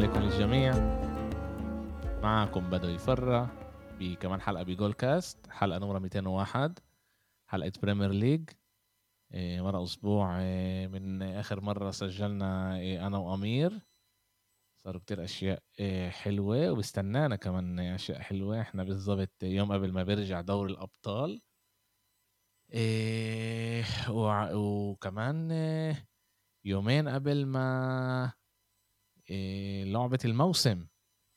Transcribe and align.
عليكم 0.00 0.20
للجميع 0.20 0.72
معكم 2.22 2.70
بدوي 2.70 2.98
فرة 2.98 3.50
بكمان 3.98 4.40
حلقة 4.40 4.62
بجول 4.62 4.92
كاست 4.92 5.46
حلقة 5.50 5.78
نمرة 5.78 5.98
201 5.98 6.78
حلقة 7.46 7.72
بريمير 7.82 8.10
ليج 8.10 8.50
إيه، 9.34 9.60
مرة 9.60 9.82
أسبوع 9.82 10.40
إيه، 10.40 10.86
من 10.88 11.22
آخر 11.22 11.60
مرة 11.60 11.90
سجلنا 11.90 12.76
إيه، 12.78 13.06
أنا 13.06 13.18
وأمير. 13.18 13.80
صاروا 14.76 15.00
كتير 15.00 15.24
أشياء 15.24 15.62
حلوة 16.08 16.72
وبستنانا 16.72 17.36
كمان 17.36 17.80
أشياء 17.80 18.20
حلوة. 18.20 18.60
إحنا 18.60 18.84
بالضبط 18.84 19.42
يوم 19.42 19.72
قبل 19.72 19.92
ما 19.92 20.02
بيرجع 20.02 20.40
دور 20.40 20.66
الأبطال. 20.66 21.42
وكمان 24.54 25.50
يومين 26.64 27.08
قبل 27.08 27.46
ما 27.46 28.32
لعبة 29.84 30.18
الموسم 30.24 30.86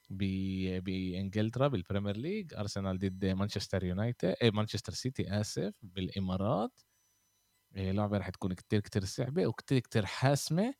بانجلترا 0.09 1.67
بالبريمير 1.67 2.17
ليج 2.17 2.53
ارسنال 2.53 2.99
ضد 2.99 3.25
مانشستر 3.25 3.83
يونايتد 3.83 4.35
مانشستر 4.43 4.93
سيتي 4.93 5.39
آسف 5.41 5.73
بالإمارات 5.81 6.79
لعبه 7.75 8.17
رح 8.17 8.29
تكون 8.29 8.53
كتير 8.53 8.79
كتير 8.79 9.05
صعبة 9.05 9.47
وكتير 9.47 9.79
كتير 9.79 10.05
حاسمة 10.05 10.73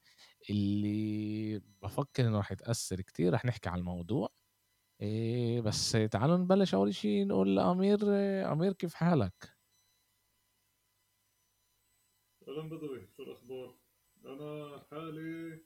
اللي 0.50 1.60
بفكر 1.82 2.28
إنه 2.28 2.40
رح 2.40 2.54
تاثر 2.54 3.02
كتير 3.02 3.34
رح 3.34 3.46
نحكي 3.46 3.70
على 3.70 3.80
الموضوع 3.80 4.30
بس 5.66 5.92
تعالوا 6.12 6.38
نبلش 6.38 6.74
أول 6.76 6.96
شيء 6.96 7.28
نقول 7.28 7.56
لأمير 7.56 8.00
أمير 8.52 8.74
كيف 8.74 8.94
حالك؟ 8.94 9.54
أهلا 12.48 12.70
بدوي 12.70 13.08
شو 13.18 13.24
الأخبار؟ 13.24 13.76
أنا 14.26 14.80
حالي 14.92 15.60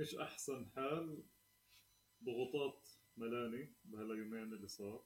مش 0.00 0.14
أحسن 0.14 0.70
حال 0.70 1.22
ضغوطات 2.24 2.88
ملاني 3.16 3.74
بهاليومين 3.84 4.52
اللي 4.52 4.68
صار؟ 4.68 5.04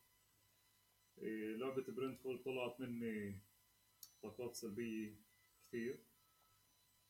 إيه 1.19 1.57
لعبة 1.57 1.83
برنتفورد 1.83 2.43
طلعت 2.43 2.81
مني 2.81 3.41
طاقات 4.23 4.55
سلبية 4.55 5.17
كثير. 5.69 6.05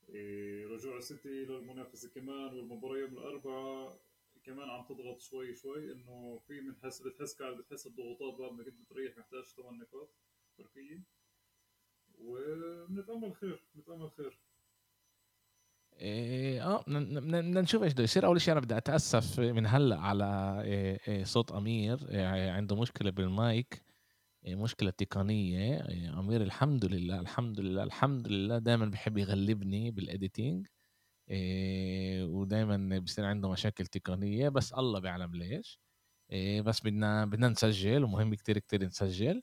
إيه 0.09 0.67
رجوع 0.67 0.97
السيتي 0.97 1.29
للمنافسة 1.45 2.11
كمان 2.11 2.55
والمباراة 2.55 2.99
يوم 2.99 3.19
الأربعاء 3.19 4.01
كمان 4.45 4.71
عم 4.71 4.85
تضغط 4.85 5.21
شوي 5.21 5.55
شوي 5.55 5.93
إنه 5.93 6.39
في 6.47 6.61
من 6.61 6.77
حس 6.77 7.03
بتحس 7.03 7.43
بتحس 7.43 7.87
الضغوطات 7.87 8.35
بعد 8.41 8.53
ما 8.53 8.65
كنت 8.65 8.81
بتريح 8.81 9.19
محتاج 9.19 9.45
ثمان 9.45 9.79
نقاط 9.79 10.11
فرقية. 10.59 11.03
ونتأمل 12.19 13.35
خير 13.35 13.65
نتأمل 13.77 14.11
خير. 14.11 14.44
إيه 16.01 16.65
آه 16.65 16.85
بدنا 16.89 17.61
نشوف 17.61 17.83
إيش 17.83 17.93
بده 17.93 18.03
يصير. 18.03 18.27
أول 18.27 18.41
شيء 18.41 18.53
أنا 18.53 18.61
بدي 18.61 18.77
أتأسف 18.77 19.41
من 19.41 19.67
هلأ 19.67 19.97
على 20.01 20.61
إيه 20.65 21.01
إيه 21.09 21.25
صوت 21.25 21.53
أمير. 21.53 22.11
إيه 22.11 22.51
عنده 22.51 22.77
مشكلة 22.77 23.11
بالمايك 23.11 23.83
إيه 24.47 24.55
مشكلة 24.55 24.91
تقنية. 24.91 25.89
إيه 25.89 26.21
أمير 26.21 26.43
الحمد 26.43 26.85
لله 26.85 27.21
الحمد 27.21 27.61
لله 27.61 27.83
الحمد 27.83 28.29
لله. 28.29 28.59
دائما 28.59 28.87
بحب 28.87 29.19
يغلبني 29.19 29.91
بالإديتينج. 29.91 30.67
إيه 31.31 32.25
ودائما 32.25 32.99
بصير 32.99 33.25
عنده 33.25 33.51
مشاكل 33.51 33.87
تقنية. 33.87 34.49
بس 34.49 34.73
الله 34.73 35.01
بيعلم 35.01 35.35
ليش. 35.37 35.81
إيه 36.33 36.61
بس 36.63 36.81
بدنا 36.81 37.25
بدنا 37.25 37.49
نسجل 37.49 38.05
ومهم 38.05 38.35
كتير 38.35 38.59
كتير 38.59 38.85
نسجل. 38.85 39.43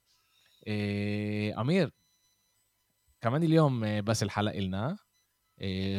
إيه 0.67 1.61
أمير 1.61 1.91
كمان 3.22 3.44
اليوم 3.44 4.02
بس 4.02 4.23
الحلقة 4.23 4.59
لنا 4.59 4.89
إيه، 4.89 5.11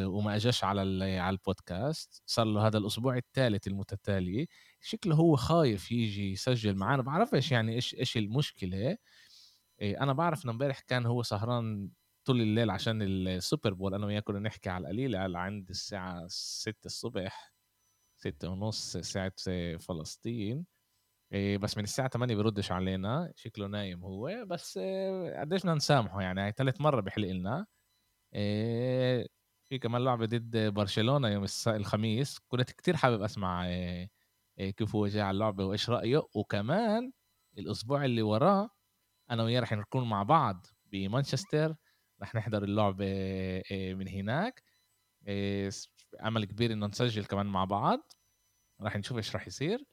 وما 0.04 0.36
اجاش 0.36 0.64
على 0.64 0.80
على 1.18 1.34
البودكاست. 1.34 2.22
صار 2.26 2.46
له 2.46 2.66
هذا 2.66 2.78
الأسبوع 2.78 3.16
الثالث 3.16 3.66
المتتالي. 3.68 4.48
شكله 4.80 5.14
هو 5.14 5.36
خايف 5.36 5.92
يجي 5.92 6.32
يسجل 6.32 6.74
معنا 6.76 7.02
بعرفش 7.02 7.52
يعني 7.52 7.74
إيش 7.74 7.94
إيش 7.94 8.16
المشكلة. 8.16 8.96
إيه، 9.80 10.02
أنا 10.02 10.12
بعرف 10.12 10.44
إنه 10.44 10.52
امبارح 10.52 10.80
كان 10.80 11.06
هو 11.06 11.22
سهران 11.22 11.90
طول 12.24 12.40
الليل 12.40 12.70
عشان 12.70 13.02
السوبر 13.02 13.74
بول. 13.74 13.94
أنا 13.94 14.06
وياه 14.06 14.20
كنا 14.20 14.38
نحكي 14.38 14.70
على 14.70 14.82
القليل. 14.82 15.16
على 15.16 15.38
عند 15.38 15.70
الساعة 15.70 16.26
6 16.28 16.86
الصبح 16.86 17.52
6 18.16 18.48
ونص 18.50 18.96
ساعة 18.96 19.32
فلسطين. 19.78 20.66
إيه، 21.32 21.58
بس 21.58 21.76
من 21.78 21.84
الساعة 21.84 22.08
8 22.08 22.36
بيردش 22.36 22.72
علينا. 22.72 23.32
شكله 23.36 23.66
نايم 23.66 24.04
هو. 24.04 24.44
بس 24.46 24.78
قديش 25.38 25.62
بدنا 25.62 25.74
نسامحه 25.74 26.22
يعني. 26.22 26.40
هاي 26.40 26.52
ثالث 26.52 26.80
مرة 26.80 27.00
بيحلق 27.00 27.28
لنا. 27.28 27.66
في 29.72 29.78
كمان 29.78 30.04
لعبة 30.04 30.26
ضد 30.26 30.56
برشلونة 30.74 31.28
يوم 31.28 31.46
الخميس 31.66 32.38
كنت 32.38 32.70
كتير 32.70 32.96
حابب 32.96 33.22
أسمع 33.22 33.66
آه، 33.66 34.08
آه، 34.58 34.70
كيف 34.70 34.94
هو 34.94 35.06
جاي 35.06 35.22
على 35.22 35.34
اللعبة 35.34 35.64
وإيش 35.64 35.90
رأيه. 35.90 36.22
وكمان 36.34 37.12
الأسبوع 37.58 38.04
اللي 38.04 38.22
وراه 38.22 38.70
أنا 39.30 39.42
وياه 39.44 39.60
رح 39.60 39.72
نكون 39.72 40.08
مع 40.08 40.22
بعض 40.22 40.66
بمانشستر 40.86 41.74
رح 42.22 42.34
نحضر 42.34 42.64
اللعبة 42.64 43.04
آه، 43.72 43.94
من 43.94 44.08
هناك. 44.08 44.62
أمل 46.26 46.44
كبير 46.44 46.72
إنه 46.72 46.86
نسجل 46.86 47.24
كمان 47.24 47.46
مع 47.46 47.64
بعض. 47.64 48.12
رح 48.82 48.96
نشوف 48.96 49.16
إيش 49.16 49.36
رح 49.36 49.46
يصير. 49.46 49.84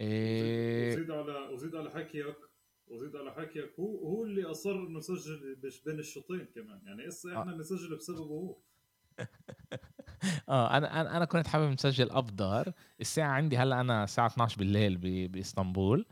وزيد 0.00 1.10
على 1.10 1.52
وزيد 1.52 1.76
على 1.76 1.90
حكيك 1.90 2.36
وزيد 2.86 3.16
على 3.16 3.32
حكيك 3.32 3.80
هو 3.80 3.98
هو 4.08 4.24
اللي 4.24 4.44
أصر 4.44 4.74
إنه 4.74 4.98
يسجل 4.98 5.56
بين 5.86 5.98
الشوطين 5.98 6.44
كمان. 6.44 6.80
يعني 6.86 7.08
هسه 7.08 7.40
إحنا 7.40 7.52
بنسجل 7.52 7.96
بسببه 7.96 8.20
هو. 8.20 8.73
آه 10.48 10.78
أنا 10.78 11.00
أنا 11.00 11.16
أنا 11.16 11.24
كنت 11.24 11.46
حابب 11.48 11.70
نسجل 11.72 12.10
افضل 12.10 12.74
الساعة 13.00 13.28
عندي 13.32 13.58
هلأ 13.58 13.80
أنا 13.80 14.04
الساعة 14.04 14.26
12 14.26 14.58
بالليل 14.58 14.98
بإسطنبول. 15.28 16.06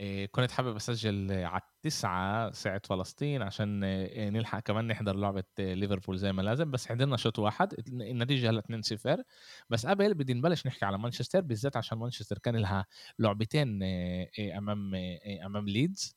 إيه 0.00 0.26
كنت 0.26 0.50
حابب 0.52 0.76
أسجل 0.76 1.32
على 1.32 1.62
التسعة 1.62 2.52
ساعة 2.52 2.82
فلسطين 2.86 3.42
عشان 3.42 3.84
إيه 3.84 4.30
نلحق 4.30 4.60
كمان 4.60 4.86
نحضر 4.88 5.16
لعبة 5.16 5.44
ليفربول 5.60 6.18
زي 6.18 6.32
ما 6.32 6.42
لازم. 6.42 6.70
بس 6.70 6.86
حضرنا 6.88 7.18
شوط 7.18 7.38
واحد 7.38 7.74
النتيجة 7.90 8.50
هلأ 8.50 8.58
2-0 8.60 9.22
بس 9.70 9.86
قبل 9.86 10.14
بدي 10.14 10.34
نبلش 10.34 10.66
نحكي 10.66 10.84
على 10.86 10.98
مانشستر 10.98 11.40
بالذات 11.40 11.76
عشان 11.76 11.98
مانشستر 11.98 12.38
كان 12.38 12.56
لها 12.56 12.86
لعبتين 13.18 13.82
إيه 13.84 14.58
أمام 14.58 14.94
إيه 14.94 15.46
أمام 15.46 15.68
ليدز. 15.68 16.16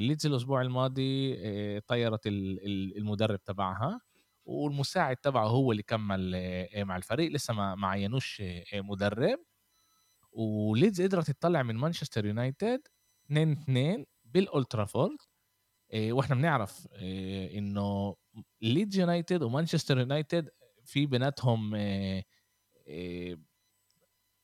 ليدز 0.00 0.26
الأسبوع 0.26 0.62
الماضي 0.62 1.36
طيرت 1.80 2.20
المدرب 2.26 3.44
تبعها. 3.44 4.00
والمساعد 4.44 5.16
تبعه 5.16 5.46
هو 5.48 5.72
اللي 5.72 5.82
كمل 5.82 6.32
آه، 6.36 6.84
مع 6.84 6.96
الفريق. 6.96 7.32
لسه 7.32 7.54
ما 7.54 7.74
ما 7.74 7.88
عينوش 7.88 8.42
آه، 8.74 8.80
مدرب. 8.80 9.38
وليدز 10.32 11.02
قدرت 11.02 11.30
تطلع 11.30 11.62
من 11.62 11.76
مانشستر 11.76 12.26
يونايتد 12.26 12.82
2 13.26 13.52
2 13.52 14.06
بالأولد 14.24 14.70
ترافورد 14.70 15.16
آه، 15.94 16.12
وإحنا 16.12 16.36
بنعرف 16.36 16.88
إنه 17.56 18.16
ليدز 18.62 18.98
يونايتد 18.98 19.42
ومانشستر 19.42 19.98
يونايتد 19.98 20.50
في 20.84 21.06
بيناتهم 21.06 21.76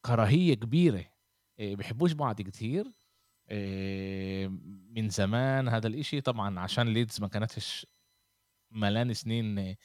كراهية 0.07 0.55
كبيرة 0.55 1.05
بيحبوش 1.59 2.13
بعض 2.13 2.43
كتير. 2.43 2.85
من 4.97 5.09
زمان 5.09 5.69
هذا 5.69 5.87
الإشي. 5.89 6.21
طبعا 6.21 6.61
عشان 6.61 6.89
ليدز 6.89 7.21
ما 7.21 7.29
كانتش 7.29 7.87
ملان 8.71 9.15
سنين 9.15 9.77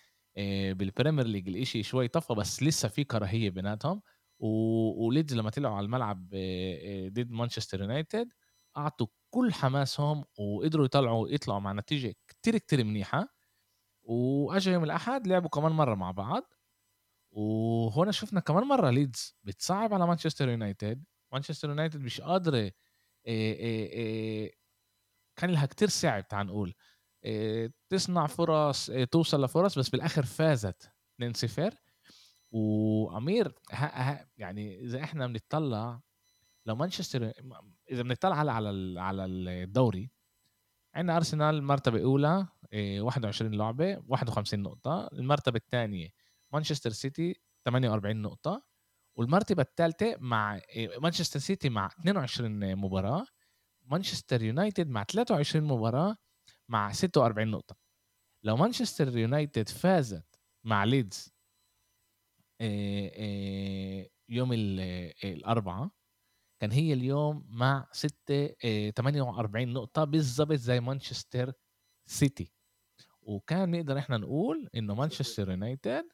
بالبريمير 0.73 1.27
ليج 1.27 1.47
الإشي 1.49 1.83
شوي 1.83 2.07
طفى 2.07 2.33
بس 2.33 2.63
لسه 2.63 2.87
في 2.87 3.03
كراهية 3.03 3.49
بيناتهم. 3.49 4.01
وليدز 4.39 5.33
لما 5.35 5.49
طلعوا 5.49 5.75
على 5.75 5.85
الملعب 5.85 6.27
ضد 7.07 7.31
مانشستر 7.31 7.81
يونايتد 7.81 8.33
أعطوا 8.77 9.07
كل 9.29 9.53
حماسهم 9.53 10.25
وقدروا 10.37 10.85
يطلعوا 10.85 11.29
يطلعوا 11.29 11.59
مع 11.59 11.73
نتيجة 11.73 12.15
كتير 12.27 12.57
كتير 12.57 12.83
منيحة. 12.83 13.27
وأجا 14.03 14.71
يوم 14.71 14.83
الأحد 14.83 15.27
لعبوا 15.27 15.49
كمان 15.49 15.71
مرة 15.71 15.95
مع 15.95 16.11
بعض. 16.11 16.53
وهنا 17.31 18.11
شفنا 18.11 18.39
كمان 18.39 18.63
مرة 18.63 18.89
ليدز 18.89 19.35
بتصعب 19.43 19.93
على 19.93 20.07
مانشستر 20.07 20.49
يونايتد. 20.49 21.03
مانشستر 21.33 21.69
يونايتد 21.69 22.01
مش 22.01 22.21
قادرة 22.21 22.71
كان 25.35 25.51
لها 25.51 25.65
كتير 25.65 25.89
صعب 25.89 26.27
تعال 26.27 26.47
نقول. 26.47 26.73
تصنع 27.89 28.27
فرص 28.27 28.91
توصل 29.11 29.43
لفرص 29.43 29.79
بس 29.79 29.89
بالاخر 29.89 30.25
فازت 30.25 30.91
2-0 31.21 31.73
وأمير 32.51 33.53
يعني 34.37 34.79
إذا 34.81 35.03
إحنا 35.03 35.27
بنطلع 35.27 36.01
لو 36.65 36.75
مانشستر 36.75 37.31
إذا 37.91 38.01
بنطلع 38.03 38.35
على 38.35 38.51
على 38.51 38.99
على 38.99 39.25
الدوري 39.25 40.11
عندنا 40.95 41.17
أرسنال 41.17 41.63
مرتبه 41.63 42.03
اولى 42.03 42.47
21 42.73 43.51
لعبة 43.51 44.03
51 44.07 44.59
نقطة. 44.59 45.07
المرتبة 45.13 45.57
الثانية 45.57 46.09
مانشستر 46.53 46.89
سيتي 46.89 47.35
48 47.65 48.21
نقطة. 48.21 48.63
والمرتبة 49.15 49.61
الثالثة 49.61 50.15
مع 50.19 50.59
مانشستر 51.01 51.39
سيتي 51.39 51.69
مع 51.69 51.85
22 51.99 52.75
مباراة. 52.75 53.25
مانشستر 53.85 54.43
يونايتد 54.43 54.87
مع 54.89 55.03
23 55.03 55.63
مباراة. 55.63 56.17
مع 56.71 56.91
46 56.91 57.47
نقطة. 57.47 57.75
لو 58.43 58.57
مانشستر 58.57 59.17
يونايتد 59.17 59.69
فازت 59.69 60.39
مع 60.63 60.83
ليدز 60.83 61.33
يوم 64.29 64.53
الأربعاء 65.23 65.89
كان 66.61 66.71
هي 66.71 66.93
اليوم 66.93 67.45
مع 67.49 67.87
6 67.91 68.91
48 68.91 69.73
نقطة 69.73 70.03
بالضبط 70.03 70.53
زي 70.53 70.79
مانشستر 70.79 71.53
سيتي. 72.05 72.51
وكان 73.21 73.71
نقدر 73.71 73.97
إحنا 73.97 74.17
نقول 74.17 74.69
إنه 74.75 74.95
مانشستر 74.95 75.49
يونايتد 75.49 76.09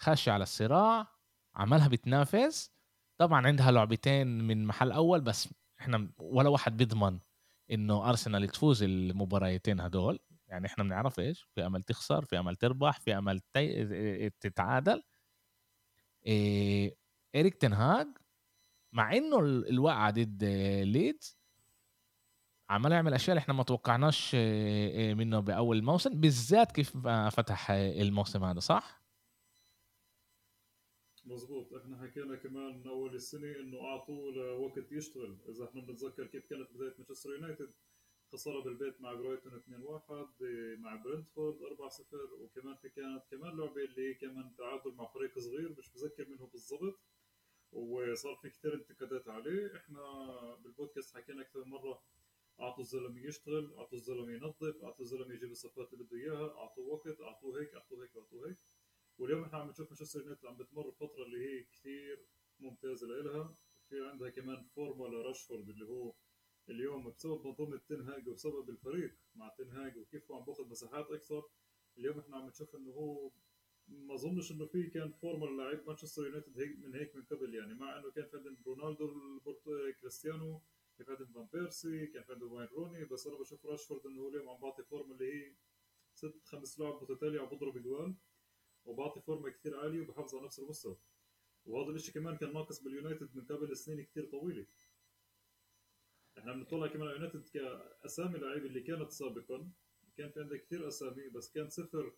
خش 0.00 0.28
على 0.28 0.42
الصراع 0.42 1.08
عملها 1.54 1.88
بتنافس. 1.88 2.70
طبعا 3.18 3.46
عندها 3.46 3.70
لعبتين 3.70 4.26
من 4.26 4.66
محل 4.66 4.92
أول 4.92 5.20
بس 5.20 5.48
إحنا 5.80 6.10
ولا 6.18 6.48
واحد 6.48 6.76
بيضمن 6.76 7.20
إنه 7.70 8.08
ارسنال 8.08 8.48
تفوز 8.48 8.82
المباريتين 8.82 9.80
هدول 9.80 10.18
يعني 10.48 10.66
إحنا 10.66 10.84
بنعرف 10.84 11.20
إيش 11.20 11.48
في 11.54 11.66
أمل 11.66 11.82
تخسر 11.82 12.24
في 12.24 12.38
أمل 12.38 12.56
تربح 12.56 13.00
في 13.00 13.18
أمل. 13.18 13.40
تتعادل 14.40 15.02
إيه... 16.26 16.96
اريك 17.36 17.54
تنهاج 17.54 18.06
مع 18.92 19.12
إنه 19.12 19.38
الوقعة 19.40 20.10
ضد 20.10 20.44
ليدز 20.84 21.38
عمال 22.70 22.92
يعمل 22.92 23.14
أشياء 23.14 23.30
اللي 23.30 23.40
إحنا 23.42 23.54
ما 23.54 23.62
توقعناش 23.62 24.34
منه 25.14 25.40
بأول 25.40 25.76
الموسم 25.76 26.20
بالذات 26.20 26.72
كيف 26.72 26.96
فتح 27.08 27.70
الموسم 27.70 28.44
هذا 28.44 28.60
صح؟ 28.60 28.95
مزبوط 31.26 31.74
إحنا 31.74 31.96
حكينا 32.02 32.36
كمان 32.36 32.86
أول 32.86 33.14
السنة 33.14 33.56
إنه 33.60 33.80
أعطوه 33.84 34.52
وقت 34.58 34.92
يشتغل. 34.92 35.36
إذا 35.48 35.64
إحنا 35.64 35.80
بنتذكر 35.80 36.26
كيف 36.26 36.46
كانت 36.46 36.72
بداية 36.72 36.94
مانشستر 36.98 37.30
يونايتد 37.30 37.70
خسارة 38.32 38.60
بالبيت 38.64 39.00
مع 39.00 39.14
برايتون 39.14 39.52
2-1 39.52 40.40
مع 40.78 40.96
برنتفورد 40.96 41.56
4-0 41.62 42.14
وكمان 42.40 42.76
في 42.76 42.88
كانت 42.88 43.22
كمان 43.30 43.56
لعبة 43.56 43.84
اللي 43.84 44.08
هي 44.08 44.14
كمان 44.14 44.54
تعادل 44.58 44.94
مع 44.94 45.06
فريق 45.06 45.38
صغير 45.38 45.74
مش 45.78 45.90
متذكر 45.90 46.28
منه 46.28 46.46
بالضبط 46.46 46.98
وصار 47.72 48.34
في 48.42 48.50
كثير 48.50 48.74
انتقادات 48.74 49.28
عليه. 49.28 49.76
إحنا 49.76 50.00
بالبودكاست 50.64 51.16
حكينا 51.16 51.42
أكثر 51.42 51.64
مرة 51.64 52.02
أعطوا 52.60 52.82
الزلمة 52.82 53.26
يشتغل 53.26 53.74
أعطوا 53.78 53.98
الزلمة 53.98 54.32
ينظف 54.32 54.84
أعطوا 54.84 55.04
الزلمة 55.04 55.34
يجيب 55.34 55.50
الصفقات 55.50 55.92
اللي 55.92 56.04
بده 56.04 56.16
إياها 56.16 56.56
أعطوه 56.58 56.86
وقت 56.86 57.20
أعطوه 57.20 57.60
هيك 57.60 57.74
أعطوه 57.74 58.02
هيك 58.04 58.16
أعطوه 58.16 58.48
هيك. 58.48 58.56
واليوم 59.18 59.42
إحنا 59.42 59.58
عم 59.58 59.68
نشوف 59.70 59.88
مانشستر 59.90 60.20
يونايتد 60.20 60.46
عم 60.46 60.56
بتمر 60.56 60.90
فترة 60.90 61.22
اللي 61.24 61.38
هي 61.46 61.62
كثير 61.64 62.26
ممتازة 62.60 63.06
لإلها. 63.06 63.54
في 63.88 64.06
عندها 64.08 64.30
كمان 64.30 64.62
فورمة 64.62 65.22
راشفورد 65.22 65.68
اللي 65.68 65.86
هو 65.86 66.14
اليوم 66.68 67.10
بسبب 67.10 67.46
منظومة 67.46 67.80
تنهاج 67.88 68.28
وبسبب 68.28 68.70
الفريق 68.70 69.14
مع 69.34 69.48
تنهاج 69.48 69.96
وكيف 69.98 70.30
هو 70.30 70.36
عم 70.36 70.44
بأخذ 70.44 70.68
مساحات 70.68 71.10
أكثر. 71.10 71.42
اليوم 71.98 72.18
إحنا 72.18 72.36
عم 72.36 72.48
نشوف 72.48 72.76
إنه 72.76 72.90
هو 72.90 73.30
ما 73.88 74.14
أظنش 74.14 74.52
إنه 74.52 74.66
في 74.66 74.82
كان 74.86 75.12
فورمة 75.12 75.62
لعيب 75.62 75.86
مانشستر 75.86 76.26
يونايتد 76.26 76.58
هيك 76.58 76.78
من 76.78 76.94
هيك 76.94 77.16
من 77.16 77.22
قبل 77.22 77.54
يعني 77.54 77.74
مع 77.74 77.98
إنه 77.98 78.10
كان 78.10 78.26
في 78.26 78.36
عندهم 78.36 78.56
رونالدو 78.66 79.14
كريستيانو 80.00 80.60
كان 80.98 81.06
في 81.06 81.12
عندهم 81.12 81.32
فان 81.32 81.60
بيرسي 81.60 82.06
كان 82.06 82.22
في 82.22 82.32
عندهم 82.32 82.52
واين 82.52 82.68
روني 82.68 83.04
بس 83.04 83.26
أنا 83.26 83.36
بشوف 83.36 83.66
راشفورد 83.66 84.06
إنه 84.06 84.22
هو 84.22 84.28
اليوم 84.28 84.48
عم 84.48 84.60
بعطي 84.60 84.82
فورمة 84.82 85.12
اللي 85.12 85.32
هي 85.34 85.54
ست 86.14 86.40
خمس 86.44 86.80
لعب 86.80 87.02
متتالية 87.02 87.40
عم 87.40 87.46
بضرب 87.46 87.78
جوال 87.78 88.14
وبعطي 88.86 89.20
فورمة 89.20 89.50
كثير 89.50 89.80
عالية 89.80 90.00
وبحافظ 90.00 90.34
على 90.34 90.44
نفس 90.44 90.58
المستوى. 90.58 90.96
وهذا 91.66 91.90
الشيء 91.96 92.14
كمان 92.14 92.36
كان 92.36 92.52
ناقص 92.52 92.82
باليونايتد 92.82 93.36
من 93.36 93.44
قبل 93.44 93.76
سنين 93.76 94.04
كثير 94.04 94.24
طويلة. 94.24 94.66
إحنا 96.38 96.52
بنطلع 96.52 96.86
كمان 96.86 97.08
على 97.08 97.16
يونايتد 97.16 97.48
كأسامي 97.48 98.38
لعيبه 98.38 98.66
اللي 98.66 98.80
كانت 98.80 99.10
سابقا. 99.10 99.70
كان 100.16 100.30
في 100.30 100.40
عندك 100.40 100.62
كثير 100.62 100.88
أسامي 100.88 101.28
بس 101.28 101.52
كان 101.52 101.68
صفر 101.68 102.12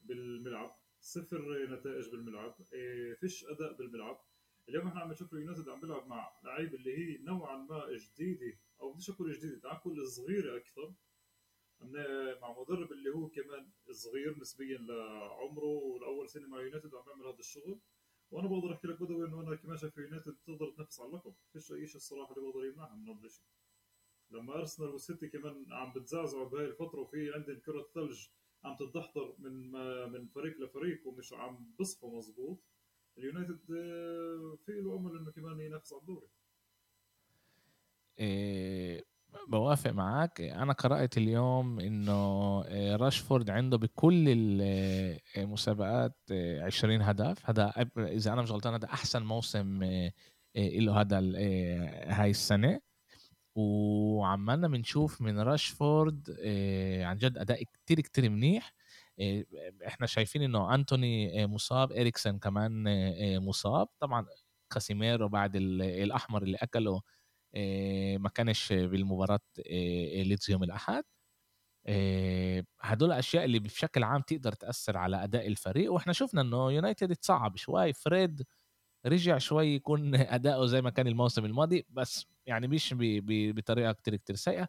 بالملعب 0.00 0.76
صفر 1.00 1.66
نتائج 1.66 2.08
بالملعب 2.08 2.56
إيه 2.72 3.14
فيش 3.14 3.44
أداء 3.44 3.72
بالملعب. 3.72 4.20
اليوم 4.68 4.86
إحنا 4.86 5.00
عم 5.00 5.12
نشوف 5.12 5.32
اليونايتد 5.32 5.68
عم 5.68 5.80
بيلعب 5.80 6.06
مع 6.06 6.32
لعيبه 6.44 6.74
اللي 6.74 6.98
هي 6.98 7.18
نوعا 7.18 7.56
ما 7.56 7.96
جديدة 7.96 8.58
أو 8.80 8.92
بديش 8.92 9.10
أقول 9.10 9.32
جديدة 9.32 9.60
تعال 9.60 9.76
نقول 9.76 10.08
صغيرة 10.08 10.56
أكثر. 10.56 10.94
مع 12.42 12.60
مدرب 12.60 12.92
اللي 12.92 13.10
هو 13.10 13.28
كمان 13.28 13.70
صغير 13.90 14.38
نسبيا 14.38 14.78
لعمره 14.78 15.64
والأول 15.64 16.28
سنة 16.28 16.48
مع 16.48 16.60
يونايتد 16.60 16.94
عم 16.94 17.02
بيعمل 17.04 17.26
هذا 17.26 17.38
الشغل. 17.38 17.80
وأنا 18.30 18.48
بقدر 18.48 18.72
أحكي 18.72 18.86
لك 18.88 19.02
بدوي 19.02 19.26
إنه 19.26 19.40
أنا 19.40 19.56
كمان 19.56 19.76
شايف 19.76 19.96
يونايتد 19.98 20.36
تقدر 20.46 20.70
تنافس 20.70 21.00
على 21.00 21.08
اللقب. 21.08 21.34
فيش 21.52 21.72
أي 21.72 21.86
شيء 21.86 21.96
الصراحة 21.96 22.36
اللي 22.36 22.48
بقدر 22.48 22.64
يمنعها 22.64 22.94
من 22.94 23.08
هذا 23.08 23.26
الشيء. 23.26 23.44
لما 24.30 24.54
أرسنال 24.54 24.88
والسيتي 24.88 25.28
كمان 25.28 25.72
عم 25.72 25.92
بتزعزعوا 25.92 26.48
بهاي 26.48 26.64
الفترة 26.64 27.00
وفي 27.00 27.32
عندهم 27.34 27.58
كرة 27.58 27.82
ثلج 27.94 28.26
عم 28.64 28.76
تتدحضر 28.76 29.34
من 29.38 29.70
من 30.12 30.26
فريق 30.26 30.60
لفريق 30.60 31.06
ومش 31.06 31.32
عم 31.32 31.74
بصحوا 31.78 32.18
مزبوط 32.18 32.58
اليونايتد 33.18 33.70
آه، 33.70 34.58
في 34.66 34.72
له 34.72 34.96
أمل 34.96 35.16
إنه 35.16 35.30
كمان 35.30 35.60
ينافس 35.60 35.92
على 35.92 36.00
الدوري. 36.00 36.28
إيه 38.18 39.09
بوافق 39.48 39.90
معك 39.90 40.40
أنا 40.40 40.72
قرأت 40.72 41.18
اليوم 41.18 41.80
إنه 41.80 42.12
آه، 42.66 42.96
راشفورد 42.96 43.50
عنده 43.50 43.76
بكل 43.78 44.24
المسابقات 45.36 46.16
20 46.32 47.02
هدف. 47.02 47.50
هذا 47.50 47.72
إذا 47.98 48.32
أنا 48.32 48.42
مش 48.42 48.50
غلطان 48.50 48.74
هذا 48.74 48.84
أحسن 48.86 49.22
موسم 49.22 49.82
له 50.56 51.00
هذا 51.00 51.18
هاي 52.06 52.30
السنة. 52.30 52.80
وعمالنا 53.54 54.68
بنشوف 54.68 55.20
من 55.20 55.38
راشفورد 55.38 56.30
عن 57.02 57.16
جد 57.16 57.38
أداء 57.38 57.62
كتير 57.62 58.00
كتير 58.00 58.30
منيح. 58.30 58.74
إحنا 59.86 60.06
شايفين 60.06 60.42
إنه 60.42 60.74
أنتوني 60.74 61.46
مصاب 61.46 61.92
إريكسن 61.92 62.38
كمان 62.38 62.84
مصاب. 63.38 63.88
طبعا 64.00 64.26
كاسيميرو 64.70 65.28
بعد 65.28 65.56
الأحمر 65.56 66.42
اللي 66.42 66.56
أكله 66.56 67.00
ما 68.18 68.28
كانش 68.34 68.72
بالمباراة 68.72 69.40
ليدز 70.24 70.50
يوم 70.50 70.62
الأحد. 70.62 71.04
هدول 72.80 73.12
الاشياء 73.12 73.44
اللي 73.44 73.58
بشكل 73.58 74.02
عام 74.04 74.20
تقدر 74.22 74.52
تأثر 74.52 74.96
على 74.96 75.24
أداء 75.24 75.46
الفريق. 75.48 75.92
وإحنا 75.92 76.12
شفنا 76.12 76.40
إنه 76.40 76.72
يونايتد 76.72 77.16
تصعب 77.16 77.56
شوي 77.56 77.92
فريد 77.92 78.42
رجع 79.06 79.38
شوي 79.38 79.66
يكون 79.74 80.14
أداؤه 80.36 80.66
زي 80.66 80.82
ما 80.82 80.90
كان 80.90 81.06
الموسم 81.08 81.44
الماضي 81.44 81.86
بس 81.90 82.26
يعني 82.46 82.68
مش 82.68 82.94
بطريقة 83.00 83.92
كتير 83.92 84.16
كتير 84.16 84.36
سيئة. 84.36 84.68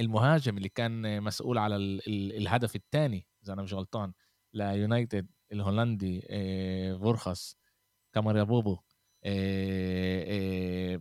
المهاجم 0.00 0.56
اللي 0.58 0.68
كان 0.68 1.22
مسؤول 1.22 1.58
على 1.58 1.76
الهدف 2.08 2.76
الثاني 2.76 3.26
إذا 3.44 3.52
أنا 3.52 3.62
مش 3.62 3.74
غلطان 3.74 4.12
ليونايتد 4.54 5.26
الهولندي 5.52 6.20
فورخاس 7.02 7.56
كاماريا 8.14 8.42
بوبو. 8.42 8.78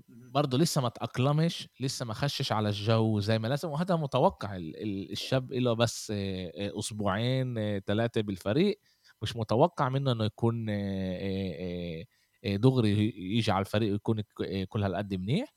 برضه 0.09 0.57
لسه 0.57 0.81
ما 0.81 0.89
تأقلمش 0.89 1.67
لسه 1.79 2.05
ما 2.05 2.13
خشش 2.13 2.51
على 2.51 2.69
الجو 2.69 3.19
زي 3.19 3.39
ما 3.39 3.47
لازم 3.47 3.69
وهذا 3.69 3.95
متوقع. 3.95 4.49
الشاب 4.57 5.53
له 5.53 5.73
بس 5.73 6.11
أسبوعين 6.79 7.79
ثلاثة 7.79 8.21
بالفريق 8.21 8.79
مش 9.21 9.35
متوقع 9.35 9.89
منه 9.89 10.11
إنه 10.11 10.25
يكون 10.25 10.65
دغري 12.45 13.13
يجي 13.37 13.51
على 13.51 13.61
الفريق 13.61 13.91
ويكون 13.91 14.21
كل 14.69 14.83
هالقد 14.83 15.13
منيح. 15.13 15.53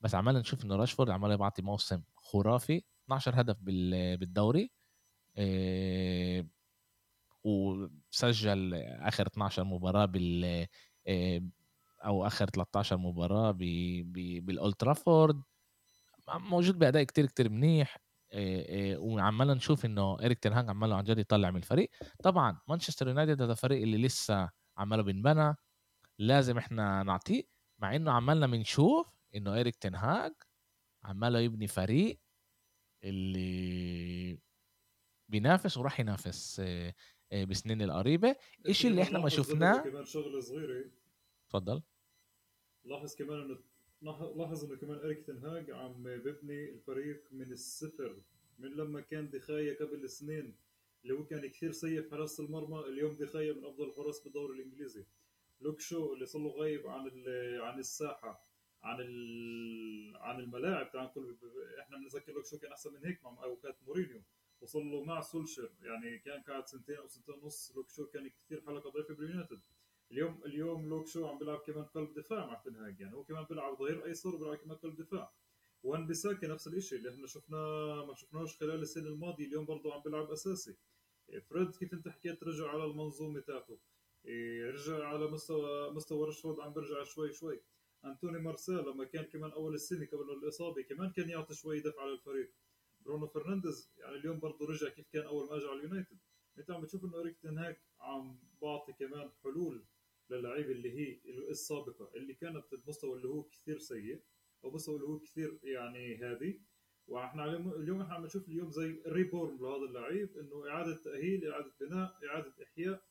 بس 0.00 0.14
عمالنا 0.14 0.40
نشوف 0.40 0.64
إنه 0.64 0.76
راشفورد 0.76 1.10
عمال 1.10 1.30
يبعطي 1.32 1.62
موسم 1.62 2.02
خرافي 2.16 2.82
12 3.04 3.40
هدف 3.40 3.56
بالدوري 3.62 4.70
وسجل 7.44 8.74
آخر 8.74 9.26
12 9.26 9.64
مباراة 9.64 10.04
بال 10.04 10.66
أو 12.04 12.26
آخر 12.26 12.46
13 12.46 12.96
مباراة 12.96 13.50
بالأولد 14.40 14.74
ترافورد. 14.74 15.42
موجود 16.28 16.78
بأداء 16.78 17.02
كتير 17.02 17.26
كتير 17.26 17.48
منيح. 17.48 17.98
وعمالنا 18.96 19.54
نشوف 19.54 19.84
إنه 19.84 20.14
إريك 20.14 20.38
تنهاج 20.38 20.68
عماله 20.68 20.96
عن 20.96 21.04
جد 21.04 21.18
يطلع 21.18 21.50
من 21.50 21.56
الفريق. 21.56 21.90
طبعا 22.22 22.60
مانشستر 22.68 23.08
يونايتد 23.08 23.42
هذا 23.42 23.54
فريق 23.54 23.82
اللي 23.82 23.98
لسه 23.98 24.50
عماله 24.76 25.02
بنبنى 25.02 25.54
لازم 26.18 26.58
إحنا 26.58 27.02
نعطيه 27.02 27.42
مع 27.78 27.96
إنه 27.96 28.12
عمالنا 28.12 28.46
بنشوف 28.46 29.06
إنه 29.34 29.60
إريك 29.60 29.76
تنهاج 29.76 30.32
عماله 31.04 31.38
يبني 31.38 31.66
فريق 31.66 32.20
اللي 33.04 34.38
بينافس 35.28 35.76
وراح 35.76 36.00
ينافس 36.00 36.62
بسنين 37.32 37.82
القريبة. 37.82 38.36
الشيء 38.68 38.90
اللي 38.90 39.02
إحنا 39.02 39.18
ما 39.18 39.28
شفناه 39.28 39.78
كمان 39.78 40.04
شغله 40.04 40.40
صغيره 40.40 40.84
تفضل. 41.48 41.82
لاحظ 42.84 43.14
كمان 43.16 43.40
انه 43.40 43.58
لاحظ 44.36 44.64
إنه 44.64 44.76
كمان 44.76 44.98
إريك 44.98 45.26
تنهاج 45.26 45.70
عم 45.70 46.02
ببني 46.02 46.70
الفريق 46.70 47.22
من 47.32 47.52
الصفر 47.52 48.22
من 48.58 48.68
لما 48.68 49.00
كان 49.00 49.30
دي 49.30 49.48
خيا 49.48 49.74
قبل 49.80 50.10
سنين 50.10 50.56
اللي 51.02 51.14
هو 51.14 51.24
كان 51.26 51.46
كثير 51.46 51.72
سيء 51.72 52.02
في 52.02 52.10
حراسة 52.10 52.44
المرمى 52.44 52.80
اليوم 52.80 53.16
دي 53.16 53.30
خيا 53.30 53.52
من 53.52 53.64
أفضل 53.64 53.88
الحراس 53.88 54.20
بالدوري 54.20 54.54
الإنجليزي. 54.58 55.04
لوك 55.60 55.80
شو 55.80 56.14
اللي 56.14 56.26
صار 56.26 56.42
له 56.42 56.48
غايب 56.48 56.86
عن 56.86 57.24
عن 57.60 57.78
الساحة 57.78 58.46
عن 58.82 58.96
عن 60.14 60.40
الملاعب 60.40 60.90
تعال 60.90 61.04
نقول 61.04 61.36
إحنا 61.80 61.96
بنتذكر 61.98 62.32
لوك 62.32 62.46
شو 62.46 62.58
كان 62.58 62.72
أحسن 62.72 62.92
من 62.92 63.04
هيك 63.06 63.24
مع 63.24 63.44
أوقات 63.44 63.76
مورينيو. 63.86 64.22
وصل 64.60 64.84
له 64.86 65.04
مع 65.04 65.20
سولشر 65.20 65.70
يعني 65.82 66.18
كان 66.18 66.42
قاعد 66.42 66.66
سنتين 66.66 66.96
أو 66.96 67.06
سنتين 67.08 67.34
ونص 67.34 67.72
لوك 67.76 67.90
شو 67.90 68.06
كان 68.06 68.30
كثير 68.46 68.60
حلقة 68.60 68.90
ضعيفة 68.90 69.14
باليونايتد. 69.14 69.60
اليوم 70.10 70.40
اليوم 70.46 70.88
لوك 70.88 71.06
شو 71.06 71.26
عم 71.26 71.38
بيلعب 71.38 71.58
كمان 71.58 71.84
قلب 71.84 72.14
دفاع 72.14 72.46
مع 72.46 72.54
تنهاج 72.54 73.00
يعني 73.00 73.14
هو 73.14 73.24
كمان 73.24 73.44
بيلعب 73.44 73.78
ظهير 73.78 74.04
أيسر 74.04 74.34
وبيلعب 74.34 74.56
كمان 74.56 74.76
قلب 74.76 74.96
دفاع. 74.96 75.32
وان 75.82 76.06
بيساكي 76.06 76.46
نفس 76.46 76.66
الشيء 76.66 76.98
اللي 76.98 77.10
إحنا 77.10 77.26
شفناه 77.26 78.04
ما 78.06 78.14
شفناهوش 78.14 78.56
خلال 78.56 78.82
السنة 78.82 79.08
الماضية 79.08 79.46
اليوم 79.46 79.64
برضه 79.64 79.94
عم 79.94 80.02
بيلعب 80.02 80.30
أساسي. 80.30 80.76
فريد 81.50 81.76
كيف 81.76 81.92
أنت 81.94 82.08
حكيت 82.08 82.42
رجع 82.44 82.68
على 82.68 82.84
المنظومة 82.84 83.40
تاعته. 83.40 83.78
إيه، 84.26 84.70
رجع 84.70 85.04
على 85.08 85.26
مستوى 85.26 85.90
مستوى 85.90 86.28
رشفورد 86.28 86.60
عم 86.60 86.72
برجع 86.72 87.04
شوي 87.04 87.32
شوي. 87.32 87.60
أنتوني 88.04 88.38
مارسيال 88.38 88.78
لما 88.78 89.04
كان 89.04 89.24
كمان 89.24 89.50
أول 89.50 89.74
السنة 89.74 90.06
قبل 90.06 90.30
الإصابة 90.30 90.82
كمان 90.82 91.10
كان 91.10 91.28
يعطي 91.30 91.54
شوي 91.54 91.80
دفع 91.80 92.04
للفريق 92.04 92.52
برونو 93.00 93.26
فرنانديز 93.26 93.90
يعني 93.98 94.16
اليوم 94.16 94.38
برضه 94.40 94.66
رجع 94.66 94.88
كيف 94.88 95.08
كان 95.12 95.22
أول 95.22 95.46
ما 95.46 95.56
أجى 95.56 95.66
على 95.66 95.78
اليونايتد. 95.78 96.18
أنت 96.58 96.70
عم 96.70 96.80
بتشوف 96.82 97.04
إنه 97.04 97.20
إريك 97.20 97.36
تنهاك 97.42 97.80
عم 98.00 98.38
بعطي 98.62 98.92
كمان 98.92 99.30
حلول 99.42 99.84
للعيبه 100.30 100.72
اللي 100.72 100.90
هي 100.92 101.20
السابقة 101.50 102.10
اللي 102.16 102.34
كانت 102.34 102.72
المستوى 102.72 103.16
اللي 103.16 103.28
هو 103.28 103.42
كثير 103.42 103.78
سيء 103.78 104.22
أو 104.64 104.70
مستوى 104.70 104.96
اللي 104.96 105.06
هو 105.06 105.18
كثير 105.18 105.58
يعني 105.62 106.16
هادي. 106.16 106.62
وإحنا 107.06 107.56
اليوم 107.56 108.00
إحنا 108.00 108.14
عم 108.14 108.24
نشوف 108.24 108.48
اليوم 108.48 108.70
زي 108.70 109.02
reborn 109.06 109.56
لهذا 109.56 109.84
اللعيب 109.84 110.38
إنه 110.38 110.68
إعادة 110.68 110.96
تأهيل 110.96 111.48
إعادة 111.48 111.72
بناء 111.80 112.18
إعادة 112.26 112.54
إحياء. 112.62 113.02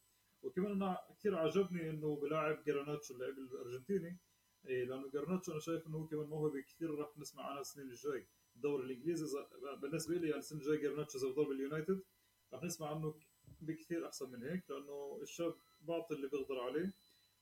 وكمان 0.41 0.72
أنا 0.72 0.98
كثير 1.20 1.36
عجبني 1.36 1.89
إنه 1.89 2.15
بلاعب 2.15 2.63
جراناتشو 2.63 3.13
اللاعب 3.13 3.34
الأرجنتيني. 3.34 4.17
إيه 4.67 4.86
لأنه 4.86 5.10
جراناتشو 5.10 5.51
أنا 5.51 5.60
شايف 5.60 5.88
إنه 5.88 5.98
هو 5.98 6.08
كمان 6.08 6.25
موهبة 6.25 6.62
كثير 6.62 6.96
راح 6.96 7.17
نسمع 7.17 7.43
عنها 7.43 7.62
السنين 7.62 7.89
الجاي. 7.89 8.27
الدوري 8.55 8.86
الإنجليزي 8.86 9.25
بالنسبة 9.82 10.15
لي 10.15 10.27
يعني 10.27 10.39
السنة 10.39 10.60
الجاي 10.60 10.77
جراناتشو 10.77 11.17
اذا 11.17 11.27
بضل 11.27 11.48
باليونايتد 11.48 12.03
راح 12.53 12.63
نسمع 12.63 12.88
عنه 12.89 13.15
بكثير 13.62 14.08
أحسن 14.08 14.32
من 14.32 14.43
هيك 14.43 14.70
لأنه 14.70 15.20
الشاب 15.22 15.55
بعطي 15.82 16.15
اللي 16.15 16.27
بيقدر 16.27 16.60
عليه. 16.60 16.93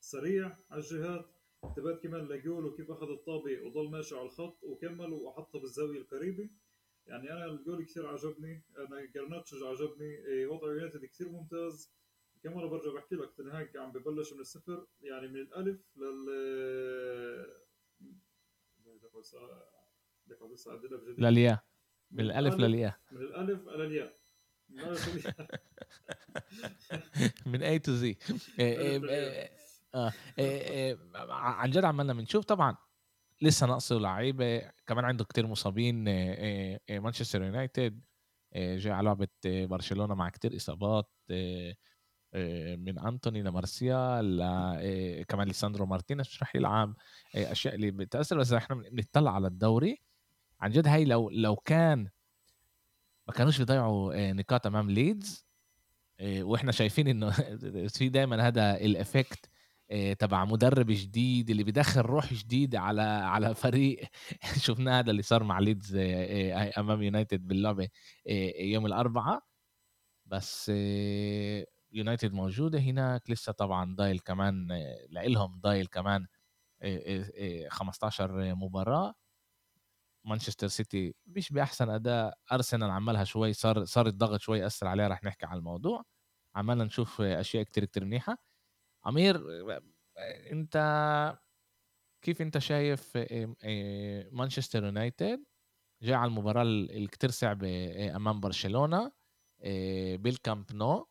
سريع 0.01 0.57
على 0.71 0.81
الجهات 0.81 1.25
انتبهت 1.63 2.03
كمان 2.03 2.27
لجول 2.27 2.65
وكيف 2.65 2.91
أخذ 2.91 3.09
الطابة 3.09 3.61
وضل 3.61 3.89
ماشي 3.89 4.15
على 4.15 4.25
الخط 4.25 4.63
وكمل 4.63 5.13
وحطها 5.13 5.59
بالزاوية 5.59 5.99
القريبة. 5.99 6.49
يعني 7.07 7.31
أنا 7.31 7.45
الجول 7.45 7.85
كثير 7.85 8.07
عجبني 8.07 8.63
أنا 8.77 9.05
جرناتشو 9.05 9.65
عجبني 9.65 10.15
إيه، 10.25 10.47
وضع 10.47 10.67
يونايتد 10.67 11.05
كثير 11.05 11.29
ممتاز. 11.29 11.91
كمان 12.43 12.69
برجع 12.69 12.93
بحكي 12.93 13.15
لك 13.15 13.33
تنهاج 13.37 13.77
عم 13.77 13.91
ببلش 13.91 14.33
من 14.33 14.39
الصفر 14.39 14.87
يعني 15.01 15.27
من 15.27 15.35
الألف 15.35 15.79
لل 15.97 16.29
للياء. 21.17 21.63
من 22.11 22.19
الألف 22.19 22.55
للياء. 22.55 22.99
من 23.11 23.21
الألف 23.21 23.67
للياء 23.67 24.21
من 27.51 27.63
A 27.63 27.79
to 27.79 27.91
Z 27.91 28.17
آه 29.95 30.13
إيه 30.39 30.61
إيه 30.61 30.97
عن 31.29 31.69
جد 31.69 31.85
عمالنا 31.85 32.13
بنشوف 32.13 32.45
طبعا 32.45 32.77
لسه 33.41 33.67
ناقصه 33.67 33.95
لعيبة 33.99 34.71
كمان 34.87 35.05
عنده 35.05 35.25
كتير 35.25 35.47
مصابين 35.47 36.07
إيه 36.07 36.99
مانشستر 36.99 37.43
يونايتد 37.43 38.01
جاي 38.55 38.93
على 38.93 39.05
لعبة 39.05 39.27
برشلونة 39.45 40.15
مع 40.15 40.29
كتير 40.29 40.55
إصابات 40.55 41.11
من 42.77 42.99
أنتوني 42.99 43.41
لمارسيال 43.41 44.37
كمان 45.27 45.47
ليساندرو 45.47 45.85
مارتينيز 45.85 46.27
مش 46.27 46.41
رح 46.43 46.55
يلعب 46.55 46.95
أشياء 47.35 47.75
اللي 47.75 47.91
بتأثر. 47.91 48.37
بس 48.37 48.53
إحنا 48.53 48.75
بنطلع 48.75 49.35
على 49.35 49.47
الدوري. 49.47 50.01
عن 50.61 50.71
جد 50.71 50.87
هاي 50.87 51.05
لو 51.05 51.29
لو 51.29 51.55
كان 51.55 52.09
ما 53.27 53.33
كانوش 53.33 53.57
بيضيعوا 53.57 54.31
نقاط 54.31 54.67
أمام 54.67 54.91
ليدز 54.91 55.45
وإحنا 56.23 56.71
شايفين 56.71 57.07
إنه 57.07 57.29
في 57.97 58.09
دايما 58.09 58.47
هذا 58.47 58.77
ال 58.77 58.87
effect 58.87 59.45
آه، 59.45 59.50
تبع 60.19 60.45
مدرب 60.45 60.85
جديد 60.89 61.49
اللي 61.49 61.63
بدخل 61.63 62.01
روح 62.01 62.33
جديد 62.33 62.75
على 62.75 63.01
على 63.01 63.55
فريق. 63.55 64.01
شفنا 64.65 64.99
هذا 64.99 65.11
اللي 65.11 65.21
صار 65.21 65.43
مع 65.43 65.59
ليدز 65.59 65.95
آه، 65.95 66.01
آه، 66.53 66.79
أمام 66.79 67.01
يونايتد 67.03 67.47
باللعبة 67.47 67.89
يوم 68.59 68.85
الأربعاء. 68.85 69.43
بس 70.25 70.71
يونايتد 71.91 72.33
موجودة 72.33 72.79
هناك 72.79 73.29
لسه 73.31 73.51
طبعا 73.51 73.95
ضايل 73.95 74.19
كمان 74.19 74.67
لهم 75.11 75.59
ضايل 75.61 75.87
كمان 75.87 76.27
15 77.69 78.55
مباراة. 78.55 79.13
مانشستر 80.25 80.67
سيتي 80.67 81.15
مش 81.25 81.53
بأحسن 81.53 81.89
أداء. 81.89 82.37
أرسنال 82.51 82.89
عملها 82.91 83.23
شوي 83.23 83.53
صار 83.53 83.85
صار 83.85 84.07
الضغط 84.07 84.39
شوي 84.41 84.65
أثر 84.65 84.87
عليه 84.87 85.07
رح 85.07 85.23
نحكي 85.23 85.45
على 85.45 85.57
الموضوع. 85.59 86.03
عمالنا 86.55 86.83
نشوف 86.83 87.21
أشياء 87.21 87.63
كتير 87.63 87.85
كتير 87.85 88.05
منيحة. 88.05 88.50
عمير 89.05 89.41
انت 90.51 90.77
كيف 92.21 92.41
انت 92.41 92.57
شايف 92.57 93.17
مانشستر 94.31 94.83
يونايتد؟ 94.83 95.45
جاء 96.03 96.17
على 96.17 96.29
المباراة 96.29 96.63
الكتير 96.63 97.29
صعبة 97.29 98.15
أمام 98.15 98.39
برشلونة 98.39 99.11
بالكامب 100.15 100.73
نو. 100.73 101.07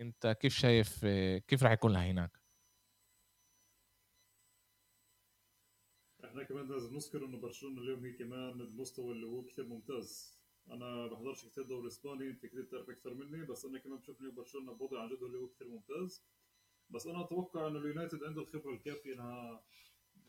انت 0.00 0.36
كيف 0.40 0.54
شايف 0.54 1.04
كيف 1.48 1.62
راح 1.62 1.72
يكون 1.72 1.92
لها 1.92 2.10
هناك؟ 2.10 2.40
إحنا 6.24 6.42
كمان 6.42 6.68
لازم 6.68 6.94
نذكر 6.94 7.24
إنه 7.24 7.38
برشلونة 7.38 7.82
اليوم 7.82 8.04
هي 8.04 8.12
كمان 8.12 8.60
المستوى 8.60 9.12
اللي 9.12 9.26
هو 9.26 9.44
كثير 9.44 9.64
ممتاز. 9.66 10.35
أنا 10.70 11.06
بحضرش 11.06 11.46
كثير 11.46 11.64
دوري 11.64 11.86
إسباني 11.86 12.30
انت 12.30 12.46
كثير 12.46 12.62
بتعرف 12.62 12.90
أكثر 12.90 13.14
مني 13.14 13.44
بس 13.44 13.64
أنا 13.64 13.78
كمان 13.78 13.98
بشوف 13.98 14.20
إنه 14.20 14.30
برشلونة 14.30 14.72
بوضع 14.72 15.02
عن 15.02 15.08
جد 15.08 15.22
اللي 15.22 15.38
هو 15.38 15.48
كثير 15.48 15.68
ممتاز. 15.68 16.24
بس 16.90 17.06
أنا 17.06 17.20
أتوقع 17.24 17.66
إنه 17.66 17.78
اليونايتد 17.78 18.24
عنده 18.24 18.42
الخبرة 18.42 18.74
الكافية 18.74 19.14
إنها 19.14 19.64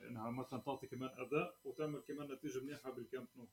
إنها 0.02 0.32
مثلا 0.32 0.60
تعطي 0.60 0.88
كمان 0.88 1.10
أداء 1.18 1.60
وتعمل 1.64 2.00
كمان 2.00 2.32
نتيجة 2.32 2.60
منيحة 2.60 2.92
بالكامب 2.92 3.28
نو. 3.38 3.48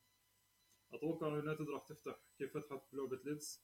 أتوقع 0.93 1.27
إنه 1.27 1.35
اليونايتد 1.35 1.69
راح 1.71 1.83
تفتح 1.83 2.19
كيف 2.39 2.57
فتحت 2.59 2.83
بلعبة 2.93 3.21
ليدز. 3.25 3.63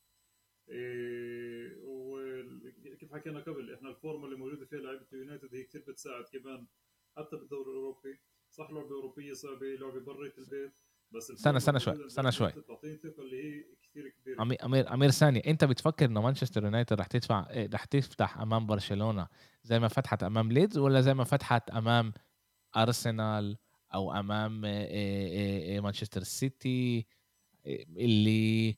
إيه 0.69 1.77
وكيف 1.83 3.13
حكينا 3.15 3.41
قبل 3.41 3.75
إحنا 3.75 3.89
الفورمة 3.89 4.25
اللي 4.25 4.37
موجودة 4.37 4.67
فيها 4.67 4.79
لعيبة 4.79 5.07
اليونايتد 5.13 5.55
هي 5.55 5.65
كثير 5.65 5.85
بتساعد 5.89 6.25
كمان 6.25 6.67
حتى 7.17 7.37
بالدوري 7.37 7.71
الأوروبي. 7.71 8.19
صح 8.51 8.71
لعبة 8.71 8.95
أوروبية 8.95 9.33
صعبة 9.33 9.67
لعبة 9.67 10.01
برات 10.01 10.39
البيت. 10.39 10.73
بس 11.13 11.31
استنى 11.31 11.57
استنى 11.57 11.81
شوي 11.81 12.07
استنى 12.07 12.33
شوي. 12.33 12.53
اللي 13.19 13.45
هي 13.45 13.65
كثير 13.83 14.09
كبيرة. 14.09 14.43
امير 14.65 14.95
أمير 14.95 15.11
ثاني 15.11 15.51
أنت 15.51 15.65
بتفكر 15.65 16.05
انه 16.05 16.21
مانشستر 16.23 16.65
يونايتد 16.65 17.01
رح 17.01 17.07
تدفع 17.07 17.51
إيه، 17.51 17.71
رح 17.75 17.85
تفتح 17.85 18.39
أمام 18.39 18.67
برشلونة 18.67 19.29
زي 19.63 19.79
ما 19.79 19.89
فتحت 19.89 20.23
أمام 20.23 20.53
ليدز 20.53 20.79
ولا 20.79 21.01
زي 21.01 21.15
ما 21.15 21.25
فتحت 21.25 21.71
أمام 21.71 22.13
أرسنال 22.77 23.57
أو 23.95 24.13
أمام 24.13 24.65
إيه، 24.65 25.63
إيه، 25.63 25.81
مانشستر 25.81 26.23
سيتي 26.23 27.07
اللي 27.67 28.77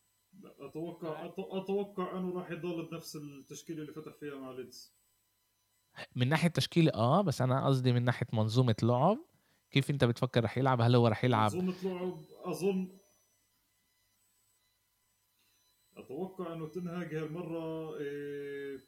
أتوقع 0.60 1.26
أتوقع 1.38 2.18
إنه 2.18 2.38
راح 2.38 2.50
يضل 2.50 2.88
بنفس 2.90 3.16
التشكيلة 3.16 3.82
اللي 3.82 3.92
فتح 3.92 4.12
فيها 4.20 4.34
مع 4.34 4.50
ليدز. 4.50 4.94
من 6.16 6.28
ناحية 6.28 6.48
تشكيلة 6.48 6.92
آه 6.94 7.20
بس 7.20 7.42
أنا 7.42 7.66
قصدي 7.66 7.92
من 7.92 8.04
ناحية 8.04 8.26
منظومة 8.32 8.74
لعب. 8.82 9.18
كيف 9.72 9.90
أنت 9.90 10.04
بتفكر 10.04 10.44
رح 10.44 10.58
يلعب؟ 10.58 10.80
هل 10.80 10.94
هو 10.96 11.08
رح 11.08 11.24
يلعب؟ 11.24 11.54
منظومه 11.54 11.74
لعب 11.82 12.18
أظن 12.44 12.88
أتوقع 15.96 16.52
إنه 16.52 16.68
تنهاج 16.68 17.14
هالمرة 17.14 17.96
إيه 17.98 18.78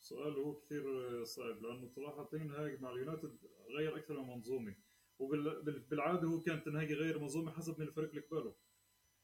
سؤال 0.00 0.32
هو 0.32 0.54
كثير 0.54 0.84
صعب 1.24 1.62
لأنه 1.62 1.86
صراحة 1.86 2.24
تنهاج 2.24 2.80
مع 2.80 2.90
اليونايتد 2.90 3.38
غير 3.78 3.96
أكثر 3.96 4.22
من 4.22 4.28
منظومة 4.28 4.74
وبالعاده 5.18 6.28
هو 6.28 6.40
كان 6.40 6.62
تنهاج 6.62 6.90
يغير 6.90 7.18
منظومة 7.18 7.52
حسب 7.52 7.80
من 7.80 7.86
الفريق 7.88 8.08
اللي 8.08 8.20
قباله 8.20 8.54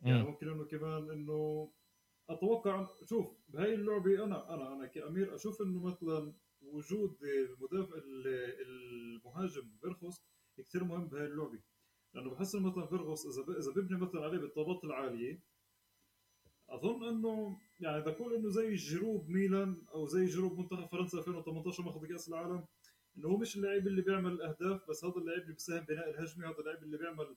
يعني 0.00 0.23
ممكن 0.23 0.49
إنه 0.49 0.64
كمان 0.64 1.11
إنه 1.11 1.71
أتوقع 2.30 2.87
شوف 3.04 3.26
بهاي 3.49 3.75
اللعبة 3.75 4.25
أنا 4.25 4.54
أنا 4.54 4.73
أنا 4.73 4.87
كأمير 4.87 5.35
أشوف 5.35 5.62
إنه 5.62 5.83
مثلا 5.83 6.33
وجود 6.62 7.19
المدافع 7.23 7.97
المهاجم 8.66 9.71
فيرخوس 9.80 10.23
كثير 10.62 10.85
مهم 10.85 11.07
بهاي 11.09 11.26
اللعبة. 11.26 11.61
لأنه 12.14 12.31
بحس 12.31 12.55
إنه 12.55 12.71
مثلا 12.71 12.87
فيرغوس 12.87 13.26
إذا 13.26 13.59
إذا 13.59 13.71
ببني 13.71 13.99
مثلا 13.99 14.25
عليه 14.25 14.38
بالطابات 14.38 14.85
العالية 14.85 15.40
أظن 16.69 17.09
إنه 17.09 17.59
يعني 17.81 18.02
بقول 18.02 18.35
إنه 18.35 18.49
زي 18.49 18.75
جيرو 18.75 19.28
بميلان 19.28 19.82
أو 19.95 20.07
زي 20.07 20.25
جيرو 20.25 20.59
بمنتخب 20.59 20.87
فرنسا 20.87 21.19
2018 21.19 21.83
ماخذ 21.83 22.07
كأس 22.07 22.29
العالم 22.29 22.64
إنه 23.17 23.29
هو 23.29 23.37
مش 23.37 23.57
اللاعب 23.57 23.87
اللي 23.87 24.02
بيعمل 24.02 24.33
الاهداف 24.33 24.90
بس 24.90 25.05
هذا 25.05 25.14
اللاعب 25.17 25.43
اللي 25.43 25.52
بيساهم 25.52 25.85
بناء 25.85 26.11
الهجمة 26.11 26.49
هذا 26.49 26.59
اللاعب 26.59 26.83
اللي 26.83 26.99
بيعمل 26.99 27.37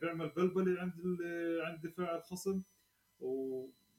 بيعمل 0.00 0.28
بلبلة 0.28 0.80
عند 0.80 0.92
عند 1.60 1.86
دفاع 1.86 2.16
الخصم. 2.16 2.62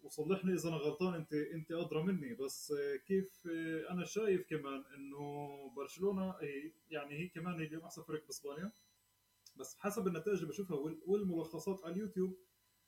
وصلحني 0.08 0.54
إذا 0.54 0.70
أنا 0.70 0.78
غلطان 0.78 1.14
انت 1.14 1.34
أنت 1.34 1.72
أدرى 1.72 2.04
مني. 2.04 2.34
بس 2.34 2.74
كيف 3.06 3.48
أنا 3.90 4.06
شايف 4.06 4.50
كمان 4.50 4.84
إنه 4.96 5.48
برشلونة 5.76 6.32
هي 6.32 6.72
يعني 6.90 7.20
هي 7.20 7.28
كمان 7.28 7.60
هي 7.60 7.66
اليوم 7.66 7.84
أحسن 7.84 8.04
فريق 8.04 8.26
بإسبانيا. 8.26 8.72
بس 9.56 9.76
حسب 9.78 10.08
النتائج 10.08 10.38
اللي 10.38 10.50
بشوفها 10.50 10.78
والملخصات 11.06 11.84
على 11.84 11.94
اليوتيوب 11.94 12.38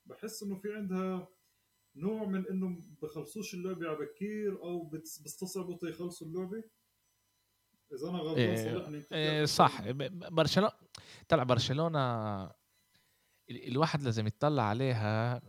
بحس 0.06 0.44
إنه 0.44 0.56
في 0.56 0.74
عندها 0.74 1.28
نوع 1.96 2.26
من 2.26 2.48
إنه 2.48 2.82
بخلصوش 3.02 3.54
اللعبه 3.54 3.88
على 3.88 3.98
بكير 3.98 4.64
أو 4.64 4.84
بيستصعبوا 4.84 5.90
يخلصوا 5.90 6.28
اللعبه 6.28 6.64
إذا 7.94 8.10
أنا 8.10 8.18
غلطان 8.18 8.56
صلحني 8.56 9.04
إيه 9.12 9.46
صح. 9.46 9.92
برشلونه 10.12 10.72
طلع 11.30 11.44
برشلونة 11.44 12.44
الواحد 13.50 14.04
لازم 14.04 14.28
يطلع 14.28 14.64
عليها. 14.64 15.42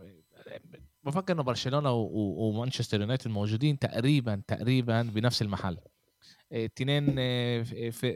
بفكر 1.02 1.33
إنه 1.33 1.42
برشلونة 1.42 1.92
ومانشستر 1.92 3.00
يونايتد 3.00 3.28
موجودين 3.30 3.78
تقريبا 3.78 4.42
تقريبا 4.47 5.02
بنفس 5.02 5.42
المحل. 5.42 5.78
اثنين 6.52 7.07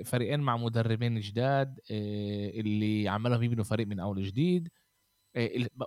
فريقين 0.04 0.40
مع 0.40 0.56
مدربين 0.56 1.20
جداد 1.20 1.80
اللي 1.90 3.08
عمالهم 3.08 3.42
يبنوا 3.42 3.64
فريق 3.64 3.86
من 3.86 4.00
أول 4.00 4.22
جديد 4.22 4.68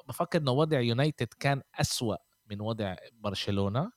بفكر 0.07 0.39
إنه 0.39 0.51
وضع 0.51 0.79
يونايتد 0.79 1.27
كان 1.39 1.61
أسوأ 1.75 2.15
من 2.49 2.61
وضع 2.61 2.95
برشلونة. 3.13 3.91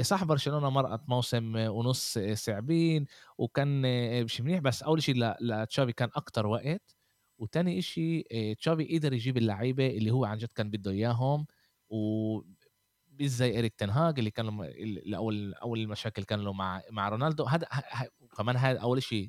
صح 0.00 0.24
برشلونة 0.24 0.70
مرقت 0.70 1.08
موسم 1.08 1.56
ونص 1.56 2.18
صعبين 2.18 3.06
وكان 3.38 3.82
مش 4.24 4.40
منيح 4.40 4.60
بس 4.60 4.82
أول 4.82 5.02
شيء 5.02 5.14
لتشافي 5.40 5.92
كان 5.92 6.08
أكتر 6.14 6.46
وقت. 6.46 6.96
وتاني 7.38 7.82
شيء 7.82 8.26
تشافي 8.58 8.98
قدر 8.98 9.12
يجيب 9.12 9.36
اللعيبة 9.36 9.86
اللي 9.86 10.10
هو 10.10 10.24
عن 10.24 10.38
جد 10.38 10.48
كان 10.54 10.70
بده 10.70 10.90
إياهم. 10.90 11.46
و 11.90 12.42
زي 13.22 13.58
اريك 13.58 13.74
تنهاج 13.74 14.18
اللي 14.18 14.30
كان 14.30 14.46
أول 15.14 15.54
أول 15.54 15.80
المشاكل 15.80 16.24
كان 16.24 16.40
له 16.40 16.52
مع 16.52 16.82
مع 16.90 17.08
رونالدو. 17.08 17.44
هذا 17.44 17.66
كمان 18.36 18.56
هذا 18.56 18.78
أول 18.78 19.02
شيء 19.02 19.28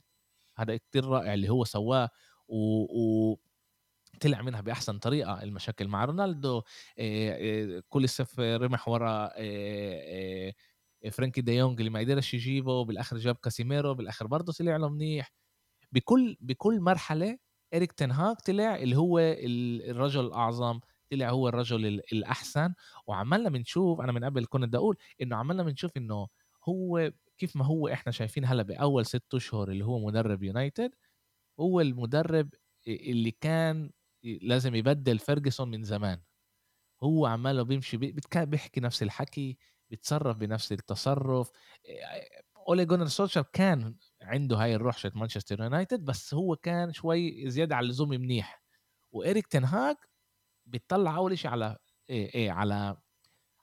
هذا 0.58 0.78
كتير 0.78 1.06
رائع 1.06 1.34
اللي 1.34 1.50
هو 1.50 1.64
سواه 1.64 2.10
و, 2.48 2.58
و 3.32 3.40
طلع 4.22 4.42
منها 4.42 4.62
بأحسن 4.62 5.00
طريقة 5.00 5.44
المشاكل 5.44 5.88
مع 5.88 6.06
رونالدو. 6.06 6.62
كل 7.90 8.10
صيف 8.10 8.40
رمح 8.40 8.88
ورا 8.90 9.30
فرانكي 11.12 11.42
ديونج 11.42 11.80
اللي 11.80 11.90
ما 11.90 12.00
قدرش 12.00 12.34
يجيبه. 12.34 12.86
بالآخر 12.86 13.18
جاب 13.18 13.36
كاسيميرو. 13.36 13.94
بالآخر 13.94 14.28
برضه 14.28 14.54
طلع 14.54 14.78
له 14.78 14.90
منيح. 14.90 15.32
بكل 15.92 16.38
بكل 16.42 16.80
مرحلة 16.82 17.38
اريك 17.74 17.92
تنهاج 17.92 18.36
طلع 18.36 18.76
اللي 18.76 18.98
هو 18.98 19.20
الرجل 19.20 20.26
الأعظم 20.26 20.80
طلع 21.12 21.30
هو 21.30 21.48
الرجل 21.48 21.86
الأحسن 21.86 22.74
وعمالنا 23.08 23.50
بنشوف 23.50 24.02
أنا 24.02 24.12
من 24.12 24.24
قبل 24.24 24.46
كنت 24.46 24.64
بدي 24.66 24.78
أقول 24.78 24.98
إنه 25.22 25.36
عمالنا 25.36 25.64
بنشوف 25.64 25.98
إنه 25.98 26.28
هو 26.70 27.12
كيف 27.38 27.56
ما 27.56 27.66
هو 27.66 27.88
إحنا 27.88 28.12
شايفين 28.12 28.46
هلأ 28.46 28.64
بأول 28.64 29.06
ست 29.06 29.34
أشهر 29.34 29.72
اللي 29.72 29.86
هو 29.86 30.00
مدرب 30.08 30.44
يونايتد 30.44 30.92
هو 31.60 31.82
المدرب 31.82 32.50
اللي 32.88 33.32
كان 33.32 33.92
لازم 34.24 34.76
يبدل 34.76 35.20
فيرجسون 35.20 35.72
من 35.72 35.84
زمان. 35.84 36.22
هو 37.04 37.26
عماله 37.26 37.64
بيمشي 37.64 37.98
بيحكي 38.36 38.80
نفس 38.82 39.04
الحكي 39.04 39.58
بيتصرف 39.90 40.38
بنفس 40.38 40.72
التصرف. 40.72 41.52
أولي 42.68 42.86
جونار 42.86 43.08
سولشاير 43.08 43.42
كان 43.54 43.96
عنده 44.22 44.58
هاي 44.58 44.76
الروح 44.76 44.98
تاعت 44.98 45.16
مانشستر 45.16 45.62
يونايتد 45.64 46.06
بس 46.06 46.34
هو 46.34 46.56
كان 46.56 46.94
شوي 46.94 47.50
زيادة 47.50 47.76
على 47.76 47.84
اللزوم 47.86 48.10
منيح. 48.10 48.64
وإيريك 49.12 49.48
تنهاج 49.48 49.96
بيطلع 50.70 51.16
أول 51.18 51.38
شيء 51.38 51.52
على 51.52 51.78
إيه 52.10 52.34
إيه 52.36 52.52
على 52.52 52.98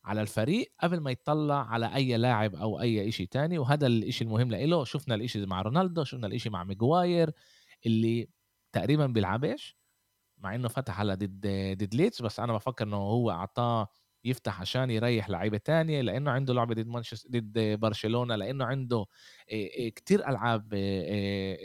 على 0.04 0.22
الفريق 0.22 0.72
قبل 0.80 1.00
ما 1.00 1.10
يطلع 1.10 1.66
على 1.70 1.94
أي 1.94 2.16
لاعب 2.16 2.54
أو 2.54 2.80
أي 2.80 3.12
شيء 3.12 3.26
تاني 3.28 3.58
وهذا 3.58 3.86
الشيء 3.86 4.26
المهم 4.26 4.50
له 4.52 4.84
شفنا 4.84 5.14
الشيء 5.14 5.46
مع 5.46 5.62
رونالدو 5.62 6.04
شفنا 6.04 6.26
الشيء 6.26 6.52
مع 6.52 6.64
ميغواير 6.64 7.30
اللي 7.86 8.28
تقريبا 8.72 9.06
بيلعبش 9.06 9.76
مع 10.38 10.54
إنه 10.54 10.68
فتح 10.68 11.00
على 11.00 11.14
ضد 11.14 11.46
ضد 11.78 11.94
ليدز 11.94 12.22
بس 12.22 12.40
أنا 12.40 12.52
بفكر 12.52 12.84
إنه 12.86 12.96
هو 12.96 13.30
أعطاه 13.30 13.88
يفتح 14.24 14.60
عشان 14.60 14.90
يريح 14.90 15.30
لعيبة 15.30 15.58
تانية 15.58 16.00
لأنه 16.02 16.30
عنده 16.30 16.54
لعبة 16.54 16.74
ضد 16.74 16.86
مانشستر 16.86 17.28
ضد 17.30 17.80
برشلونة 17.80 18.36
لأنه 18.36 18.64
عنده 18.64 19.06
كتير 19.96 20.28
ألعاب 20.28 20.68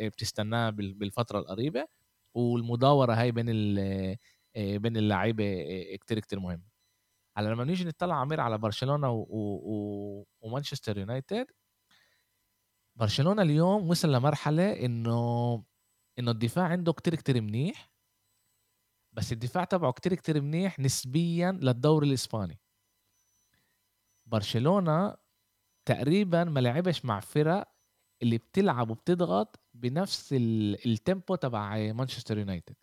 بتستناه 0.07 0.69
بالفترة 0.69 1.39
القريبة. 1.39 1.87
والمداورة 2.33 3.13
هاي 3.13 3.31
بين 3.31 3.45
بين 4.55 4.97
اللعيبة 4.97 5.43
كتير 6.01 6.19
كتير 6.19 6.39
مهم 6.39 6.63
على 7.37 7.49
لما 7.49 7.63
نيجي 7.63 7.85
نطلع 7.85 8.15
عمير 8.15 8.41
على 8.41 8.57
برشلونة. 8.57 9.11
و... 9.11 10.25
ومانشستر 10.41 10.97
يونايتد 10.97 11.47
برشلونة 12.95 13.41
اليوم 13.41 13.89
وصل 13.89 14.11
لمرحلة 14.11 14.85
إنه 14.85 15.63
إنه 16.19 16.31
الدفاع 16.31 16.65
عنده 16.67 16.93
كتير 16.93 17.15
كتير 17.15 17.41
منيح 17.41 17.91
بس 19.13 19.31
الدفاع 19.31 19.63
تبعه 19.63 19.91
كتير 19.91 20.13
كتير 20.15 20.41
منيح 20.41 20.79
نسبيا 20.79 21.51
للدوري 21.51 22.07
الإسباني 22.07 22.59
برشلونة 24.25 25.17
تقريبا 25.85 26.43
ما 26.43 26.59
لعبش 26.59 27.05
مع 27.05 27.19
فرق 27.19 27.71
اللي 28.23 28.37
بتلعب 28.37 28.89
وبتضغط 28.91 29.59
بنفس 29.73 30.33
ال 30.85 30.94
tempo 30.94 31.35
تبع 31.35 31.91
مانشستر 31.93 32.37
يونايتد 32.37 32.75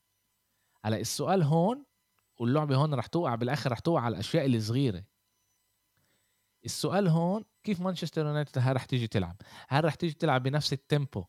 هلا 0.85 1.01
السؤال 1.01 1.43
هون 1.43 1.85
واللعبة 2.41 2.77
هون 2.77 2.95
رح 2.95 3.07
توقع 3.07 3.35
بالآخر 3.35 3.73
رح 3.73 3.79
توقع 3.79 4.01
على 4.01 4.13
الأشياء 4.13 4.47
الصغيره 4.47 5.05
السؤال 6.65 7.09
هون 7.09 7.45
كيف 7.63 7.81
مانشستر 7.81 8.27
يونايتد 8.27 8.59
هاي 8.59 8.73
رح 8.73 8.85
تيجي 8.85 9.07
تلعب؟ 9.07 9.37
هل 9.69 9.85
رح 9.85 9.95
تيجي 9.95 10.15
تلعب 10.15 10.43
بنفس 10.43 10.73
ال 10.73 10.82
tempo 10.82 11.25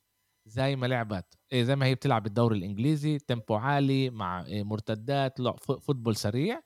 زي 0.45 0.75
ما 0.75 0.85
لعبت؟ 0.88 1.38
إيه 1.51 1.63
زي 1.63 1.75
ما 1.75 1.85
هي 1.85 1.95
بتلعب 1.95 2.23
بالدوري 2.23 2.57
الإنجليزي 2.57 3.19
tempo 3.19 3.55
عالي 3.55 4.09
مع 4.09 4.45
إيه، 4.45 4.63
مرتدات 4.63 5.41
football 5.62 6.15
سريع 6.15 6.62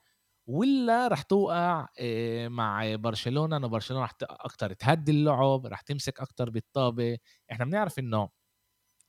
ولا 0.47 1.07
رح 1.07 1.21
توقع 1.21 1.87
إيه، 1.99 2.47
مع 2.47 2.95
برشلونة 2.95 3.57
إنه 3.57 3.67
برشلونة 3.67 4.03
رح 4.03 4.11
أكثر 4.21 4.73
تهدي 4.73 5.11
اللعب 5.11 5.65
رح 5.65 5.81
تمسك 5.81 6.19
أكثر 6.19 6.49
بالطابة. 6.49 7.17
إحنا 7.51 7.65
بنعرف 7.65 7.99
إنه 7.99 8.29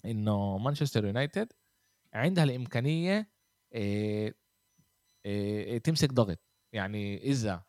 إنه 0.04 0.58
مانشستر 0.58 1.04
يونايتد 1.04 1.52
عندها 2.14 2.44
الإمكانية 2.44 3.33
تمسك 5.84 6.12
ضغط. 6.12 6.38
يعني 6.72 7.22
إذا 7.22 7.64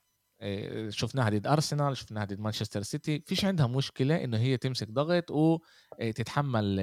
شفناها 0.89 1.29
ضد 1.29 1.47
أرسنال 1.47 1.97
شفناها 1.97 2.25
ضد 2.25 2.39
مانشستر 2.39 2.81
سيتي 2.81 3.19
فيش 3.19 3.45
عندها 3.45 3.67
مشكلة 3.67 4.23
إنه 4.23 4.37
هي 4.37 4.57
تمسك 4.57 4.91
ضغط 4.91 5.31
وتتحمل 5.31 6.79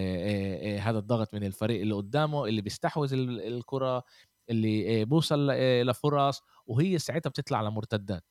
هذا 0.81 0.99
الضغط 0.99 1.35
من 1.35 1.45
الفريق 1.45 1.81
اللي 1.81 1.95
قدامه 1.95 2.47
اللي 2.47 2.63
بيستحوذ 2.63 3.13
الكرة 3.13 4.05
اللي 4.51 5.05
بوصل 5.05 5.51
لفرص 5.83 6.43
وهي 6.67 6.99
ساعتها 6.99 7.31
بتطلع 7.31 7.59
على 7.59 7.71
مرتدات 7.71 8.25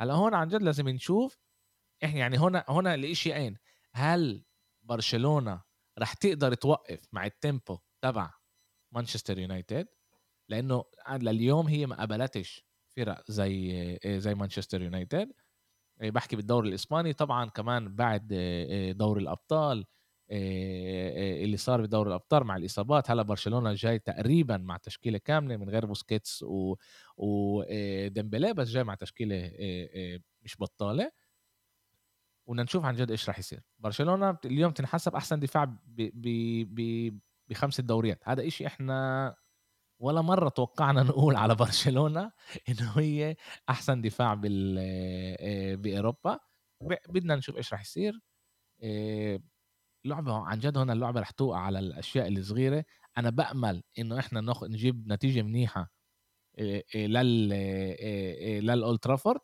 هلأ 0.00 0.14
هون 0.14 0.34
عن 0.34 0.48
جد 0.48 0.62
لازم 0.62 0.88
نشوف 0.88 1.38
إحنا 2.04 2.18
يعني 2.18 2.38
هنا 2.38 2.64
هنا 2.68 2.94
الاشيين 2.94 3.56
هل 3.94 4.44
برشلونة 4.82 5.62
رح 5.98 6.14
تقدر 6.14 6.54
توقف 6.54 7.00
مع 7.12 7.26
ال 7.26 7.35
tempo 7.35 7.78
تبع 8.02 8.32
مانشستر 8.94 9.38
يونايتد 9.38 9.88
لأنه 10.48 10.84
لليوم 11.10 11.68
هي 11.68 11.86
ما 11.86 12.02
قبلتش 12.02 12.64
فرق 12.96 13.30
زي 13.30 13.98
زي 14.06 14.34
مانشستر 14.34 14.82
يونايتد. 14.82 15.32
بحكي 16.00 16.36
بالدوري 16.36 16.68
الإسباني 16.68 17.12
طبعا 17.12 17.50
كمان 17.50 17.96
بعد 17.96 18.26
دوري 18.96 19.22
الأبطال 19.22 19.84
اللي 20.30 21.56
صار 21.56 21.82
بدوري 21.82 22.08
الأبطال 22.08 22.44
مع 22.44 22.56
الإصابات. 22.56 23.10
هلأ 23.10 23.22
برشلونة 23.22 23.72
جاي 23.72 23.98
تقريبا 23.98 24.56
مع 24.56 24.76
تشكيلة 24.76 25.18
كاملة 25.18 25.56
من 25.56 25.70
غير 25.70 25.86
بوسكيتس 25.86 26.42
و 26.42 26.76
وديمبلي 27.16 28.54
بس 28.54 28.68
جاي 28.68 28.84
مع 28.84 28.94
تشكيلة 28.94 29.52
مش 30.42 30.56
بطالة. 30.60 31.12
وبدنا 32.46 32.62
نشوف 32.62 32.84
عن 32.84 32.94
جد 32.94 33.10
إيش 33.10 33.28
راح 33.28 33.38
يصير. 33.38 33.60
برشلونة 33.78 34.38
اليوم 34.44 34.72
تنحسب 34.72 35.14
أحسن 35.14 35.40
دفاع 35.40 35.64
ب 35.64 35.78
ب 35.96 36.28
ب 36.74 37.18
بخمس 37.48 37.80
دوريات 37.80 38.20
هذا 38.28 38.46
إشي 38.46 38.66
إحنا 38.66 39.34
ولا 40.00 40.22
مرة 40.22 40.48
توقعنا 40.48 41.02
نقول 41.10 41.36
على 41.36 41.54
برشلونة 41.54 42.32
إنه 42.68 42.92
هي 42.98 43.36
أحسن 43.70 44.02
دفاع 44.02 44.34
بال 44.34 44.76
آه، 45.40 45.74
بأوروبا. 45.74 46.38
بدنا 47.08 47.36
نشوف 47.36 47.56
إيش 47.56 47.72
راح 47.72 47.80
يصير. 47.82 48.20
آه، 48.84 49.40
لعبة 50.06 50.34
عن 50.46 50.58
جد 50.60 50.78
هون 50.78 50.90
اللعبة 50.90 51.20
رح 51.20 51.30
توقع 51.30 51.58
على 51.60 51.78
الأشياء 51.78 52.28
الصغيرة. 52.28 52.84
أنا 53.18 53.30
بأمل 53.30 53.82
إنه 53.98 54.18
إحنا 54.20 54.40
ناخذ 54.40 54.68
نجيب 54.72 55.08
نتيجة 55.12 55.42
منيحة 55.42 55.92
آه، 56.58 56.82
لل 56.96 57.52
للأولد 58.66 58.98
ترافورد. 58.98 59.40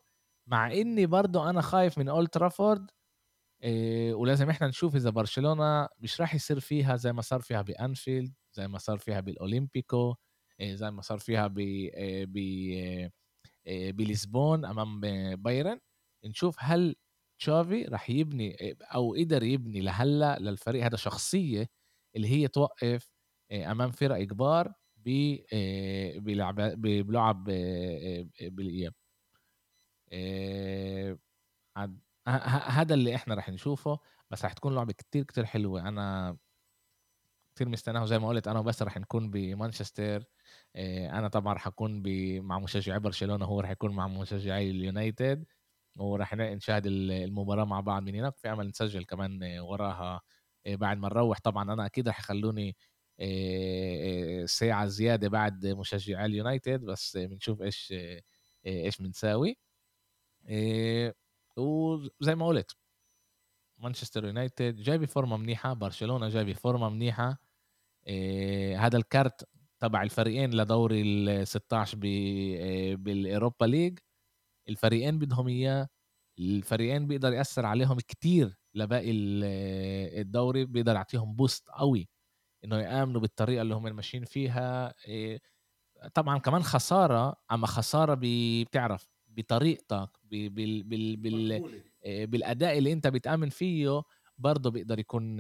مع 0.47 0.73
إني 0.73 1.07
برضو 1.07 1.43
أنا 1.51 1.61
خايف 1.61 1.99
من 1.99 2.09
أولد 2.09 2.29
ترافورد. 2.29 2.91
ولازم 4.15 4.51
إحنا 4.51 4.67
نشوف 4.69 4.97
إذا 4.97 5.11
برشلونة 5.11 5.89
مش 5.99 6.21
راح 6.21 6.35
يصير 6.35 6.61
فيها 6.61 6.97
زي 6.97 7.13
ما 7.13 7.23
صار 7.23 7.41
فيها 7.41 7.63
بأنفيلد 7.63 8.35
زي 8.53 8.69
ما 8.69 8.79
صار 8.79 8.99
فيها 8.99 9.21
بالأولمبيكو 9.21 10.15
زي 10.63 10.91
ما 10.91 11.03
صار 11.03 11.19
فيها 11.19 11.47
ب 11.47 11.55
ب 12.29 12.39
بلشبون 13.69 14.65
أمام 14.65 15.01
بايرن. 15.37 15.81
نشوف 16.25 16.57
هل 16.61 16.97
تشافي 17.41 17.85
راح 17.85 18.11
يبني 18.11 18.77
أو 18.83 19.15
قدر 19.15 19.43
يبني 19.43 19.81
لهلأ 19.81 20.39
للفريق 20.39 20.85
هذا 20.85 20.97
شخصية 20.97 21.69
اللي 22.17 22.29
هي 22.29 22.49
توقف 22.49 23.11
أمام 23.53 23.91
فرق 23.91 24.25
كبار 24.25 24.73
بلعب 26.17 26.57
بلعب 26.83 27.45
بالإياب. 28.41 28.95
آه، 30.13 31.19
هذا 32.27 32.95
اللي 32.95 33.15
إحنا 33.15 33.35
راح 33.35 33.49
نشوفه 33.51 33.99
بس 34.31 34.45
راح 34.45 34.53
تكون 34.53 34.75
لعبة 34.75 34.93
كتير 34.93 35.25
كتير 35.25 35.45
حلوة. 35.47 35.89
أنا 35.89 36.37
كتير 37.55 37.69
مستناها 37.69 38.03
وزي 38.03 38.19
ما 38.19 38.29
قلت 38.29 38.49
أنا 38.49 38.59
وبس 38.59 38.83
راح 38.83 38.97
نكون 38.99 39.31
بمانشستر. 39.31 40.25
آه، 40.77 41.11
أنا 41.19 41.29
طبعا 41.29 41.53
راح 41.55 41.67
أكون 41.67 42.03
مع 42.41 42.59
مشجعي 42.59 42.99
برشلونة 42.99 43.45
هو 43.45 43.61
راح 43.61 43.71
يكون 43.71 43.95
مع 43.95 44.09
مشجعي 44.09 44.71
اليونايتد. 44.71 45.45
وراح 45.97 46.35
نشاهد 46.35 46.87
المباراة 46.87 47.65
مع 47.65 47.81
بعض 47.81 48.03
من 48.03 48.15
هناك. 48.15 48.37
في 48.37 48.53
امل 48.53 48.69
نسجل 48.69 49.05
كمان 49.05 49.59
وراها 49.61 50.21
آه، 50.67 50.75
بعد 50.75 50.99
ما 50.99 51.09
نروح. 51.09 51.39
طبعا 51.41 51.73
أنا 51.73 51.87
أكيد 51.87 52.09
راح 52.09 52.19
يخلوني 52.21 52.77
ساعة 54.47 54.87
زيادة 54.87 55.29
بعد 55.29 55.67
مشجعي 55.67 56.25
اليونايتد. 56.27 56.81
بس 56.85 57.17
بنشوف 57.17 57.63
إيش 57.63 57.95
إيش 58.67 58.99
بنساوي. 59.03 59.57
وزي 61.61 62.35
ما 62.35 62.47
قلت 62.47 62.77
مانشستر 63.79 64.25
يونايتد 64.25 64.77
جاي 64.77 64.99
بفورمه 64.99 65.37
منيحة 65.37 65.73
برشلونة 65.73 66.29
جاي 66.29 66.45
بفورمه 66.45 66.89
منيحة 66.89 67.39
هذا 68.79 68.97
الكارت 68.97 69.49
تبع 69.81 70.03
الفريقين 70.03 70.51
لدوري 70.55 71.03
ال 71.03 71.49
16 71.49 71.99
بال 72.97 73.14
Europa 73.14 73.65
League. 73.67 73.99
الفريقين 74.69 75.19
بدهم 75.19 75.49
إياه 75.49 75.89
الفريقين 76.41 77.07
بيقدر 77.07 77.33
يأثر 77.33 77.67
عليهم 77.67 77.99
كتير 78.01 78.59
لباقي 78.75 79.11
الدوري 80.21 80.65
بيقدر 80.67 80.95
يعطيهم 80.95 81.35
boost 81.37 81.69
قوي 81.71 82.09
إنه 82.65 82.79
يآمنوا 82.81 83.21
بالطريقة 83.21 83.63
اللي 83.63 83.75
هم 83.75 83.97
ماشيين 83.97 84.25
فيها 84.25 84.95
طبعا 86.15 86.39
كمان 86.39 86.63
خسارة 86.63 87.37
أما 87.53 87.67
خسارة 87.67 88.19
بتعرف 88.23 89.09
بطريقتك 89.31 90.11
بال 90.23 90.83
بال 90.83 91.17
بال 91.17 91.73
بالأداء 92.27 92.79
اللي 92.79 92.93
أنت 92.93 93.07
بتأمن 93.07 93.49
فيه 93.49 94.03
برضه 94.39 94.71
بيقدر 94.71 94.99
يكون 94.99 95.37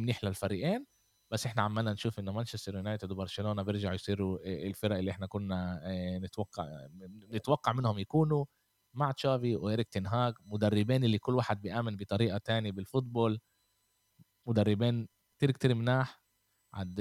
منيح 0.00 0.24
للفريقين. 0.24 0.86
بس 1.30 1.46
إحنا 1.46 1.62
عمالنا 1.62 1.92
نشوف 1.92 2.18
انه 2.18 2.32
مانشستر 2.32 2.74
يونايتد 2.74 3.12
وبرشلونة 3.12 3.62
بيرجعوا 3.62 3.94
يصيروا 3.94 4.38
الفرق 4.46 4.96
اللي 4.96 5.10
إحنا 5.10 5.26
كنا 5.26 5.80
نتوقع 6.22 6.88
نتوقع 7.32 7.72
منهم 7.72 7.98
يكونوا 7.98 8.44
مع 8.94 9.10
تشافي 9.12 9.56
وإيريك 9.56 9.88
تنهاج 9.88 10.34
مدربين 10.46 11.04
اللي 11.04 11.18
كل 11.18 11.34
واحد 11.34 11.62
بيأمن 11.62 11.96
بطريقة 11.96 12.38
تانية 12.38 12.72
بال 12.72 12.84
football. 12.84 13.40
مدربين 14.46 15.08
كتير 15.38 15.50
كتير 15.50 15.74
مناح. 15.74 16.22
عاد 16.74 16.94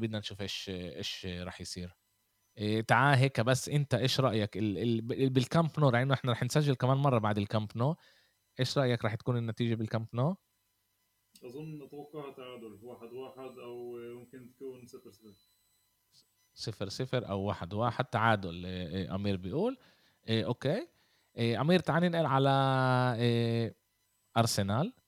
بدنا 0.00 0.18
نشوف 0.18 0.40
إيش 0.40 0.70
إيش 0.70 1.26
راح 1.26 1.60
يصير. 1.60 1.96
تعال 2.88 3.18
هيك 3.18 3.40
بس 3.40 3.68
انت 3.68 3.94
إيش 3.94 4.20
رأيك؟ 4.20 4.56
ال... 4.56 4.78
ال... 4.78 5.30
بالكامب 5.30 5.70
نو 5.78 5.90
لأنه 5.90 6.14
إحنا 6.14 6.32
رح 6.32 6.42
نسجل 6.42 6.74
كمان 6.74 6.96
مرة 6.96 7.18
بعد 7.18 7.38
الكامب 7.38 7.70
نو. 7.76 7.96
إيش 8.60 8.78
رأيك 8.78 9.04
رح 9.04 9.14
تكون 9.14 9.36
النتيجة 9.36 9.74
بالكامب 9.74 10.06
نو؟ 10.14 10.36
أظن 11.44 11.82
أتوقع 11.82 12.32
تعادل 12.32 12.78
واحد 12.82 13.12
واحد 13.12 13.58
أو 13.58 13.96
ممكن 13.96 14.48
تكون 14.48 14.86
صفر 14.86 15.10
صفر. 15.10 15.50
صفر 16.54 16.88
صفر 16.88 17.28
أو 17.28 17.40
واحد 17.40 17.74
واحد 17.74 18.04
تعادل 18.04 18.66
أمير 19.10 19.36
بيقول. 19.36 19.78
إيه 20.28 20.46
okay. 20.46 20.88
إيه 21.36 21.60
أمير 21.60 21.80
تعال 21.80 22.02
ننقل 22.02 22.26
على 22.26 22.50
إيه 23.18 23.76
أرسنال. 24.36 24.86
إيه 24.86 25.05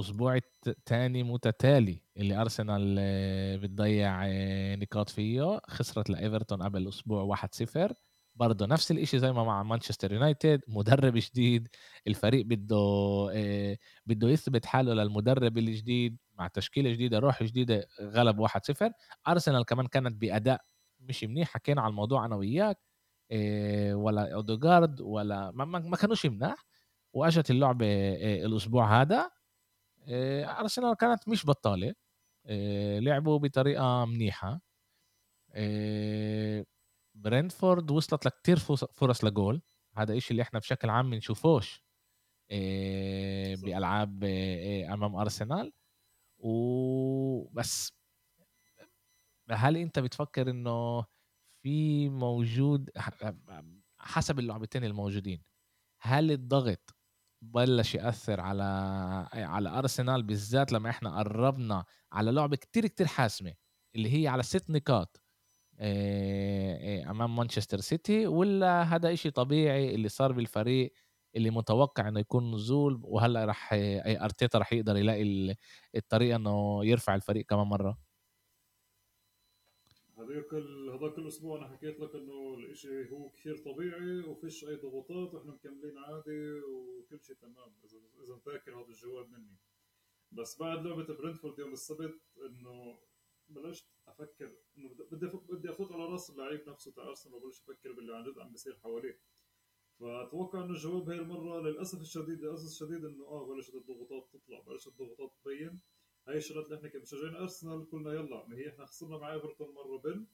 أسبوع 0.00 0.38
تاني 0.86 1.22
متتالي 1.22 2.02
اللي 2.16 2.34
أرسنال 2.40 2.98
إيه 2.98 3.56
بتضيع 3.56 4.24
إيه 4.26 4.76
نقاط 4.76 5.08
فيه 5.08 5.60
خسرت 5.68 6.10
لإيفرتون 6.10 6.62
قبل 6.62 6.88
أسبوع 6.88 7.36
1-0 7.36 7.92
برضه 8.36 8.66
نفس 8.66 8.90
الشيء 8.90 9.20
زي 9.20 9.32
ما 9.32 9.44
مع 9.44 9.62
مانشستر 9.62 10.12
يونايتد 10.12 10.60
مدرب 10.68 11.12
جديد 11.16 11.68
الفريق 12.06 12.46
بده 12.46 12.76
بده 14.06 14.28
يثبت 14.28 14.66
حاله 14.66 14.94
للمدرب 14.94 15.58
الجديد 15.58 16.18
مع 16.34 16.48
تشكيلة 16.48 16.90
جديدة 16.92 17.18
روح 17.18 17.42
جديدة 17.42 17.86
غلب 18.00 18.46
1-0 18.48 18.90
أرسنال 19.28 19.64
كمان 19.64 19.86
كانت 19.86 20.16
بأداء 20.16 20.60
مش 21.00 21.24
منيح 21.24 21.48
حكينا 21.48 21.80
على 21.82 21.90
الموضوع 21.90 22.24
أنا 22.26 22.36
وياك 22.36 22.78
ولا 23.94 24.34
اودوغارد 24.34 25.00
ولا 25.00 25.50
ما, 25.50 25.96
كانوش 25.96 26.26
مناح. 26.26 26.66
وأجت 27.14 27.50
اللعبة 27.50 27.86
إيه 27.86 28.46
الأسبوع 28.46 29.00
هذا. 29.02 29.30
إيه 30.08 30.60
أرسنال 30.60 30.94
كانت 30.96 31.28
مش 31.28 31.46
بطالة. 31.46 31.94
لعبوا 33.00 33.38
بطريقة 33.38 34.04
منيحة. 34.04 34.60
برينفورد 37.14 37.90
وصلت 37.90 38.26
لكتير 38.26 38.56
فرص 38.94 39.24
لجول. 39.24 39.62
هذا 39.96 40.16
إشي 40.16 40.30
اللي 40.30 40.42
إحنا 40.42 40.58
بشكل 40.58 40.90
عام 40.90 41.10
بنشوفوش 41.10 41.84
بألعاب 43.62 44.24
أمام 44.92 45.16
أرسنال. 45.16 45.72
وبس 46.38 47.92
هل 49.50 49.76
أنت 49.76 49.98
بتفكر 49.98 50.50
إنه 50.50 51.04
في 51.62 52.08
موجود 52.08 52.90
حسب 53.98 54.38
اللعبتين 54.38 54.84
الموجودين 54.84 55.42
هل 56.00 56.30
الضغط 56.30 56.93
بلش 57.52 57.94
يأثر 57.94 58.40
على 58.40 58.62
على 59.34 59.68
أرسنال 59.68 60.22
بالذات 60.22 60.72
لما 60.72 60.90
إحنا 60.90 61.18
قربنا 61.18 61.84
على 62.12 62.30
لعبه 62.32 62.56
كتير 62.56 62.86
كتير 62.86 63.06
حاسمة 63.06 63.54
اللي 63.96 64.22
هي 64.22 64.28
على 64.28 64.42
ست 64.42 64.70
نقاط 64.70 65.22
أمام 67.10 67.36
مانشستر 67.36 67.80
سيتي 67.80 68.26
ولا 68.26 68.82
هذا 68.82 69.12
إشي 69.12 69.30
طبيعي 69.30 69.94
اللي 69.94 70.08
صار 70.08 70.32
بالفريق 70.32 70.92
اللي 71.36 71.50
متوقع 71.50 72.08
إنه 72.08 72.20
يكون 72.20 72.54
نزول 72.54 73.00
وهلأ 73.04 73.44
راح 73.44 73.70
أرتيتا 74.06 74.58
راح 74.58 74.72
يقدر 74.72 74.96
يلاقي 74.96 75.54
الطريقة 75.96 76.36
إنه 76.36 76.84
يرفع 76.84 77.14
الفريق 77.14 77.46
كمان 77.46 77.66
مرة؟ 77.66 77.98
هذاك 80.24 80.54
هذاك 80.94 81.18
الأسبوع 81.18 81.58
أنا 81.58 81.68
حكيت 81.68 82.00
لك 82.00 82.14
إنه 82.14 82.54
الإشي 82.54 83.10
هو 83.10 83.30
كثير 83.30 83.56
طبيعي 83.56 84.20
وفيش 84.20 84.64
أي 84.64 84.76
ضغوطات 84.76 85.34
وإحنا 85.34 85.52
مكملين 85.52 85.98
عادي 85.98 86.60
وكل 86.60 87.20
شيء 87.22 87.36
تمام. 87.36 87.72
اذا 87.84 87.98
إذا 88.24 88.36
فاكر 88.36 88.80
هذا 88.80 88.88
الجواب 88.88 89.30
مني. 89.30 89.56
بس 90.32 90.58
بعد 90.58 90.86
لعبة 90.86 91.14
برنتفورد 91.14 91.58
يوم 91.58 91.72
السبت 91.72 92.20
إنه 92.46 92.98
بلشت 93.48 93.86
أفكر 94.08 94.52
إنه 94.78 94.88
بدي 95.10 95.26
بدي 95.48 95.70
أفوت 95.70 95.92
على 95.92 96.04
رأس 96.04 96.30
اللعيب 96.30 96.68
نفسه 96.68 96.92
تاع 96.92 97.08
أرسنال 97.08 97.34
وبلش 97.34 97.60
أفكر 97.60 97.92
باللي 97.92 98.16
عن 98.16 98.24
جد 98.24 98.38
عم 98.38 98.50
بيصير 98.50 98.78
حواليه. 98.78 99.20
فأتوقع 100.00 100.64
إنه 100.64 100.70
الجواب 100.70 101.08
هاي 101.08 101.18
المرة 101.18 101.60
للأسف 101.60 102.00
الشديد 102.00 102.40
للأسف 102.40 102.66
الشديد 102.66 103.04
إنه 103.04 103.24
آه 103.24 103.46
بلشت 103.46 103.74
الضغوطات 103.74 104.28
تطلع 104.32 104.60
بلشت 104.60 104.86
الضغوطات 104.88 105.32
تبين. 105.44 105.80
هاي 106.28 106.36
الشغلات 106.36 106.66
اللي 106.66 106.76
إحنا 106.76 106.88
كمشجعين 106.88 107.34
أرسنال 107.36 107.90
قلنا 107.90 108.12
يلا 108.12 108.46
ما 108.48 108.56
هي 108.56 108.68
إحنا 108.68 108.86
خسرنا 108.86 109.18
مع 109.18 109.32
إيفرتون 109.32 109.74
مرة 109.74 109.98
بن 109.98 110.26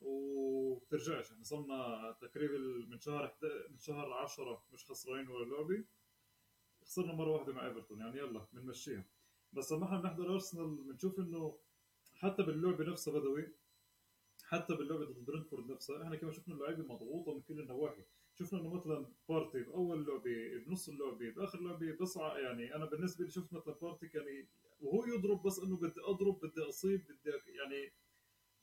وبترجعش. 0.00 1.32
إحنا 1.32 1.44
صرنا 1.44 2.16
تقريبا 2.20 2.58
من 2.88 3.00
شهر 3.00 3.34
من 3.70 3.78
شهر 3.78 4.12
10 4.12 4.62
مش 4.72 4.84
خسرانين 4.84 5.28
ولا 5.28 5.54
لعبة 5.54 5.84
خسرنا 6.82 7.12
مرة 7.12 7.30
واحدة 7.30 7.52
مع 7.52 7.66
إيفرتون. 7.66 8.00
يعني 8.00 8.18
يلا 8.18 8.46
بنمشيها 8.52 9.04
بس 9.52 9.72
لما 9.72 9.84
إحنا 9.84 9.98
بنحضر 10.00 10.34
أرسنال 10.34 10.76
بنشوف 10.76 11.18
إنه 11.18 11.58
حتى 12.14 12.42
باللعبة 12.42 12.84
نفسها 12.84 13.18
بدوي 13.18 13.48
حتى 14.44 14.74
باللعبة 14.74 15.04
ضد 15.04 15.24
برنتفورد 15.24 15.70
نفسها 15.70 16.02
إحنا 16.02 16.16
كمان 16.16 16.32
شفنا 16.32 16.54
اللعيبة 16.54 16.82
مضغوطة 16.82 17.34
من 17.34 17.40
كل 17.42 17.60
النواحي. 17.60 18.02
شفنا 18.34 18.60
إنه 18.60 18.74
مثلا 18.74 19.06
بارتي 19.28 19.62
بأول 19.62 20.06
لعبة 20.06 20.64
بنص 20.66 20.88
اللعبة 20.88 21.30
بآخر 21.30 21.60
لعبة 21.60 21.92
بسرعة 22.00 22.38
يعني 22.38 22.74
أنا 22.74 22.84
بالنسبة 22.84 23.24
لي 23.24 23.30
شفت 23.30 23.52
مثلا 23.52 23.74
بارتي 23.74 24.08
كان 24.08 24.46
وهو 24.84 25.04
يضرب 25.06 25.42
بس 25.42 25.58
إنه 25.58 25.76
بدي 25.76 26.00
أضرب 26.00 26.40
بدي 26.40 26.60
أصيب 26.60 27.00
بدي 27.00 27.30
يعني 27.58 27.92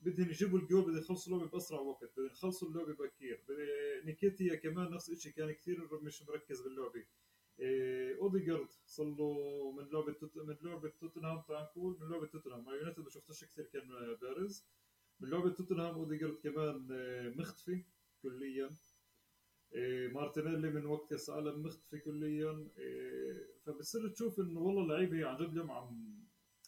بدهم 0.02 0.30
يجيبوا 0.30 0.60
الجول 0.60 0.82
بدهم 0.82 0.98
يخلصوا 0.98 1.34
اللعبة 1.34 1.52
بأسرع 1.52 1.80
وقت 1.80 2.04
بدهم 2.04 2.26
يخلصوا 2.26 2.68
اللعبة 2.70 2.94
بكير. 2.94 3.46
نيكيتيا 4.06 4.56
كمان 4.56 4.92
نفس 4.92 5.10
الشيء 5.10 5.32
كان 5.32 5.52
كثير 5.52 6.04
مش 6.04 6.24
مركز 6.24 6.62
باللعبة. 6.62 7.06
إيه 7.60 8.18
أوديجارد 8.22 8.68
صار 8.86 9.06
له 9.06 9.72
من 9.72 9.90
لعبة 9.94 10.16
من 10.36 10.58
لعبة 10.62 10.90
توتنهام 10.90 11.42
تعال 11.48 11.64
نقول 11.64 11.98
من 12.02 12.10
لعبة 12.10 12.28
توتنهام 12.28 12.64
مع 12.66 12.76
يونايتد 12.76 13.00
ما 13.00 13.10
شفتش 13.10 13.44
كثير 13.44 13.66
كان 13.66 13.88
بارز 14.22 14.66
من 15.20 15.30
لعبة 15.30 15.50
توتنهام 15.50 15.96
أوديجارد 15.96 16.36
كمان 16.44 16.88
آه، 16.92 17.30
مختفي 17.30 17.86
كليا. 18.24 18.66
إيه 18.66 18.91
مارتينيلي 20.14 20.70
من 20.70 20.86
وقت 20.86 21.10
كاس 21.10 21.30
العالم 21.30 21.64
مختفي 21.64 22.00
كليا 22.00 22.68
إيه 22.78 23.48
فبتصير 23.66 24.08
تشوف 24.10 24.40
إنه 24.40 24.60
والله 24.60 24.84
اللعيبة 24.84 25.28
عن 25.28 25.38
جد 25.38 25.50
اليوم 25.50 25.72
عم 25.72 26.22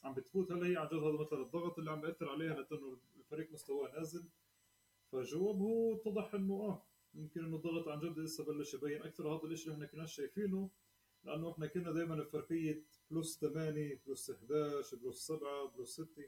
عم 0.04 0.13
بتفوت. 0.13 0.52
هلا 0.52 0.68
هي 0.68 0.78
عن 0.78 0.88
جد 0.88 0.94
هذا 0.94 1.18
مثلا 1.22 1.42
الضغط 1.42 1.80
اللي 1.80 1.92
عم 1.92 2.02
بيأثر 2.02 2.30
عليها 2.30 2.54
لأنه 2.72 2.98
الفريق 3.20 3.52
مستواه 3.52 3.92
نازل. 4.00 4.24
فجواب 5.12 5.58
هو 5.58 5.96
اتضح 5.96 6.34
إنه 6.36 6.54
آه 6.54 6.84
يمكن 7.16 7.46
إنه 7.46 7.56
الضغط 7.56 7.88
عن 7.88 8.00
جد 8.00 8.20
لسه 8.20 8.44
بلش 8.46 8.74
يبين. 8.74 9.02
أكثر 9.02 9.28
هذا 9.28 9.44
الشيء 9.46 9.74
اللي 9.74 9.86
إحنا 9.86 9.98
كنا 9.98 10.06
شايفينه 10.06 10.70
لأنه 11.24 11.52
إحنا 11.52 11.68
كنا 11.68 11.92
دائما 11.92 12.16
بفرقيه 12.16 12.84
plus 13.12 13.39
8 13.39 14.02
plus 14.08 14.30
11 14.32 14.98
plus 14.97 15.28
7 15.28 15.66
plus 15.78 15.89
6 16.02 16.24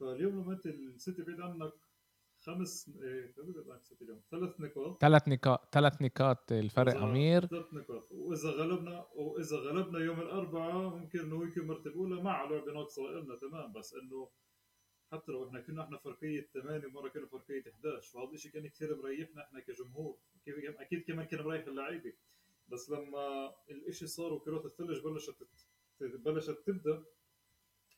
فاليوم 0.00 0.40
لما 0.42 0.52
أنت 0.52 0.66
السيتي 0.66 1.22
بعيد 1.22 1.40
عنك 1.40 1.72
خمس 2.46 2.88
إيه 3.02 3.34
اليوم 4.02 4.20
ثلاث 4.30 4.60
نقاط. 4.60 5.00
ثلاث 5.00 5.28
نقاط 5.28 5.74
ثلاث 5.74 6.02
نقاط 6.02 6.52
الفرق 6.52 6.96
أمير. 6.96 7.46
ثلاث 7.46 7.74
نقاط. 7.74 8.12
وإذا 8.12 8.50
غلبنا 8.50 9.06
وإذا 9.14 9.56
غلبنا 9.56 9.98
يوم 9.98 10.20
الأربعاء 10.20 10.96
ممكن 10.96 11.18
إنه 11.18 11.46
يكون 11.46 11.62
المرتبه 11.62 11.90
الأولى 11.90 12.22
مع 12.22 12.44
لعبه 12.44 12.72
ناقصة 12.72 13.02
لنا 13.02 13.36
تمام. 13.36 13.72
بس 13.72 13.94
إنه 13.94 14.28
حتى 15.12 15.32
لو 15.32 15.48
إحنا 15.48 15.60
كنا 15.60 15.84
إحنا 15.84 15.98
فرقية 15.98 16.48
8 16.54 16.86
ومره 16.86 17.08
كنا 17.08 17.26
فرقية 17.26 17.64
11 17.68 18.12
فهذا 18.12 18.32
الشيء 18.32 18.52
كان 18.52 18.66
كثير 18.68 18.96
مريحنا 18.96 19.42
إحنا 19.44 19.60
كجمهور. 19.60 20.18
أكيد 20.48 21.02
كمان 21.02 21.26
كان 21.26 21.44
مريح 21.44 21.66
اللعيبة. 21.66 22.12
بس 22.68 22.90
لما 22.90 23.54
الإشي 23.70 24.06
صار 24.06 24.32
وكرات 24.32 24.64
الثلج 24.64 25.04
بلشت 25.04 25.36
بلشت 26.00 26.58
تبدأ 26.66 27.04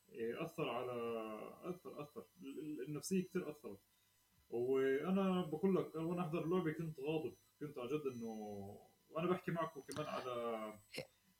إيه، 0.09 0.45
أثر 0.45 0.69
على 0.69 0.93
أثر 1.63 2.03
أثر. 2.03 2.25
النفسية 2.89 3.25
كثير 3.25 3.51
أثرت. 3.51 3.81
وأنا 4.55 5.47
بقول 5.47 5.77
لك 5.77 5.97
أنا 5.97 6.05
وأنا 6.05 6.23
أحضر 6.23 6.45
اللعبة 6.45 6.73
كنت 6.73 7.01
غاضب 7.01 7.35
كنت 7.61 7.79
عن 7.79 7.87
جد 7.87 8.03
إنه 8.15 8.27
وأنا 9.11 9.31
بحكي 9.31 9.51
معكم 9.51 9.81
كمان 9.81 10.07
على 10.07 10.73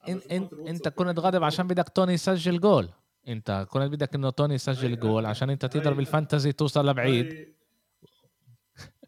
انت 0.09 0.53
إنت 0.67 0.89
كنت 0.89 1.19
غاضب 1.19 1.43
عشان 1.45 1.67
بدك 1.67 1.89
توني 1.89 2.13
يسجل 2.13 2.61
جول. 2.61 2.89
إنت 3.29 3.67
كنت 3.71 3.83
بدك 3.83 4.15
إنه 4.15 4.31
توني 4.31 4.55
يسجل 4.55 4.99
جول 4.99 5.27
عشان 5.27 5.51
إنت 5.51 5.67
تقدر 5.67 5.93
بالفانتزي 5.95 6.53
توصل 6.53 6.87
لبعيد. 6.89 7.55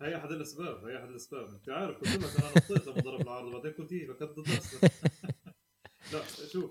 هي 0.03 0.16
أحد 0.16 0.31
الأسباب 0.31 0.85
هي 0.85 0.99
أحد 0.99 1.09
الأسباب. 1.09 1.49
أنت 1.49 1.69
عارف 1.69 1.97
قلت 1.97 2.16
لك 2.16 2.37
أنا 2.40 2.51
نطيت 2.51 2.87
لما 2.87 3.01
ضرب 3.01 3.21
العرض 3.21 3.53
بعدين 3.53 3.73
قلت 3.73 3.92
إيه 3.92 4.12
كنت 4.12 4.23
ضد 4.23 4.49
لا 6.12 6.23
شوف 6.53 6.71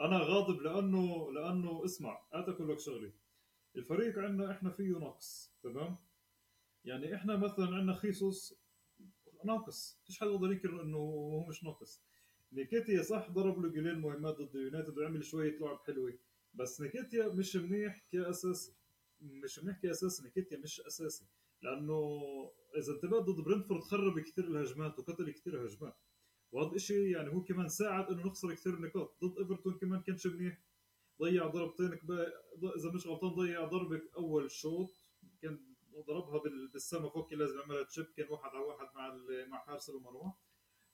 أنا 0.00 0.18
غاضب 0.18 0.60
لأنه 0.60 1.32
لأنه 1.32 1.84
اسمع 1.84 2.18
أقول 2.32 2.68
لك 2.70 2.78
شغلة. 2.78 3.12
الفريق 3.76 4.18
عندنا 4.18 4.52
إحنا 4.52 4.70
فيه 4.70 4.98
نقص 4.98 5.54
تمام؟ 5.62 5.96
يعني 6.84 7.14
إحنا 7.14 7.36
مثلا 7.36 7.66
عندنا 7.66 7.92
خيسوس 7.92 8.54
ناقص. 9.44 10.00
فيش 10.04 10.20
حد 10.20 10.26
يقدر 10.26 10.52
ينكر 10.52 10.82
إنه 10.82 10.96
هو 10.98 11.46
مش 11.46 11.64
ناقص. 11.64 12.02
نيكيتيا 12.52 13.02
صح 13.02 13.30
ضرب 13.30 13.60
له 13.60 13.68
جولين 13.68 13.98
مهمات 13.98 14.34
ضد 14.34 14.54
يونايتد 14.54 14.98
وعمل 14.98 15.24
شوية 15.24 15.58
لعب 15.58 15.78
حلوة. 15.86 16.18
بس 16.54 16.80
نيكيتيا 16.80 17.28
مش 17.28 17.56
منيح 17.56 18.06
كأساس 18.12 18.72
مش 19.20 19.58
منيح 19.58 19.78
كأساس 19.78 20.22
نيكيتيا 20.22 20.58
مش 20.58 20.80
أساسي. 20.80 21.26
لأنه 21.62 22.20
إذا 22.78 22.92
انتبهت 22.92 23.22
ضد 23.22 23.44
برنتفورد 23.44 23.80
خرب 23.80 24.20
كثير 24.20 24.44
الهجمات 24.44 24.98
وقتل 24.98 25.30
كثير 25.30 25.66
هجمات. 25.66 25.96
وهذا 26.52 26.74
الشيء 26.76 27.06
يعني 27.06 27.34
هو 27.34 27.42
كمان 27.42 27.68
ساعد 27.68 28.10
إنه 28.10 28.26
نخسر 28.26 28.54
كثير 28.54 28.80
نقاط. 28.80 29.24
ضد 29.24 29.38
إيفرتون 29.38 29.78
كمان 29.78 30.00
كانش 30.00 30.26
منيح. 30.26 30.62
ضيع 31.22 31.46
ضربتين 31.46 31.98
إذا 32.76 32.92
مش 32.94 33.06
غلطان 33.06 33.30
ضيع 33.30 33.64
ضربة 33.64 34.02
أول 34.16 34.50
شوط 34.50 35.06
كان 35.42 35.71
ضربها 36.00 36.42
بالسما 36.72 37.08
فوق 37.08 37.34
لازم 37.34 37.58
يعملها 37.58 37.82
تشيب. 37.82 38.06
كان 38.16 38.26
واحد 38.30 38.50
على 38.50 38.64
واحد 38.64 38.86
مع 38.94 39.16
مع 39.48 39.58
حارس 39.58 39.90
المرمى 39.90 40.32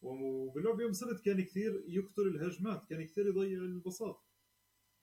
وباللعب 0.03 0.81
يوم 0.81 0.93
سبت 0.93 1.21
كان 1.21 1.41
كثير 1.41 1.85
يقتل 1.87 2.23
الهجمات. 2.23 2.85
كان 2.89 3.07
كثير 3.07 3.27
يضيع 3.27 3.59
البساط. 3.59 4.25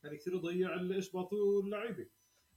كان 0.03 0.15
كثير 0.15 0.33
يضيع 0.33 0.79
إيش 0.79 1.11
بعطوه 1.11 1.63
اللعيبة. 1.63 2.07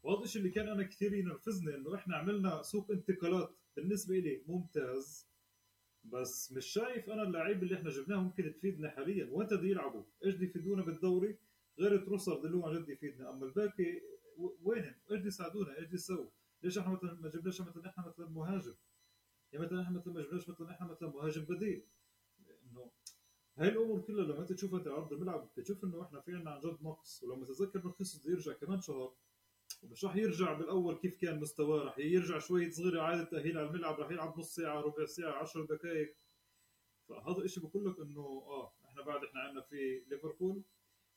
وهذا 0.03 0.25
الشيء 0.25 0.43
اللي 0.43 0.53
كان 0.53 0.69
أنا 0.69 0.83
كثير 0.83 1.15
ينرفزني 1.15 1.75
إنه 1.75 1.95
إحنا 1.95 2.17
عملنا 2.17 2.63
سوق 2.63 2.91
انتقالات 2.91 3.57
بالنسبة 3.77 4.19
لي 4.19 4.43
ممتاز. 4.47 5.29
بس 6.05 6.53
مش 6.53 6.67
شايف 6.67 7.11
أنا 7.11 7.23
اللعيبه 7.23 7.63
اللي 7.63 7.75
إحنا 7.75 7.91
جبناها 7.91 8.21
ممكن 8.21 8.53
تفيدنا 8.53 8.91
حاليا. 8.91 9.29
وين 9.33 9.47
بده 9.47 9.69
يلعبوا. 9.69 10.05
إيش 10.25 10.35
بده 10.35 10.45
يفيدونا 10.45 10.83
بالدوري؟ 10.83 11.39
غير 11.79 12.05
تروسرد 12.05 12.45
اللي 12.45 12.57
هو 12.57 12.67
عن 12.67 12.83
جد 12.83 12.89
يفيدنا. 12.89 13.31
أما 13.31 13.47
الباقي 13.47 14.01
وينهم؟ 14.39 14.95
إيش 15.11 15.21
بده 15.21 15.27
يساعدونا؟ 15.27 15.79
إيش 15.79 15.87
بده 15.87 15.95
يسووا؟ 15.95 16.31
ليش 16.63 16.79
إحنا 16.79 16.93
مثلا 16.93 17.15
ما 17.15 17.29
جبناش 17.29 17.61
مثلا 17.61 17.87
إحنا 17.89 18.07
مثلا 18.07 18.29
مهاجم؟ 18.29 18.75
يعني 19.53 19.65
مثلا 19.67 19.83
إحنا 19.83 19.99
مثلا 19.99 20.13
ما 20.13 20.23
جبناش 20.23 20.49
مثلا 20.49 20.71
إحنا 20.71 20.87
مثلا 20.87 21.09
مهاجم 21.09 21.45
بديل. 21.45 21.87
إنه 22.65 22.91
هاي 23.57 23.69
الأمور 23.69 24.01
كلها 24.01 24.25
لما 24.25 24.41
أنت 24.41 24.53
تشوفها 24.53 24.79
أنت 24.79 24.89
عرض 24.89 25.13
الملعب 25.13 25.51
بتشوف 25.57 25.85
إنه 25.85 26.03
إحنا 26.03 26.21
في 26.21 26.35
عندنا 26.35 26.51
عن 26.51 26.61
جد 26.61 26.83
نقص. 26.83 27.23
ولما 27.23 27.47
تتذكر 27.47 27.81
انه 27.81 27.91
بده 27.91 28.31
يرجع 28.33 28.53
كمان 28.53 28.81
شهر 28.81 29.15
ومش 29.83 30.05
راح 30.05 30.17
يرجع 30.17 30.53
بالأول 30.53 30.97
كيف 30.97 31.21
كان 31.21 31.41
مستواه 31.41 31.85
راح 31.85 31.99
يرجع 31.99 32.39
شوي 32.39 32.71
صغيره 32.71 33.01
اعاده 33.01 33.25
تأهيل 33.25 33.59
على 33.59 33.69
الملعب 33.69 34.01
راح 34.01 34.11
يلعب 34.11 34.39
نص 34.39 34.55
ساعة 34.55 34.81
ربع 34.81 35.07
ساعة 35.07 35.33
10 35.33 35.65
دقائق 35.65 36.17
فهذا 37.09 37.39
الشيء 37.45 37.67
بقول 37.67 37.87
لك 37.91 38.01
إنه 38.01 38.21
آه 38.47 38.73
إحنا 38.85 39.03
بعد 39.03 39.25
إحنا 39.25 39.41
عندنا 39.41 39.61
في 39.63 40.05
ليفربول 40.07 40.63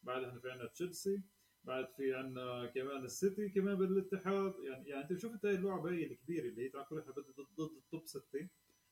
بعد 0.03 0.23
إحنا 0.23 0.39
في 0.39 0.51
عندنا 0.51 0.67
تشيلسي. 0.67 1.21
بعد 1.63 1.87
في 1.97 2.13
عندنا 2.13 2.65
كمان 2.65 3.03
السيتي 3.05 3.49
كمان 3.49 3.75
بالاتحاد. 3.75 4.53
يعني 4.63 4.89
يعني 4.89 5.03
أنت 5.03 5.19
شفت 5.19 5.45
هاي 5.45 5.55
اللعبة 5.55 5.91
هي 5.91 6.05
الكبيرة 6.05 6.45
اللي 6.49 6.63
هي 6.65 6.69
تعال 6.69 6.85
قول 6.85 6.99
إحنا 6.99 7.11
ضد 7.11 7.25
ضد 7.57 7.77
ال 7.77 7.84
top 7.84 8.05
ستة 8.05 8.47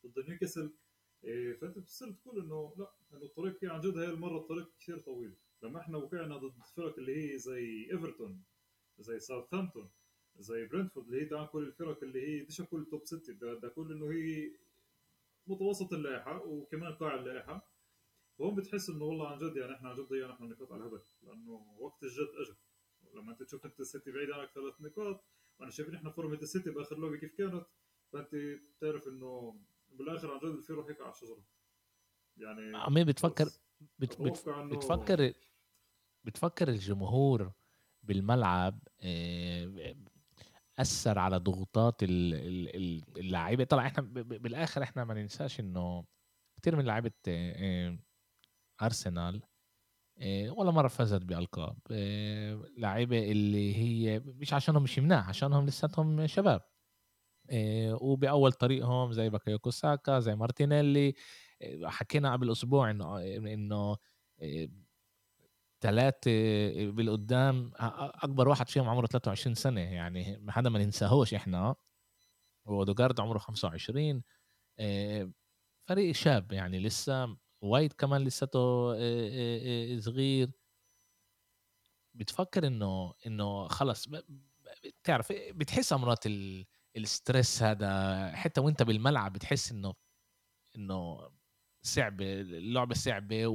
ضد 0.05 0.29
نيوكاسل. 0.29 0.73
إيه 1.23 1.53
فأنت 1.53 1.77
بتصير 1.79 2.11
تقول 2.11 2.39
إنه 2.43 2.73
لا 2.77 2.91
إنه 3.13 3.25
الطريق 3.25 3.65
عن 3.65 3.81
جد 3.81 3.97
هاي 3.97 4.09
المرة 4.09 4.37
الطريق 4.37 4.71
كثير 4.79 4.99
طويل. 4.99 5.33
لما 5.63 5.79
إحنا 5.79 5.97
وقعنا 5.97 6.37
ضد 6.37 6.55
الفرق 6.57 6.99
اللي 6.99 7.33
هي 7.33 7.37
زي 7.37 7.87
إيفرتون 7.91 8.43
زي 8.99 9.19
ساوثهامبتون 9.19 9.89
زي 10.39 10.65
برنتفورد 10.65 11.05
اللي 11.05 11.21
هي 11.21 11.25
تعال 11.25 11.47
قول 11.47 11.63
الفرق 11.63 12.03
اللي 12.03 12.27
هي 12.27 12.41
بديش 12.43 12.61
أقول 12.61 12.85
top 12.85 13.05
ستة. 13.05 13.33
ده 13.33 13.69
كل 13.69 13.91
إنه 13.91 14.11
هي 14.11 14.51
متوسط 15.47 15.93
اللائحة 15.93 16.45
وكمان 16.45 16.93
قاع 16.93 17.15
اللائحة. 17.15 17.68
هون 18.41 18.55
بتحس 18.55 18.89
إنه 18.89 19.03
والله 19.03 19.27
عن 19.27 19.39
جد 19.39 19.57
يعني 19.57 19.75
إحنا 19.75 19.89
عن 19.89 19.95
جد 19.95 20.07
ضيعنا 20.09 20.33
إحنا 20.33 20.47
نقاط 20.47 20.71
على 20.71 20.81
الهبل 20.81 21.01
لأنه 21.23 21.75
وقت 21.79 22.03
الجد 22.03 22.29
اجى 22.41 22.57
لما 23.15 23.31
أنت 23.31 23.43
تشوف 23.43 23.65
أنت 23.65 23.79
السيتي 23.79 24.11
بعيد 24.11 24.31
عنك 24.31 24.49
ثلاث 24.49 24.81
نقاط 24.81 25.23
وأنا 25.59 25.71
شايفين 25.71 25.95
إحنا 25.95 26.09
فورمة 26.09 26.35
السيتي 26.35 26.69
بآخر 26.69 26.97
لعبة 26.99 27.17
كيف 27.17 27.35
كانت 27.37 27.65
فأنت 28.13 28.35
بتعرف 28.77 29.07
إنه 29.07 29.59
بالآخر 29.91 30.31
عن 30.31 30.37
جد 30.39 30.45
الفير 30.45 30.77
راح 30.77 30.89
يقع 30.89 31.03
على 31.03 31.13
الشجرة. 31.13 31.43
يعني 32.37 32.77
عمي 32.77 33.03
بتفكر 33.03 33.45
بت 33.99 34.21
بت 34.21 34.49
بتفكر 34.49 35.33
بتفكر 36.23 36.67
الجمهور 36.67 37.51
بالملعب 38.03 38.79
آه، 39.01 39.95
أثر 40.79 41.19
على 41.19 41.37
ضغوطات 41.37 41.95
اللعيبة. 42.03 43.63
طلع 43.63 43.85
إحنا 43.85 44.03
بالآخر 44.03 44.83
إحنا 44.83 45.03
ما 45.03 45.13
ننساش 45.13 45.59
إنه 45.59 46.05
كثير 46.55 46.75
من 46.75 46.85
لعيبة 46.85 47.11
آه، 47.27 47.97
ارسنال 48.81 49.41
آه، 50.21 50.51
ولا 50.51 50.71
مرة 50.71 50.87
فازت 50.87 51.21
بألقاب. 51.23 51.77
لعيبة 52.77 53.31
اللي 53.31 53.75
هي 53.77 54.19
مش 54.19 54.53
عشانهم 54.53 54.83
مش 54.83 54.99
مناح 54.99 55.29
عشانهم 55.29 55.65
لساتهم 55.65 56.27
شباب. 56.27 56.61
وبأول 58.01 58.51
طريقهم 58.53 59.11
زي 59.13 59.29
بوكايو 59.29 59.69
ساكا 59.71 60.19
زي 60.19 60.35
مارتينيلي. 60.35 61.13
حكينا 61.85 62.33
قبل 62.33 62.51
أسبوع 62.51 62.91
إنه 62.91 63.17
إنه 63.53 63.97
ثلاثة 65.81 66.31
بالقدام 66.91 67.71
أكبر 67.79 68.49
واحد 68.49 68.69
فيهم 68.69 68.89
عمره 68.89 69.07
23 69.07 69.55
سنة. 69.55 69.81
يعني 69.81 70.45
حدا 70.49 70.69
ما 70.69 70.79
ننساهوش 70.79 71.33
إحنا. 71.33 71.75
ودوغارد 72.65 73.19
عمره 73.21 73.37
25 73.37 74.23
فريق 75.87 76.11
شاب 76.11 76.51
يعني 76.51 76.79
لسه 76.79 77.37
وايد 77.61 77.93
كمان 77.93 78.21
لساته 78.23 78.93
صغير. 79.99 80.51
بتفكر 82.13 82.67
إنه 82.67 83.13
إنه 83.27 83.67
خلص 83.67 84.07
بتعرف 84.07 85.31
بتحس 85.31 85.93
امرات 85.93 86.23
الستريس 86.97 87.63
هذا 87.63 88.31
حتى 88.35 88.61
وأنت 88.61 88.83
بالملعب 88.83 89.33
بتحس 89.33 89.71
إنه 89.71 89.93
إنه 90.75 91.29
صعبه 91.81 92.41
اللعبة 92.41 92.95
صعبة 92.95 93.47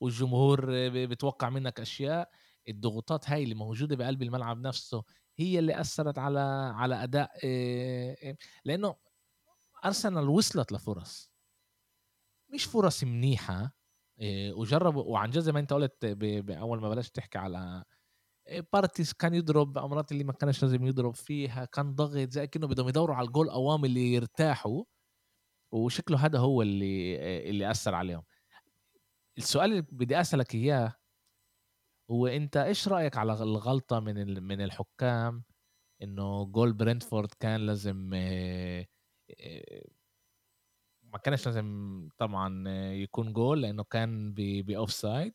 والجمهور 0.00 0.66
بتوقع 1.06 1.50
منك 1.50 1.80
أشياء. 1.80 2.30
الضغوطات 2.68 3.30
هاي 3.30 3.42
اللي 3.44 3.54
موجودة 3.54 3.96
بقلب 3.96 4.22
الملعب 4.22 4.58
نفسه 4.60 5.04
هي 5.38 5.58
اللي 5.58 5.80
أثرت 5.80 6.18
على 6.18 6.40
على 6.76 7.02
أداء 7.04 7.30
لأنه 8.64 8.96
أرسنال 9.84 10.28
وصلت 10.28 10.72
لفرص. 10.72 11.31
مش 12.54 12.64
فرص 12.64 13.04
منيحة 13.04 13.74
وجربوا 14.52 15.02
وعن 15.04 15.30
جد 15.30 15.38
زي 15.38 15.52
ما 15.52 15.60
انت 15.60 15.72
قلت 15.72 16.06
باول 16.06 16.80
ما 16.80 16.88
بلشت 16.88 17.16
تحكي 17.16 17.38
على 17.38 17.84
بارتي 18.72 19.12
كان 19.12 19.34
يضرب 19.34 19.78
امرات 19.78 20.12
اللي 20.12 20.24
ما 20.24 20.32
كانش 20.32 20.62
لازم 20.62 20.86
يضرب 20.86 21.14
فيها 21.14 21.64
كان 21.64 21.94
ضغط 21.94 22.30
زي 22.30 22.46
كأنه 22.46 22.66
بدهم 22.66 22.88
يدوروا 22.88 23.16
على 23.16 23.26
الجول 23.26 23.48
أوام 23.50 23.84
اللي 23.84 24.14
يرتاحوا 24.14 24.84
وشكله 25.72 26.18
هذا 26.26 26.38
هو 26.38 26.62
اللي 26.62 27.50
اللي 27.50 27.70
أثر 27.70 27.94
عليهم. 27.94 28.22
السؤال 29.38 29.70
اللي 29.70 29.82
بدي 29.82 30.20
أسألك 30.20 30.54
إياه 30.54 30.94
هو 32.10 32.26
أنت 32.26 32.56
إيش 32.56 32.88
رأيك 32.88 33.16
على 33.16 33.32
الغلطة 33.32 34.00
من 34.00 34.42
من 34.42 34.60
الحكام 34.60 35.44
إنه 36.02 36.44
جول 36.46 36.72
برنتفورد 36.72 37.28
كان 37.40 37.60
لازم 37.66 38.10
ما 41.12 41.18
كانش 41.18 41.46
لازم 41.46 42.08
طبعا 42.18 42.68
يكون 42.92 43.32
جول 43.32 43.62
لأنه 43.62 43.84
كان 43.84 44.34
ب 44.34 44.92
offside 44.92 45.32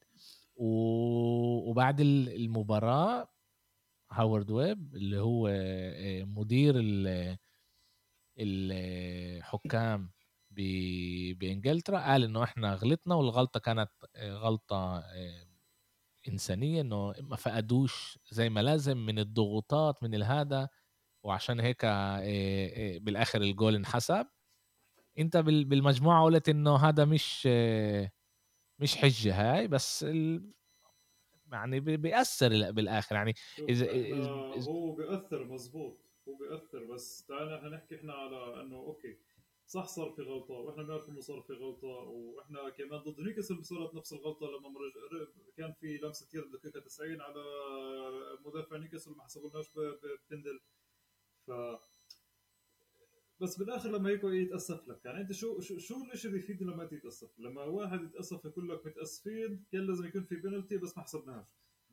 وبعد 0.55 1.99
المباراة 2.01 3.27
هاورد 4.11 4.51
ويب 4.51 4.95
اللي 4.95 5.19
هو 5.19 5.49
مدير 6.25 6.75
الحكام 8.39 10.11
بإنجلترا 10.51 11.99
قال 11.99 12.23
إنه 12.23 12.43
إحنا 12.43 12.73
غلطنا 12.73 13.15
والغلطة 13.15 13.59
كانت 13.59 13.89
غلطة 14.17 15.03
إنسانية 16.27 16.81
إنه 16.81 17.13
ما 17.21 17.35
فقدوش 17.35 18.19
زي 18.31 18.49
ما 18.49 18.59
لازم 18.59 18.97
من 18.97 19.19
الضغوطات 19.19 20.03
من 20.03 20.15
الهذا 20.15 20.69
وعشان 21.23 21.59
هيك 21.59 21.85
بالآخر 23.01 23.41
الجول 23.41 23.75
انحسب. 23.75 24.27
انت 25.19 25.37
بالمجموعة 25.37 26.23
قلت 26.23 26.49
انه 26.49 26.75
هذا 26.75 27.05
مش 27.05 27.47
مش 28.79 28.95
حجة 28.95 29.33
هاي 29.33 29.67
بس 29.67 30.03
ال... 30.03 30.51
يعني 31.51 31.79
بيأثر 31.79 32.71
بالآخر. 32.71 33.15
يعني 33.15 33.33
إذا 33.69 34.29
هو 34.69 34.95
بيأثر 34.95 35.43
مزبوط 35.43 35.97
هو 36.27 36.35
بيأثر 36.35 36.83
بس 36.83 37.25
تعال 37.25 37.53
إحنا 37.53 37.69
نحكي 37.69 37.95
إحنا 37.95 38.13
على 38.13 38.61
إنه 38.61 38.75
أوكي 38.75 39.17
صح 39.67 39.85
صار 39.85 40.11
في 40.11 40.21
غلطة 40.21 40.53
وإحنا 40.53 40.83
بنعرف 40.83 41.09
إنه 41.09 41.19
صار 41.21 41.41
في 41.41 41.53
غلطة 41.53 41.87
وإحنا 41.87 42.69
كمان 42.69 42.99
ضد 42.99 43.19
نيوكاسل 43.19 43.65
صارت 43.65 43.95
نفس 43.95 44.13
الغلطة 44.13 44.47
لما 44.47 44.69
مرج... 44.69 44.91
كان 45.57 45.73
في 45.73 45.97
لمسة 45.97 46.27
يد 46.39 46.43
بالدقيقه 46.51 46.79
90 46.79 47.21
على 47.21 47.43
مدافع 48.45 48.77
نيوكاسل 48.77 49.11
ما 49.11 49.23
حسبولناش 49.23 49.65
بتندل. 50.25 50.59
ف 51.47 51.51
بس 53.39 53.57
بالآخر 53.57 53.89
لما 53.89 54.09
هيك 54.09 54.23
يتأسف 54.23 54.87
لك. 54.87 55.05
يعني 55.05 55.21
أنت 55.21 55.31
شو 55.31 55.59
شو, 55.59 55.77
شو 55.77 55.95
الشيء 56.13 56.31
اللي 56.31 56.39
يفيد 56.43 56.63
لما 56.63 56.89
يتاسف 56.91 57.39
لما 57.39 57.63
واحد 57.63 58.03
يتأسف 58.03 58.45
يقول 58.45 58.69
لك 58.69 58.85
متاسفين 58.85 59.65
كان 59.71 59.81
لازم 59.87 60.05
يكون 60.05 60.23
في 60.23 60.35
بنالتي 60.35 60.77
بس 60.77 60.97
ما 60.97 61.03
حسبناهاش. 61.03 61.45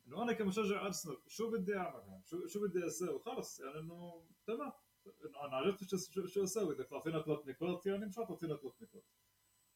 إنه 0.06 0.22
أنا 0.22 0.32
كمشجع 0.32 0.86
ارسنال 0.86 1.16
شو 1.26 1.50
بدي 1.50 1.76
أعمل؟ 1.76 2.02
يعني 2.08 2.22
شو 2.24 2.46
شو 2.46 2.60
بدي 2.68 2.86
أسوي 2.86 3.18
خلص. 3.18 3.60
يعني 3.60 3.78
إنه 3.78 4.24
تمام. 4.46 4.72
أنا 5.44 5.56
عرفت 5.56 5.96
شو 5.96 6.26
شو 6.26 6.44
أسوي 6.44 6.74
بدك 6.74 6.88
تعطينا 6.88 7.22
ثلاث 7.22 7.46
نقاط 7.48 7.86
يعني 7.86 8.06
مش 8.06 8.16
حتعطينا 8.16 8.56
ثلاث 8.56 8.74
نقاط 8.82 9.04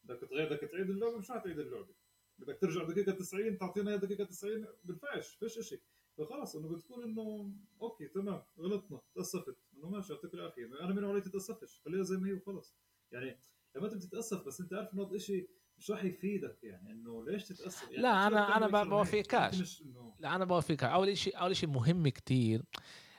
بدك 0.04 0.20
تغير 0.20 0.48
بدك 0.48 0.60
تعيد 0.60 0.90
اللعبة 0.90 1.18
مش 1.18 1.30
حتعيد 1.30 1.58
اللعبة. 1.58 1.94
بدك 2.38 2.58
ترجع 2.60 2.84
دقيقة 2.84 3.12
90 3.12 3.58
تعطينا 3.58 3.96
دقيقة 3.96 4.24
90 4.24 4.66
بنفعش 4.84 5.34
فيش 5.34 5.58
شيء 5.58 5.80
فخلص 6.18 6.56
إنه 6.56 6.68
بتكون 6.68 7.02
إنه 7.04 7.52
أوكي 7.82 8.08
تمام 8.08 8.42
غلطنا 8.58 9.00
تأسفت. 9.14 9.56
إنه 9.76 9.88
ماشي 9.88 10.12
يعطيك 10.12 10.34
العافيه 10.34 10.66
أنا 10.66 10.94
من 10.94 11.04
علي 11.04 11.20
تتأسفش 11.20 11.80
خليها 11.84 12.02
زي 12.02 12.16
ما 12.16 12.28
هي 12.28 12.32
وخلص 12.32 12.76
يعني 13.12 13.38
لما 13.76 13.86
أنت 13.86 13.94
بتتأسف 13.94 14.46
بس 14.46 14.60
أنت 14.60 14.72
عارف 14.74 14.94
إنه 14.94 15.06
هذا 15.06 15.14
الشيء 15.14 15.50
مش 15.78 15.90
راح 15.90 16.04
يفيدك 16.04 16.58
يعني 16.62 16.90
إنه 16.90 17.24
ليش 17.24 17.44
تتأسف؟ 17.44 17.90
يعني 17.90 18.02
لا 18.02 18.26
أنا 18.26 18.56
أنا 18.56 18.84
بوافقكش. 18.84 19.82
لا 20.18 20.36
أنا 20.36 20.44
بوافقك 20.44 20.84
أول 20.84 21.16
شيء 21.16 21.40
أول 21.40 21.56
شيء 21.56 21.68
مهم 21.68 22.08
كتير. 22.08 22.64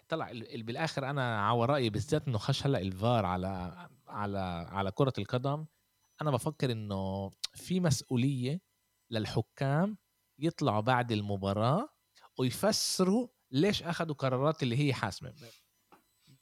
طلع 0.07 0.31
بالآخر 0.55 1.09
أنا 1.09 1.41
على 1.41 1.65
رأيي 1.65 1.89
بالذات 1.89 2.27
إنه 2.27 2.37
خش 2.37 2.65
هلأ 2.65 2.81
الفار 2.81 3.25
على 3.25 3.87
على 4.07 4.39
على 4.69 4.91
كرة 4.91 5.13
القدم. 5.17 5.65
أنا 6.21 6.31
بفكر 6.31 6.71
إنه 6.71 7.29
في 7.53 7.79
مسؤولية 7.79 8.61
للحكام 9.11 9.97
يطلعوا 10.39 10.81
بعد 10.81 11.11
المباراة 11.11 11.89
ويفسروا 12.39 13.27
ليش 13.51 13.83
اخذوا 13.83 14.15
قرارات 14.15 14.63
اللي 14.63 14.77
هي 14.77 14.93
حاسمة. 14.93 15.33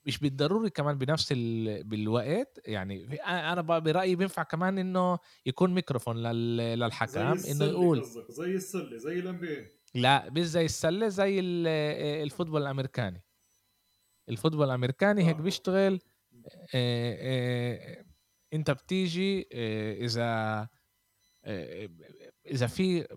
مش 0.05 0.19
بالضروري 0.19 0.69
كمان 0.69 0.97
بنفس 0.97 1.33
بالوقت 1.33 2.60
يعني 2.65 3.21
أنا 3.23 3.62
برأيي 3.62 4.15
بينفع 4.15 4.43
كمان 4.43 4.77
إنه 4.77 5.19
يكون 5.45 5.73
ميكروفون 5.73 6.17
للحكم 6.17 7.19
إنه 7.19 7.65
يقول 7.65 8.03
زي 8.29 8.55
السلة 8.55 8.97
زي 8.97 9.21
لا 9.95 10.29
مش 10.29 10.43
زي 10.43 10.65
السلة 10.65 11.07
زي 11.07 11.39
ال 12.23 12.28
football 12.28 12.62
الأمريكاني. 12.62 13.23
ال 14.29 14.33
football 14.33 14.65
الأمريكاني 14.65 15.27
هيك 15.27 15.36
بيشتغل 15.36 15.99
أنت 18.53 18.71
بتيجي 18.71 19.47
إذا 20.05 20.67
إذا 22.45 22.67
في 22.67 23.07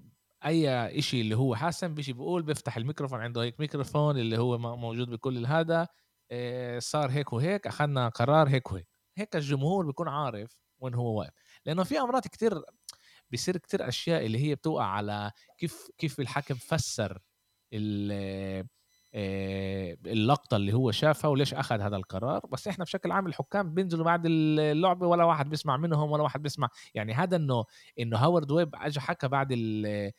أي 0.44 0.98
إشي 0.98 1.20
اللي 1.20 1.34
هو 1.36 1.56
حسن 1.56 1.94
بيجي 1.94 2.12
بيقول 2.12 2.42
بيفتح 2.42 2.76
الميكروفون 2.76 3.20
عنده 3.20 3.42
هيك 3.42 3.60
ميكروفون 3.60 4.18
اللي 4.18 4.38
هو 4.38 4.58
موجود 4.58 5.10
بكل 5.10 5.46
هذا 5.46 5.88
صار 6.78 7.10
هيك 7.10 7.32
وهيك 7.32 7.66
أخذنا 7.66 8.08
قرار 8.08 8.48
هيك 8.48 8.72
وهيك. 8.72 8.88
هيك 9.18 9.36
الجمهور 9.36 9.86
بيكون 9.86 10.08
عارف 10.08 10.56
وين 10.80 10.94
هو 10.94 11.18
واقف 11.18 11.32
لأنه 11.66 11.84
في 11.84 12.00
مرات 12.00 12.22
كتير 12.22 12.62
بيصير 13.30 13.56
كتير 13.56 13.88
أشياء 13.88 14.26
اللي 14.26 14.38
هي 14.38 14.54
بتوقع 14.54 14.84
على 14.84 15.32
كيف 15.58 15.88
كيف 15.98 16.20
الحكم 16.20 16.54
فسر 16.54 17.18
اللقطة 19.14 20.56
اللي 20.56 20.72
هو 20.72 20.90
شافها 20.90 21.30
وليش 21.30 21.54
أخذ 21.54 21.80
هذا 21.80 21.96
القرار. 21.96 22.46
بس 22.46 22.68
إحنا 22.68 22.84
بشكل 22.84 23.12
عام 23.12 23.26
الحكام 23.26 23.74
بينزلوا 23.74 24.04
بعد 24.04 24.22
اللعبة 24.26 25.06
ولا 25.06 25.24
واحد 25.24 25.48
بيسمع 25.48 25.76
منهم 25.76 26.10
ولا 26.10 26.22
واحد 26.22 26.42
بيسمع. 26.42 26.68
يعني 26.94 27.12
هذا 27.14 27.36
إنه 27.36 27.64
إنه 27.98 28.16
هاورد 28.16 28.50
ويب 28.50 28.70
اجى 28.74 29.00
حكى 29.00 29.28
بعد 29.28 29.48
ال 29.52 30.12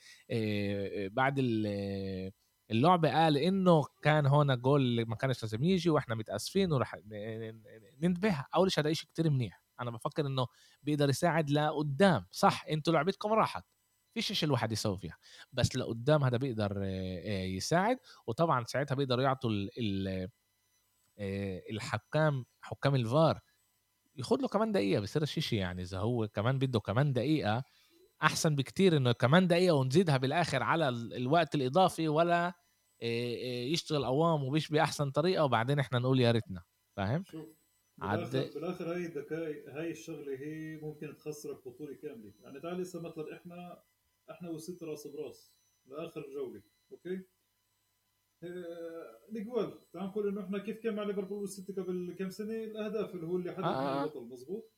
بعد 1.09 1.35
ال 1.39 2.31
اللعبة 2.71 3.11
قال 3.11 3.37
إنه 3.37 3.83
كان 4.01 4.25
هون 4.25 4.61
جول 4.61 5.05
ما 5.07 5.15
كانش 5.15 5.43
لازم 5.43 5.63
يجي 5.63 5.89
وإحنا 5.89 6.15
متأسفين 6.15 6.73
وراح 6.73 6.95
ننتبه. 8.01 8.45
أول 8.55 8.71
شيء 8.71 8.83
هذا 8.83 8.93
شيء 8.93 9.09
كثير 9.13 9.29
منيح. 9.29 9.63
أنا 9.81 9.91
بفكر 9.91 10.27
إنه 10.27 10.47
بيقدر 10.83 11.09
يساعد 11.09 11.49
لقدام. 11.49 12.25
صح 12.31 12.65
أنتوا 12.69 12.93
لعبتكم 12.93 13.33
راحت. 13.33 13.63
فيش 14.13 14.31
شيء 14.31 14.47
الواحد 14.47 14.71
يسوي 14.71 14.97
فيها. 14.97 15.17
بس 15.53 15.75
لقدام 15.75 16.23
هذا 16.23 16.37
بيقدر 16.37 16.83
يساعد 17.25 17.97
وطبعا 18.27 18.63
ساعتها 18.63 18.95
بيقدروا 18.95 19.23
يعطوا 19.23 19.51
الحكام 21.71 22.45
حكام 22.61 22.95
الفار 22.95 23.39
ياخذ 24.15 24.41
له 24.41 24.47
كمان 24.47 24.71
دقيقة 24.71 25.01
بصير 25.01 25.25
شيء 25.25 25.59
يعني 25.59 25.81
إذا 25.81 25.99
هو 25.99 26.27
كمان 26.27 26.59
بده 26.59 26.79
كمان 26.79 27.13
دقيقة 27.13 27.63
أحسن 28.23 28.55
بكتير 28.55 28.97
إنه 28.97 29.11
كمان 29.11 29.47
دقيقة 29.47 29.75
ونزيدها 29.75 30.17
بالآخر 30.17 30.63
على 30.63 30.89
الوقت 30.89 31.55
الإضافي 31.55 32.07
ولا 32.07 32.53
يشتغل 33.71 34.05
قوام 34.05 34.43
ومش 34.43 34.69
بأحسن 34.69 35.11
طريقة 35.11 35.43
وبعدين 35.43 35.79
إحنا 35.79 35.99
نقول 35.99 36.19
يا 36.19 36.31
ريتنا. 36.31 36.63
فاهم؟ 36.97 37.23
شوف 37.23 37.45
بالاخر, 37.97 38.93
هاي 38.93 39.05
الذكاء 39.05 39.69
هاي 39.69 39.91
الشغلة 39.91 40.39
هي 40.39 40.75
ممكن 40.75 41.15
تخسرك 41.15 41.67
بطولة 41.67 41.93
كاملة. 41.93 42.33
يعني 42.43 42.59
تعال 42.59 42.81
هسه 42.81 43.01
مثلا 43.01 43.35
إحنا 43.37 43.83
إحنا 44.31 44.49
والسيتي 44.49 44.83
راس 44.83 45.07
براس 45.07 45.53
لآخر 45.85 46.29
جولة 46.33 46.61
okay؟ 46.91 47.25
الجوال 49.29 49.91
تعال 49.91 50.05
نقول 50.05 50.27
إنه 50.27 50.41
إحنا 50.41 50.57
كيف 50.57 50.79
كان 50.79 50.95
مع 50.95 51.03
ليفربول 51.03 51.41
والسيتي 51.41 51.73
قبل 51.73 52.15
كم 52.19 52.29
سنة؟ 52.29 52.63
الأهداف 52.63 53.15
اللي 53.15 53.27
هو 53.27 53.35
اللي 53.35 53.51
حدد 53.51 53.63
آه. 53.63 54.03
البطل 54.03 54.23
مزبوط 54.23 54.71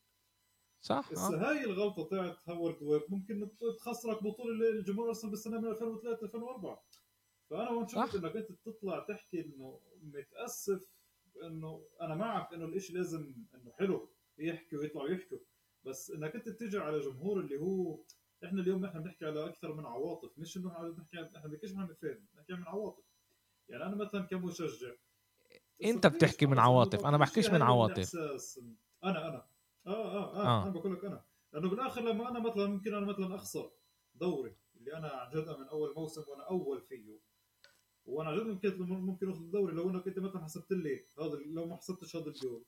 صح 0.82 1.12
بس 1.12 1.18
آه. 1.18 1.50
هاي 1.50 1.64
الغلطة 1.64 2.08
تاعت 2.10 2.38
هاورد 2.50 2.82
ويب 2.82 3.02
ممكن 3.10 3.50
تخسرك 3.78 4.24
بطولة 4.24 4.70
الجمهور 4.70 5.08
أرسنال 5.08 5.32
بالسنة 5.32 5.60
من 5.60 5.68
2003 5.68 6.26
2004 6.26 6.84
فأنا 7.50 7.70
هون 7.70 7.88
شفت 7.88 8.16
إنك 8.16 8.36
أنت 8.36 8.52
تطلع 8.52 9.00
تحكي 9.00 9.42
إنه 9.42 9.80
متأسف 10.02 10.94
إنه 11.44 11.88
أنا 12.02 12.16
معك 12.16 12.54
إنه 12.54 12.66
الإشي 12.66 12.94
لازم 12.94 13.36
إنه 13.56 13.72
حلو 13.72 14.10
يحكوا 14.38 14.78
ويطلعوا 14.78 15.10
يحكوا 15.10 15.40
بس 15.84 16.12
إنك 16.12 16.36
أنت 16.36 16.50
تيجي 16.50 16.78
على 16.78 17.00
جمهور 17.00 17.40
اللي 17.40 17.58
هو 17.58 18.04
إحنا 18.46 18.62
اليوم 18.62 18.86
إحنا 18.86 19.00
بنحكي 19.00 19.26
على 19.26 19.46
أكثر 19.46 19.74
من 19.74 19.86
عواطف 19.86 20.38
مش 20.38 20.58
إنه 20.58 20.90
بنحكي 20.90 21.38
إحنا 21.38 21.50
بنحكيش 21.50 21.76
عن 21.76 21.88
فهم 22.02 22.28
بنحكي 22.34 22.54
من 22.54 22.68
عواطف. 22.68 23.04
يعني 23.70 23.86
أنا 23.86 23.96
مثلا 23.96 24.22
كمشجع. 24.22 24.94
أنت 25.84 26.08
بتحكي 26.08 26.46
من 26.46 26.60
عواطف 26.60 27.06
أنا 27.06 27.18
بحكيش 27.18 27.50
من 27.50 27.62
عواطف. 27.62 28.16
أنا 29.04 29.28
أنا. 29.30 29.46
آه 29.88 29.90
آه 29.90 30.36
آه, 30.36 30.46
آه. 30.46 30.64
أنا 30.64 30.72
بقول 30.72 30.94
لك 30.94 31.06
أنا. 31.06 31.24
لأنه 31.54 31.70
بالآخر 31.70 32.02
لما 32.02 32.30
أنا 32.30 32.40
مثلا 32.40 32.66
ممكن 32.68 32.94
أنا 32.94 33.06
مثلا 33.06 33.36
أخسر 33.36 33.72
دوري 34.16 34.56
اللي 34.76 34.98
أنا 34.98 35.08
عن 35.08 35.32
جد 35.32 35.50
من 35.60 35.68
أول 35.68 35.94
موسم 35.96 36.22
وأنا 36.28 36.44
أول 36.44 36.82
فيه 36.82 37.20
وأنا 38.06 38.30
عن 38.30 38.38
جد 38.38 38.80
ممكن 38.80 38.80
ممكن 38.80 39.30
أخذ 39.30 39.42
الدوري 39.42 39.74
لو 39.74 39.90
أنك 39.90 40.08
أنت 40.08 40.20
مثلا 40.20 40.44
حسبت 40.44 40.72
لي 40.72 41.06
هذا 41.20 41.36
لو 41.46 41.66
ما 41.66 41.76
حسبتش 41.76 42.16
هذا 42.16 42.28
الجول. 42.28 42.66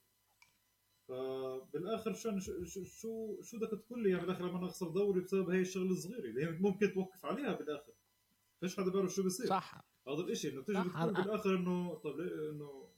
فبالآخر 1.08 2.12
شو 2.12 2.38
شو 2.38 2.84
شو 2.84 3.42
شو 3.42 3.58
بدك 3.58 3.84
تقول 3.86 4.02
لي؟ 4.02 4.10
يعني 4.10 4.22
بالآخر 4.22 4.48
لما 4.48 4.60
نخسر 4.60 4.88
دوري 4.88 5.20
بسبب 5.20 5.50
هي 5.50 5.60
الشغلة 5.60 5.90
الصغيرة. 5.90 6.24
اللي 6.24 6.44
هي 6.44 6.50
ممكن 6.50 6.92
توقف 6.92 7.26
عليها 7.26 7.52
بالآخر. 7.52 7.92
فيش 8.60 8.76
حدا 8.76 8.90
بيعرف 8.90 9.12
شو 9.12 9.22
بيصير. 9.22 9.46
صح. 9.46 9.84
هذا 10.08 10.22
الشيء 10.22 10.52
إنه 10.52 10.62
تيجي 10.62 10.88
بتقول 10.88 11.14
بالآخر 11.14 11.56
إنه 11.56 11.94
طب 11.94 12.16
ليه 12.16 12.50
إنه 12.50 12.88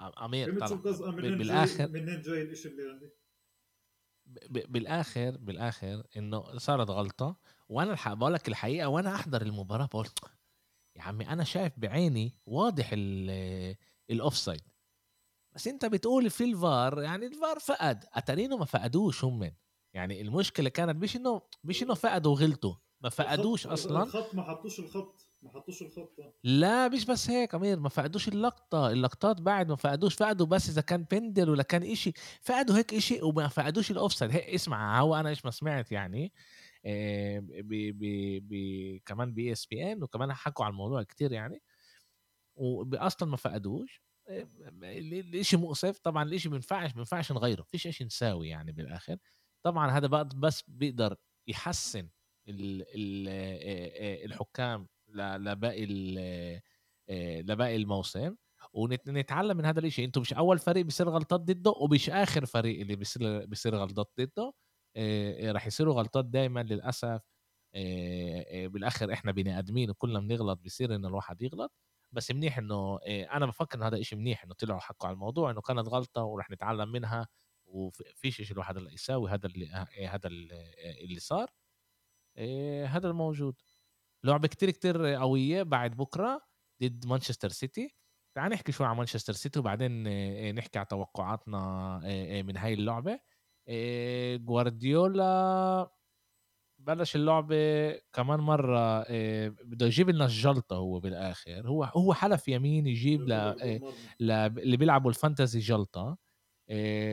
أمير 0.00 0.58
طبعا 0.58 1.10
بالاخر 1.10 1.88
منين 1.88 2.20
جاي 2.20 2.42
الشيء 2.42 2.72
اللي 2.72 2.90
عندي؟ 2.90 3.10
بالاخر 4.68 5.36
بالآخر 5.36 6.06
إنه 6.16 6.58
صارت 6.58 6.90
غلطة. 6.90 7.36
وأنا 7.68 7.92
الحق 7.92 8.12
بقول 8.12 8.34
لك 8.34 8.48
الحقيقة 8.48 8.88
وأنا 8.88 9.14
أحضر 9.14 9.42
المباراة 9.42 9.86
بقول 9.86 10.06
يا 10.96 11.02
عمي 11.02 11.28
أنا 11.28 11.44
شايف 11.44 11.72
بعيني 11.76 12.34
واضح 12.46 12.90
ال 14.10 14.36
offside 14.36 14.62
بس 15.58 15.66
انت 15.66 15.84
بتقول 15.86 16.30
في 16.30 16.44
الفار 16.44 17.02
يعني 17.02 17.26
الفار 17.26 17.58
فقد. 17.58 18.04
اتارينه 18.12 18.56
ما 18.56 18.64
فقدوش 18.64 19.24
هم. 19.24 19.50
يعني 19.94 20.20
المشكلة 20.20 20.68
كانت 20.68 21.02
مش 21.02 21.16
انه 21.16 21.42
مش 21.64 21.82
انه 21.82 21.94
فقدوا 21.94 22.32
وغلطوا 22.32 22.74
ما 23.00 23.08
فقدوش 23.08 23.66
أصلا. 23.66 24.02
الخط 24.02 24.34
ما 24.34 24.42
حطوش 24.42 24.80
الخط. 24.80 25.20
ما 25.42 25.50
حطوش 25.50 25.82
الخطة 25.82 26.32
لا 26.44 26.88
مش 26.88 27.04
بس 27.04 27.30
هيك 27.30 27.54
أمير. 27.54 27.80
ما 27.80 27.88
فقدوش 27.88 28.28
اللقطة. 28.28 28.90
اللقطات 28.90 29.40
بعد 29.40 29.68
ما 29.68 29.76
فقدوش 29.76 30.14
فقدوا 30.14 30.46
بس 30.46 30.68
إذا 30.68 30.80
كان 30.80 31.04
بندل 31.10 31.50
ولا 31.50 31.62
كان 31.62 31.82
إشي. 31.82 32.12
فقدوا 32.42 32.76
هيك 32.76 32.94
إشي 32.94 33.22
وما 33.22 33.48
فقدوش 33.48 33.90
ال 33.90 33.94
offside. 33.94 34.30
هيك 34.32 34.44
اسمع 34.44 35.00
هو 35.00 35.14
أنا 35.14 35.28
إيش 35.28 35.44
ما 35.44 35.50
سمعت 35.50 35.92
يعني 35.92 36.32
آه، 36.86 37.38
ب 37.38 37.68
ب 37.98 38.02
ب 38.48 38.54
كمان 39.06 39.34
ب 39.34 39.52
ESPN 39.52 40.02
وكمان 40.02 40.32
حكوا 40.32 40.64
على 40.64 40.72
الموضوع 40.72 41.02
كتير 41.02 41.32
يعني 41.32 41.62
واصلا 42.56 43.28
ما 43.28 43.36
فقدوش. 43.36 44.02
آه، 44.02 44.07
الاشي 44.28 45.56
مؤسف 45.56 45.98
طبعا 45.98 46.22
الاشي 46.22 46.48
ما 46.48 46.56
ينفعش 46.96 47.32
نغيره 47.32 47.62
فيش 47.62 47.86
اشي 47.86 48.04
نساوي 48.04 48.48
يعني 48.48 48.72
بالآخر. 48.72 49.16
طبعا 49.64 49.90
هذا 49.90 50.06
بس 50.22 50.62
بيقدر 50.68 51.16
يحسن 51.48 52.08
ال 52.48 52.84
ال 52.94 53.28
الحكام 54.30 54.88
لباقي 55.08 55.86
لباقي 57.42 57.76
الموسم. 57.76 58.36
ونتعلم 58.72 59.56
من 59.56 59.64
هذا 59.64 59.80
الشيء 59.80 60.04
أنتم 60.04 60.20
مش 60.20 60.32
أول 60.34 60.58
فريق 60.58 60.84
بيصير 60.84 61.08
غلطات 61.08 61.40
ضده 61.40 61.70
ومش 61.70 62.10
آخر 62.10 62.46
فريق 62.46 62.80
اللي 62.80 62.96
بيصير 62.96 63.46
بيصير 63.46 63.74
غلطات 63.76 64.10
ضده. 64.20 64.52
راح 65.52 65.66
يصيروا 65.66 65.94
غلطات 65.94 66.24
دائما 66.24 66.62
للأسف. 66.62 67.20
بالآخر 68.66 69.12
إحنا 69.12 69.32
بني 69.32 69.58
آدمين 69.58 69.90
وكلنا 69.90 70.20
بنغلط 70.20 70.58
بيصير 70.60 70.94
إن 70.94 71.06
الواحد 71.06 71.42
يغلط. 71.42 71.72
بس 72.12 72.30
منيح 72.30 72.58
إنه 72.58 72.98
أنا 73.06 73.46
بفكر 73.46 73.78
إنه 73.78 73.86
هذا 73.86 74.02
شيء 74.02 74.18
منيح 74.18 74.44
إنه 74.44 74.54
طلعوا 74.54 74.80
حكوا 74.80 75.08
على 75.08 75.14
الموضوع 75.14 75.50
إنه 75.50 75.60
كانت 75.60 75.88
غلطة 75.88 76.22
ورح 76.24 76.50
نتعلم 76.50 76.88
منها 76.92 77.28
وفيش 77.66 78.36
شيء 78.42 78.52
الواحد 78.52 78.76
اللي 78.76 78.94
يساوي 78.94 79.30
هذا 79.30 79.46
اللي 79.46 79.66
هذا 80.08 80.28
اللي 81.04 81.20
صار 81.20 81.50
هذا 82.86 83.08
الموجود. 83.08 83.60
لعبه 84.24 84.48
كتير 84.48 84.70
كتير 84.70 85.06
قوية 85.14 85.62
بعد 85.62 85.96
بكرة 85.96 86.40
ضد 86.82 87.06
مانشستر 87.06 87.48
سيتي 87.48 87.94
تعال 88.36 88.50
نحكي 88.52 88.72
شوي 88.72 88.86
عن 88.86 88.96
مانشستر 88.96 89.32
سيتي 89.32 89.58
وبعدين 89.58 90.02
نحكي 90.54 90.78
على 90.78 90.86
توقعاتنا 90.90 92.00
من 92.42 92.56
هاي 92.56 92.74
اللعبة. 92.74 93.20
جوارديولا 94.36 95.90
بلش 96.78 97.16
اللعبة 97.16 97.92
كمان 98.12 98.40
مرة 98.40 99.02
بده 99.50 99.86
يجيب 99.86 100.10
لنا 100.10 100.24
الجلطة 100.24 100.76
هو 100.76 101.00
بالآخر. 101.00 101.68
هو 101.68 101.84
هو 101.84 102.14
حلف 102.14 102.48
يمين 102.48 102.86
يجيب 102.86 103.20
ل... 103.28 103.32
ل... 104.20 104.30
اللي 104.32 104.76
بيلعبوا 104.76 105.10
الفانتزي 105.10 105.58
جلطة 105.58 106.18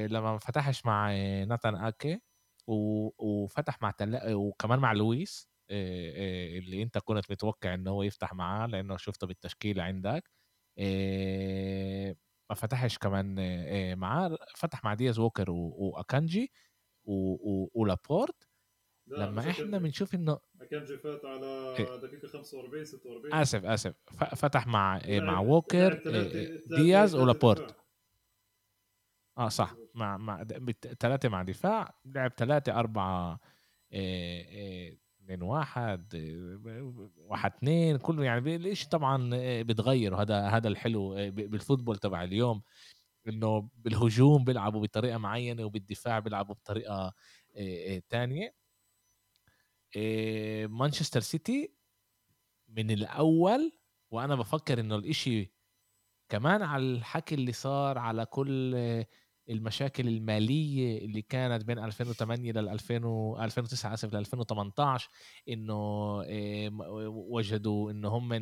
لما 0.07 0.32
ما 0.32 0.38
فتحش 0.38 0.86
مع 0.86 1.11
ناتان 1.43 1.76
آكي 1.76 2.22
و... 2.68 3.09
وفتح 3.43 3.82
مع 3.82 3.91
تل... 3.91 4.34
وكمان 4.34 4.80
مع 4.80 4.93
لويس 4.93 5.49
اللي 5.72 6.84
انت 6.84 6.97
كنت 6.97 7.32
متوقع 7.32 7.74
إنه 7.74 7.91
هو 7.91 8.03
يفتح 8.03 8.34
معاه 8.34 8.68
لأنه 8.68 8.97
شفته 8.97 9.28
بالتشكيلة 9.28 9.84
عندك 9.84 10.32
ما 12.49 12.55
فتحش 12.55 12.97
كمان 12.97 13.36
معاه. 13.97 14.38
فتح 14.55 14.84
مع 14.84 14.93
دياز 14.93 15.20
ووكر 15.20 15.51
وأكانجي 15.51 16.51
ولابورت. 17.76 18.47
لما 19.08 19.49
إحنا 19.49 19.78
بنشوف 19.78 20.16
إنه 20.16 20.39
اكانجي 20.62 20.97
فات 20.97 21.26
على 21.26 21.76
إيه. 21.80 21.95
دقيقة 21.95 22.28
45 22.28 22.86
46 22.86 23.34
آسف 23.34 23.66
آسف. 23.66 23.93
فتح 24.36 24.68
مع 24.68 25.01
مع 25.08 25.39
ووكر 25.39 26.01
دياز 26.68 27.16
ولابورت 27.16 27.76
آه 29.38 29.49
صح. 29.49 29.76
مع 29.93 30.18
مع 30.18 30.43
ثلاثة 30.99 31.30
مع 31.30 31.43
دفاع. 31.43 31.93
لعب 32.06 32.32
ثلاثة 32.38 32.80
أربعة 32.80 33.39
اثنين 33.93 35.41
واحد 35.41 36.16
واحد 37.18 37.53
اثنين 37.53 37.97
كله 37.97 38.24
يعني 38.24 38.56
الشيء 38.56 38.89
طبعا 38.89 39.30
بيتغير 39.62 40.14
وهذا 40.14 40.47
هذا 40.47 40.68
الحلو 40.68 41.14
بالفوتبول 41.32 41.97
تبع 41.97 42.24
اليوم 42.24 42.62
إنه 43.28 43.70
بالهجوم 43.78 44.43
بيلعبوا 44.43 44.82
بطريقة 44.82 45.18
معينة 45.18 45.66
وبالدفاع 45.66 46.20
بيلعبوا 46.20 46.56
بطريقة 46.56 47.14
تانية. 48.10 48.64
مانشستر 50.68 51.20
سيتي 51.20 51.74
من 52.68 52.91
الأول 52.91 53.72
وأنا 54.12 54.36
بفكر 54.36 54.80
إنه 54.80 54.96
الإشي 54.96 55.52
كمان 56.30 56.62
على 56.62 56.84
الحكي 56.84 57.36
اللي 57.36 57.52
صار 57.52 57.98
على 57.98 58.26
كل 58.26 58.76
المشاكل 59.50 60.08
المالية 60.08 61.06
اللي 61.06 61.22
كانت 61.22 61.66
بين 61.66 61.80
2008 61.80 62.52
لل 62.52 62.70
2000 62.70 63.43
2009 63.43 63.93
آسف 63.93 64.14
ل 64.14 64.18
2018 64.18 65.10
إنه 65.50 66.18
وجدوا 67.08 67.91
إنه 67.91 68.10
هم 68.10 68.34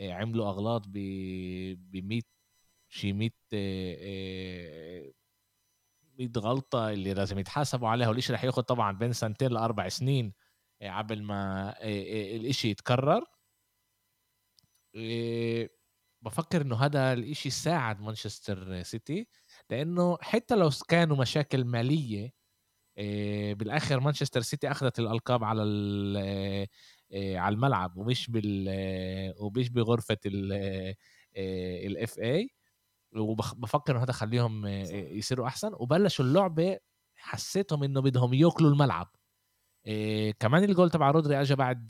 عملوا 0.00 0.48
أغلاط 0.48 0.82
ب 0.88 0.98
100 1.92 2.22
شي 2.88 3.12
100 3.12 3.30
100 6.18 6.30
غلطة 6.38 6.90
اللي 6.90 7.14
لازم 7.14 7.38
يتحاسبوا 7.38 7.88
عليها 7.88 8.08
والشيء 8.08 8.34
رح 8.34 8.44
ياخذ 8.44 8.62
طبعا 8.62 8.92
بين 8.92 9.12
سنتين 9.12 9.52
لأربع 9.52 9.88
سنين 9.88 10.34
قبل 10.82 11.22
ما 11.22 11.74
الإشي 12.36 12.68
يتكرر. 12.70 13.24
بفكر 16.22 16.62
إنه 16.62 16.76
هذا 16.76 17.12
الإشي 17.12 17.50
ساعد 17.50 18.00
مانشستر 18.00 18.82
سيتي 18.82 19.28
لأنه 19.70 20.18
حتى 20.20 20.54
لو 20.56 20.70
كانوا 20.88 21.16
مشاكل 21.16 21.64
مالية 21.64 22.32
بالآخر 23.54 24.00
مانشستر 24.00 24.40
سيتي 24.42 24.70
أخذت 24.70 24.98
الألقاب 24.98 25.44
على 25.44 25.62
على 27.14 27.54
الملعب 27.54 27.96
ومش 27.96 28.30
بال 28.30 28.68
ومش 29.40 29.68
بغرفة 29.70 30.18
الاف 31.86 32.18
اي 32.18 32.50
وبفكر 33.16 33.92
انه 33.92 34.02
هذا 34.02 34.12
خليهم 34.12 34.66
يصيروا 34.66 35.46
أحسن. 35.46 35.70
وبلشوا 35.74 36.24
اللعبه 36.24 36.78
حسيتهم 37.16 37.82
إنه 37.82 38.00
بدهم 38.00 38.34
يأكلوا 38.34 38.70
الملعب. 38.70 39.10
إيه 39.86 40.32
كمان 40.40 40.64
الجول 40.64 40.90
تبع 40.90 41.10
رودري 41.10 41.40
اجى 41.40 41.54
بعد 41.54 41.86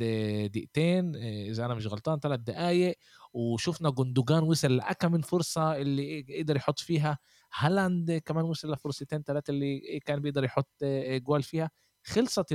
دقيقتين 0.53 1.17
إيه 1.17 1.51
إذا 1.51 1.65
أنا 1.65 1.75
مش 1.75 1.87
غلطان 1.87 2.19
ثلاث 2.19 2.41
دقائق 2.41 2.99
وشفنا 3.33 3.91
جندوجان 3.91 4.43
وصل 4.43 4.77
لاكم 4.77 5.13
من 5.13 5.21
فرصة 5.21 5.77
اللي 5.77 6.41
قدر 6.41 6.57
يحط 6.57 6.79
فيها. 6.79 7.19
هالاند 7.55 8.13
كمان 8.13 8.45
وصل 8.45 8.73
لفرصتين 8.73 9.23
ثلاثة 9.23 9.51
اللي 9.51 10.01
كان 10.05 10.21
بيقدر 10.21 10.45
يحط 10.45 10.85
جوال 11.11 11.43
فيها. 11.43 11.71
خلصت 12.07 12.55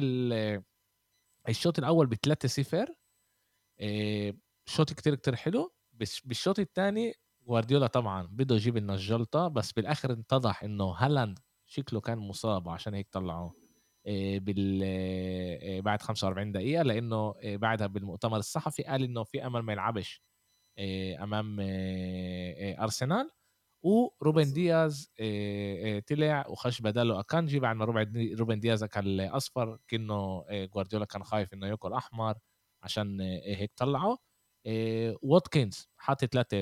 الشوط 1.49 1.79
الأول 1.79 2.07
ب 2.07 2.13
3 2.13 2.47
0 2.47 2.87
إيه 3.79 4.37
شوط 4.65 4.93
كتير 4.93 5.15
كتير 5.15 5.35
حلو. 5.35 5.73
بالشوط 6.23 6.59
الثاني 6.59 7.13
جوارديولا 7.47 7.87
طبعا 7.87 8.27
بده 8.31 8.55
يجيب 8.55 8.77
لنا 8.77 8.93
الجلطه 8.93 9.47
بس 9.47 9.71
بالآخر 9.71 10.11
اتضح 10.11 10.63
إنه 10.63 10.85
هالاند 10.85 11.39
شكله 11.65 12.01
كان 12.01 12.17
مصاب 12.17 12.67
وعشان 12.67 12.93
هيك 12.93 13.07
طلعوه. 13.11 13.55
بال 14.37 15.81
بعد 15.81 16.01
45 16.01 16.51
دقيقة 16.51 16.83
لأنه 16.83 17.35
بعدها 17.43 17.87
بالمؤتمر 17.87 18.37
الصحفي 18.37 18.83
قال 18.83 19.03
إنه 19.03 19.23
في 19.23 19.45
أمل 19.45 19.59
ما 19.61 19.73
يلعبش 19.73 20.21
أمام 21.23 21.57
أرسنال. 22.79 23.31
وروبن 23.83 24.53
دياز 24.53 25.11
طلع 26.09 26.47
وخش 26.47 26.81
بداله 26.81 27.19
أكانجي 27.19 27.59
بعد 27.59 27.75
ما 27.75 27.85
روبن 28.39 28.59
دياز 28.59 28.83
أكل 28.83 29.21
أصفر 29.21 29.79
كأنه 29.87 30.45
جوارديولا 30.51 31.05
كان 31.05 31.23
خايف 31.23 31.53
إنه 31.53 31.67
يأكل 31.67 31.93
أحمر 31.93 32.35
عشان 32.83 33.21
هيك 33.45 33.71
طلعه 33.75 34.17
واتكنز 35.21 35.89
حاطط 35.97 36.33
3 36.33 36.57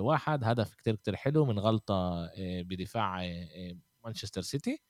واحد 0.00 0.44
هدف 0.44 0.74
كتير 0.74 0.96
كتير 0.96 1.16
حلو 1.16 1.44
من 1.44 1.58
غلطة 1.58 2.30
بدفاع 2.38 3.22
مانشستر 4.04 4.40
سيتي. 4.40 4.82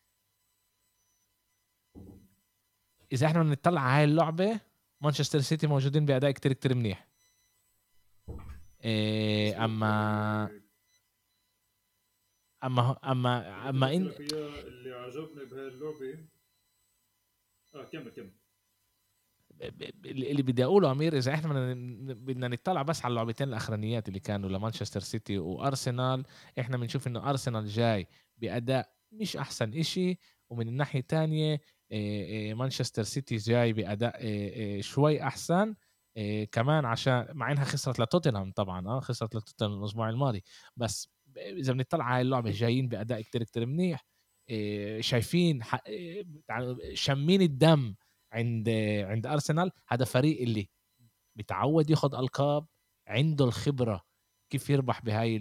إذا 3.13 3.27
إحنا 3.27 3.43
بنطلع 3.43 3.81
على 3.81 3.99
هاي 3.99 4.05
اللعبة 4.05 4.61
مانشستر 5.01 5.41
سيتي 5.41 5.67
موجودين 5.67 6.07
بأداء 6.07 6.31
كتير 6.31 6.53
كتير 6.53 6.75
منيح. 6.75 7.09
أما 9.65 10.61
أما 12.65 12.99
أما 13.05 13.69
أما 13.69 13.95
إن 13.95 14.03
اللي 14.07 14.93
عجبني 14.93 15.45
بهاي 15.45 15.69
اللعبة 15.69 16.27
آه 17.75 17.85
كمل 17.85 18.11
كمل. 18.11 18.33
اللي 20.05 20.43
بدي 20.43 20.65
أقوله 20.65 20.91
أمير 20.91 21.17
إذا 21.17 21.35
إحنا 21.35 21.75
بدنا 22.15 22.49
نطلع 22.49 22.83
بس 22.83 23.05
على 23.05 23.13
اللعبتين 23.13 23.49
الأخرانيات 23.49 24.09
اللي 24.09 24.21
كانوا 24.21 24.49
لمانشستر 24.51 25.01
سيتي 25.01 25.39
وأرسنال 25.39 26.25
إحنا 26.61 26.77
بنشوف 26.77 27.07
إنه 27.07 27.31
أرسنال 27.31 27.67
جاي 27.67 28.07
بأداء 28.39 28.95
مش 29.13 29.37
أحسن 29.37 29.75
إشي 29.79 30.19
ومن 30.51 30.69
الناحية 30.69 31.01
الثانية 31.01 31.61
مانشستر 32.55 33.03
سيتي 33.03 33.37
جاي 33.37 33.73
بأداء 33.73 34.21
شوي 34.81 35.23
أحسن 35.23 35.75
كمان 36.53 36.85
عشان 36.85 37.27
مع 37.33 37.53
إنها 37.53 37.65
خسرت 37.65 38.01
لتوتنهام 38.01 38.53
طبعا 38.53 38.89
آه 38.89 39.01
خسرت 39.01 39.35
لتوتنهام 39.35 39.79
الأسبوع 39.81 40.11
الماضي 40.11 40.45
بس 40.77 41.09
إذا 41.37 41.73
بنطلع 41.73 42.05
على 42.05 42.21
اللعبة 42.23 42.51
جايين 42.51 42.89
بأداء 42.89 43.21
كتير 43.21 43.43
كتير 43.43 43.67
منيح 43.67 44.05
شايفين 45.01 45.61
شمين 46.95 47.43
الدم 47.43 47.95
عند 48.35 48.68
عند 49.09 49.26
أرسنال 49.26 49.70
هذا 49.89 50.05
فريق 50.05 50.41
اللي 50.43 50.68
بتعود 51.37 51.91
ياخد 51.91 52.14
ألقاب 52.14 52.66
عنده 53.09 53.45
الخبرة 53.45 54.05
كيف 54.51 54.70
يربح 54.70 55.01
بهاي 55.03 55.39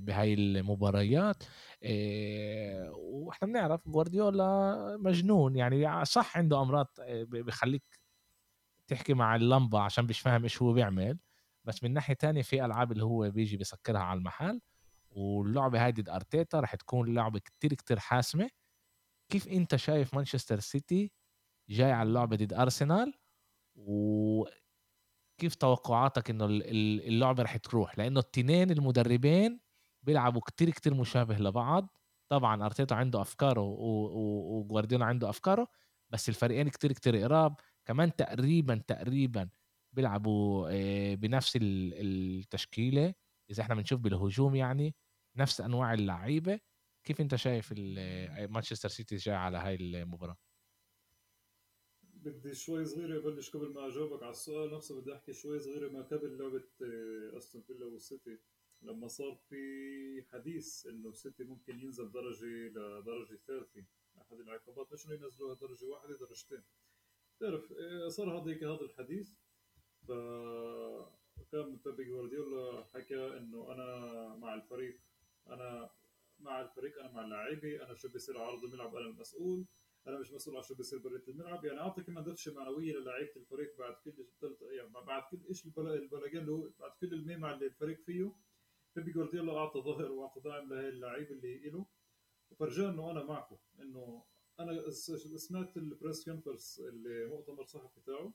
بهاي 0.00 0.34
المباريات. 0.34 1.44
إيه 1.82 2.90
وإحنا 2.90 3.48
بنعرف 3.48 3.88
جوارديولا 3.88 4.96
مجنون 5.00 5.56
يعني 5.56 6.04
صح 6.04 6.36
عنده 6.38 6.62
أمراض 6.62 6.86
آه، 7.00 7.24
بخليك 7.30 8.00
تحكي 8.88 9.14
مع 9.14 9.36
اللمبة 9.36 9.80
عشان 9.80 10.04
مش 10.04 10.20
فاهم 10.20 10.42
إيش 10.42 10.62
هو 10.62 10.72
بيعمل. 10.72 11.18
بس 11.64 11.84
من 11.84 11.92
ناحية 11.92 12.14
تانية 12.14 12.42
في 12.42 12.64
ألعاب 12.64 12.92
اللي 12.92 13.04
هو 13.04 13.30
بيجي 13.30 13.56
بيسكرها 13.56 14.00
على 14.00 14.18
المحل 14.18 14.60
واللعبة 15.10 15.90
ضد 15.90 16.08
أرتيتا 16.08 16.60
رح 16.60 16.74
تكون 16.74 17.14
لعبة 17.14 17.38
كتير 17.40 17.74
كتير 17.74 17.98
حاسمة. 17.98 18.50
كيف 19.32 19.48
أنت 19.48 19.76
شايف 19.76 20.14
مانشستر 20.14 20.60
سيتي 20.60 21.12
جاي 21.68 21.92
على 21.92 22.08
اللعبة 22.08 22.36
ضد 22.36 22.52
أرسنال 22.52 23.14
وكيف 23.76 25.54
توقعاتك 25.60 26.30
إنه 26.30 26.44
اللعبة 26.46 27.42
رح 27.42 27.56
تروح؟ 27.56 27.98
لأنه 27.98 28.20
التنين 28.20 28.70
المدربين 28.70 29.60
بيلعبوا 30.02 30.40
كتير 30.40 30.70
كتير 30.70 30.94
مشابه 30.94 31.38
لبعض. 31.38 31.98
طبعا 32.28 32.66
أرتيتا 32.66 32.94
عنده 32.94 33.20
أفكاره 33.22 33.60
وجوارديولا 33.60 35.04
عنده 35.04 35.30
أفكاره 35.30 35.68
بس 36.10 36.28
الفريقين 36.28 36.68
كتير 36.68 36.92
كتير 36.92 37.16
قراب. 37.16 37.54
كمان 37.86 38.16
تقريبا 38.16 38.82
تقريبا 38.86 39.48
بيلعبوا 39.92 40.68
آه، 40.72 41.14
بنفس 41.14 41.58
التشكيلة. 41.62 43.14
إذا 43.50 43.62
إحنا 43.62 43.74
بنشوف 43.74 44.00
بالهجوم 44.00 44.54
يعني 44.54 44.94
نفس 45.36 45.60
أنواع 45.60 45.94
اللعيبة. 45.94 46.60
كيف 47.04 47.20
أنت 47.20 47.34
شايف 47.34 47.74
مانشستر 48.50 48.88
سيتي 48.88 49.16
جاي 49.16 49.34
على 49.34 49.58
هاي 49.58 49.74
المباراة؟ 49.74 50.36
بدي 52.30 52.54
شوي 52.54 52.84
صغيرة 52.84 53.20
بلش 53.20 53.50
قبل 53.50 53.68
ما 53.68 53.86
أجاوبك 53.86 54.22
على 54.22 54.30
السؤال 54.30 54.74
نفسه 54.74 55.00
بدي 55.00 55.14
أحكي 55.14 55.32
شوي 55.32 55.60
صغيرة 55.60 55.88
ما 55.88 56.02
قبل 56.02 56.38
لعبة 56.38 56.64
آه، 56.82 57.38
أستون 57.38 57.62
فيلا 57.62 57.86
والسيتي. 57.86 58.38
لما 58.82 59.08
صار 59.08 59.34
في 59.34 60.22
حديث 60.32 60.86
إنه 60.86 61.08
السيتي 61.08 61.44
ممكن 61.44 61.80
ينزل 61.80 62.12
درجة 62.12 62.46
لدرجة 62.46 63.38
ثالثة 63.46 63.84
أحد 64.18 64.40
العقابات 64.40 64.92
مش 64.92 65.06
إنه 65.06 65.14
ينزلوها 65.14 65.54
درجة 65.54 65.86
واحدة 65.86 66.18
درجتين؟ 66.18 66.62
تعرف 67.40 67.72
آه، 67.72 68.08
صار 68.08 68.38
هذا 68.38 68.50
هيك 68.50 68.64
هذا 68.64 68.80
الحديث. 68.80 69.30
فكان 70.08 71.76
بيب 71.84 72.00
جوارديولا 72.00 72.84
حكى 72.84 73.36
إنه 73.36 73.72
أنا 73.72 73.86
مع 74.36 74.54
الفريق 74.54 75.00
أنا 75.46 75.90
مع 76.38 76.60
الفريق 76.60 77.00
أنا 77.00 77.12
مع 77.12 77.24
اللاعبي 77.24 77.82
أنا 77.82 77.94
شو 77.94 78.08
بيصير 78.08 78.38
ع 78.38 78.45
أرض 78.45 78.64
الملعب 78.64 78.96
أنا 78.96 79.06
المسؤول 79.06 79.64
أنا 80.06 80.18
مش 80.18 80.32
مسؤول 80.32 80.56
عن 80.56 80.62
شو 80.62 80.74
بيصير 80.74 80.98
برية 80.98 81.22
الملعب 81.28 81.64
يعني 81.64 81.80
أعطي 81.80 82.02
كمان 82.02 82.24
دفشه 82.24 82.54
معنوية 82.54 82.92
للاعيبة 82.96 83.32
الفريق 83.36 83.78
بعد 83.78 83.94
كل 83.94 84.26
يعني 84.70 84.88
بعد 85.06 85.22
كل 85.30 85.38
إيش 85.48 85.66
ال 85.66 85.81
בלגן 85.81 86.42
اللي 86.42 86.52
هو 86.52 86.70
بعد 86.80 86.90
كل 87.00 87.14
الميمع 87.14 87.54
اللي 87.54 87.66
الفريق 87.66 88.00
فيه 88.00 88.32
بيبي 88.96 89.12
جوارديولا 89.12 89.58
أعطى 89.58 89.80
ظهر 89.80 90.12
وأعطى 90.12 90.40
دعم 90.40 90.72
لهي 90.72 90.88
اللعيبة 90.88 91.30
اللي 91.30 91.70
له 91.70 91.86
وفرجاه 92.50 92.90
إنه 92.90 93.10
أنا 93.10 93.24
معكم 93.24 93.56
إنه 93.80 94.24
أنا 94.60 94.90
سمعت 95.36 95.76
ال 95.76 95.84
press 95.84 96.24
conference 96.24 96.80
اللي 96.80 97.26
مؤتمر 97.26 97.64
صحفي 97.64 98.00
تاعه 98.00 98.32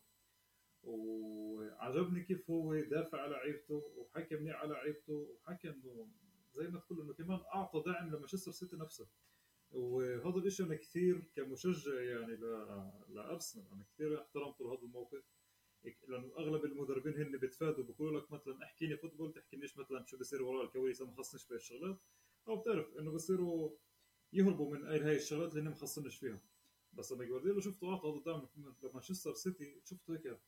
وعجبني 0.84 2.24
كيف 2.24 2.50
هو 2.52 2.76
دافع 2.80 3.22
على 3.22 3.32
لعيبته 3.32 3.76
وحكى 3.98 4.36
منيح 4.36 4.56
على 4.56 4.70
لعيبته 4.70 5.14
وحكى 5.14 5.70
إنه 5.70 6.08
زي 6.56 6.68
ما 6.68 6.80
تقول 6.80 7.02
إنه 7.02 7.14
كمان 7.14 7.40
أعطى 7.56 7.84
دعم 7.86 8.10
لمانشستر 8.16 8.52
سيتي 8.52 8.76
نفسه. 8.76 9.08
وهذا 9.72 10.38
الشيء 10.38 10.66
أنا 10.66 10.76
كثير 10.76 11.24
كمشجع 11.36 12.02
يعني 12.02 12.36
لأرسنال 13.10 13.66
أنا 13.72 13.84
كثير 13.94 14.22
احترمته 14.22 14.66
لهذا 14.66 14.82
الموقف. 14.82 15.24
لأنه 16.08 16.32
أغلب 16.38 16.66
المدربين 16.66 17.14
هن 17.14 17.38
بتفادوا 17.38 17.84
بقولوا 17.84 18.20
لك 18.22 18.32
مثلا 18.32 18.64
احكي 18.64 18.86
لي 18.86 18.98
فوتبول 18.98 19.34
تحكي 19.34 19.58
ليش 19.58 19.78
مثلا 19.78 20.06
شو 20.06 20.18
بصير 20.18 20.44
وراء 20.44 20.66
الكواليس 20.66 21.02
ما 21.02 21.12
خصنيش 21.12 21.48
بهي 21.48 21.56
الشغلات. 21.56 22.00
أو 22.48 22.56
بتعرف 22.56 22.98
إنه 22.98 23.12
بصيروا 23.12 23.78
يهربوا 24.34 24.76
من 24.76 24.86
هاي 24.86 25.16
الشغلات 25.16 25.52
اللي 25.52 25.62
ما 25.64 25.70
مخصنش 25.70 26.18
فيها. 26.18 26.42
بس 26.94 27.12
لما 27.12 27.26
جوارديولا 27.26 27.62
شفته 27.62 27.90
اعطى 27.90 28.10
هذا 28.10 28.18
الدعم 28.18 28.48
لمانشستر 28.84 29.34
سيتي 29.34 29.82
شفته 29.86 30.14
هيك 30.14 30.40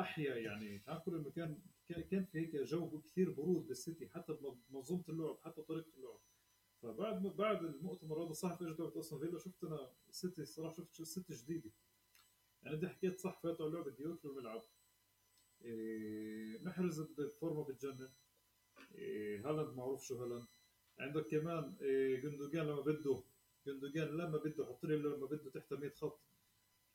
أحيا 0.00 0.34
يعني. 0.36 0.82
كل 1.04 1.14
انه 1.14 1.30
كان 1.30 1.58
كان 1.88 2.24
في 2.24 2.38
هيك 2.38 2.56
جو 2.56 3.00
كثير 3.00 3.30
برود 3.30 3.66
بالسيتي 3.66 4.08
حتى 4.08 4.32
بمنظومه 4.70 5.04
اللعب 5.08 5.38
حتى 5.44 5.62
طريقة 5.62 5.90
اللعب. 5.96 6.20
فبعد 6.82 7.22
بعد 7.22 7.64
المؤتمر 7.64 8.22
هذا 8.22 8.30
الصحفي 8.30 8.64
اجى 8.64 8.82
لعبه 8.82 9.00
أصلا؟ 9.00 9.18
فيلا 9.18 9.38
شفت 9.38 9.64
أنا 9.64 9.92
سيتي 10.10 10.42
الصراحه 10.42 10.74
شفت 10.74 11.02
سيتي 11.02 11.32
جديدة. 11.34 11.70
يعني 12.62 12.76
انت 12.76 12.84
حكيت 12.84 13.20
صح 13.20 13.40
على 13.44 13.56
لعبه 13.60 13.90
جوات 13.90 14.24
الملعب 14.24 14.64
إيه 15.62 16.62
محرز 16.62 17.00
الفورمة 17.00 17.64
بتجنن 17.64 18.10
إيه 18.94 19.48
هالاند 19.50 19.76
معروف 19.76 20.04
شو 20.04 20.22
هالاند. 20.22 20.46
عندك 20.98 21.26
كمان 21.26 21.76
إيه 21.80 22.20
جندوجان 22.20 22.66
لما 22.66 22.80
بده 22.80 23.22
جندوجان 23.66 24.08
لما 24.08 24.38
بده 24.38 24.66
حط 24.66 24.84
لي 24.84 24.96
لما 24.96 25.26
بده 25.26 25.50
تحت 25.50 25.72
100 25.72 25.90
خط. 25.90 26.20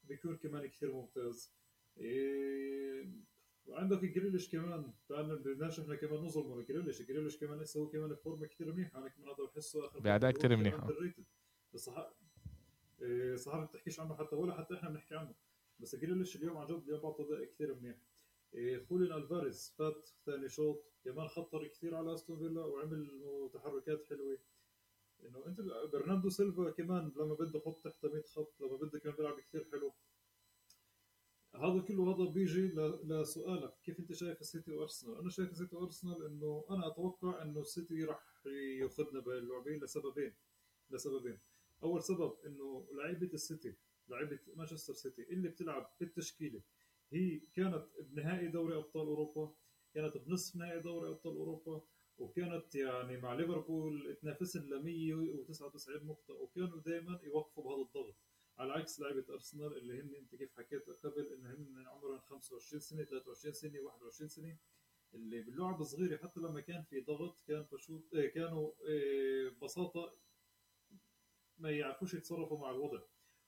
بيكون 0.03 0.37
كمان 0.37 0.67
كثير 0.67 0.91
ممتاز. 0.93 1.53
إيه 1.97 3.09
وعندك 3.67 4.05
جريليش 4.05 4.49
كمان. 4.51 4.93
تعال 5.09 5.37
بدناش 5.37 5.79
إحنا 5.79 5.95
كمان 5.95 6.19
نظلم 6.19 6.61
جريليش 6.61 7.01
جريليش 7.01 7.37
كمان 7.37 7.59
لسه 7.59 7.79
هو 7.79 7.89
كمان 7.89 8.09
بفورمة 8.09 8.47
كثير 8.47 8.73
منيحه 8.73 8.99
أنا 8.99 9.07
كمان 9.07 9.29
هذا 9.29 9.43
بحسه 9.43 9.85
آخر 9.85 9.99
بأداء 9.99 10.31
كثير 10.31 10.55
منيح. 10.57 10.87
بس 11.73 11.89
إيه 13.01 13.35
صحابي 13.35 13.61
ما 13.61 13.65
بتحكيش 13.65 13.99
عنه 13.99 14.15
حتى 14.15 14.35
ولا 14.35 14.57
حتى 14.57 14.73
إحنا 14.73 14.89
بنحكي 14.89 15.15
عنه. 15.15 15.35
بس 15.79 15.95
جريليش 15.95 16.35
اليوم 16.35 16.57
عن 16.57 16.67
جد 16.67 16.83
اليوم 16.83 17.01
بعطى 17.01 17.23
أداء 17.23 17.45
كثير 17.45 17.75
منيح. 17.75 17.97
إيه 18.53 18.85
خولين 18.85 19.11
ألفاريز 19.11 19.75
فات 19.77 20.09
ثاني 20.25 20.49
شوط. 20.49 20.85
كمان 21.03 21.27
خطر 21.27 21.67
كثير 21.67 21.95
على 21.95 22.13
أستون 22.13 22.39
فيلا 22.39 22.65
وعمل 22.65 23.21
تحركات 23.53 24.03
حلوة. 24.03 24.37
إنه 25.25 25.45
انت 25.47 25.61
برناردو 25.93 26.29
سيلفا 26.29 26.69
كمان 26.69 27.11
لما 27.15 27.33
بده 27.33 27.59
يحط 27.59 27.83
تحت 27.83 28.05
100 28.05 28.23
خط 28.23 28.53
لما 28.61 28.77
بده 28.77 28.99
كمان 28.99 29.15
بيلعب 29.15 29.39
كثير 29.39 29.67
حلو. 29.71 29.93
هذا 31.55 31.81
كله 31.81 32.15
هذا 32.15 32.25
بيجي 32.31 32.67
لسؤالك. 33.03 33.73
كيف 33.83 33.99
أنت 33.99 34.13
شايف 34.13 34.41
السيتي 34.41 34.71
وأرسنال؟ 34.71 35.17
أنا 35.17 35.29
شايف 35.29 35.51
السيتي 35.51 35.75
وأرسنال 35.75 36.25
إنه 36.25 36.65
أنا 36.69 36.87
أتوقع 36.87 37.41
إنه 37.41 37.59
السيتي 37.59 38.03
راح 38.03 38.43
ياخذها 38.81 39.19
باللعبتين 39.19 39.83
لسببين 39.83 40.33
لسببين. 40.91 41.39
أول 41.83 42.03
سبب 42.03 42.33
إنه 42.45 42.87
لعيبة 42.93 43.29
السيتي 43.33 43.75
لعيبة 44.09 44.39
مانشستر 44.55 44.93
سيتي 44.93 45.23
اللي 45.33 45.49
بتلعب 45.49 45.91
بالتشكيلة 45.99 46.61
هي 47.11 47.39
كانت 47.39 47.85
بنهائي 48.01 48.47
دوري 48.47 48.75
أبطال 48.75 49.07
أوروبا 49.07 49.55
كانت 49.93 50.17
بنصف 50.17 50.55
نهائي 50.55 50.79
دوري 50.79 51.09
أبطال 51.09 51.35
أوروبا 51.35 51.81
وكانت 52.17 52.75
يعني 52.75 53.17
مع 53.17 53.33
ليفربول 53.33 54.17
تنافسن 54.21 54.59
ل 54.59 54.83
199 54.83 56.05
نقطة 56.05 56.33
وكانوا 56.33 56.79
دائما 56.79 57.19
يوقفوا 57.23 57.63
بهذا 57.63 57.81
الضغط. 57.81 58.15
على 58.57 58.73
عكس 58.73 58.99
لعيبه 58.99 59.33
أرسنال 59.33 59.77
اللي 59.77 60.01
هن 60.01 60.15
أنت 60.15 60.35
كيف 60.35 60.53
حكيت 60.57 60.89
قبل 60.89 61.27
انه 61.33 61.53
هن 61.53 61.87
عمرهم 61.87 62.19
25 62.19 62.79
سنة 62.79 63.03
23 63.03 63.53
سنة 63.53 63.79
21 63.79 64.27
سنة 64.29 64.57
اللي 65.13 65.41
باللعب 65.41 65.83
صغيره 65.83 66.17
حتى 66.17 66.39
لما 66.39 66.61
كان 66.61 66.83
في 66.83 67.01
ضغط 67.01 67.41
كان 67.47 67.65
بشوط 67.71 68.13
إيه 68.13 68.27
كانوا 68.27 68.71
إيه 68.87 69.49
ببساطة 69.49 70.17
ما 71.57 71.71
يعرفوش 71.71 72.13
يتصرفوا 72.13 72.59
مع 72.59 72.71
الوضع. 72.71 73.01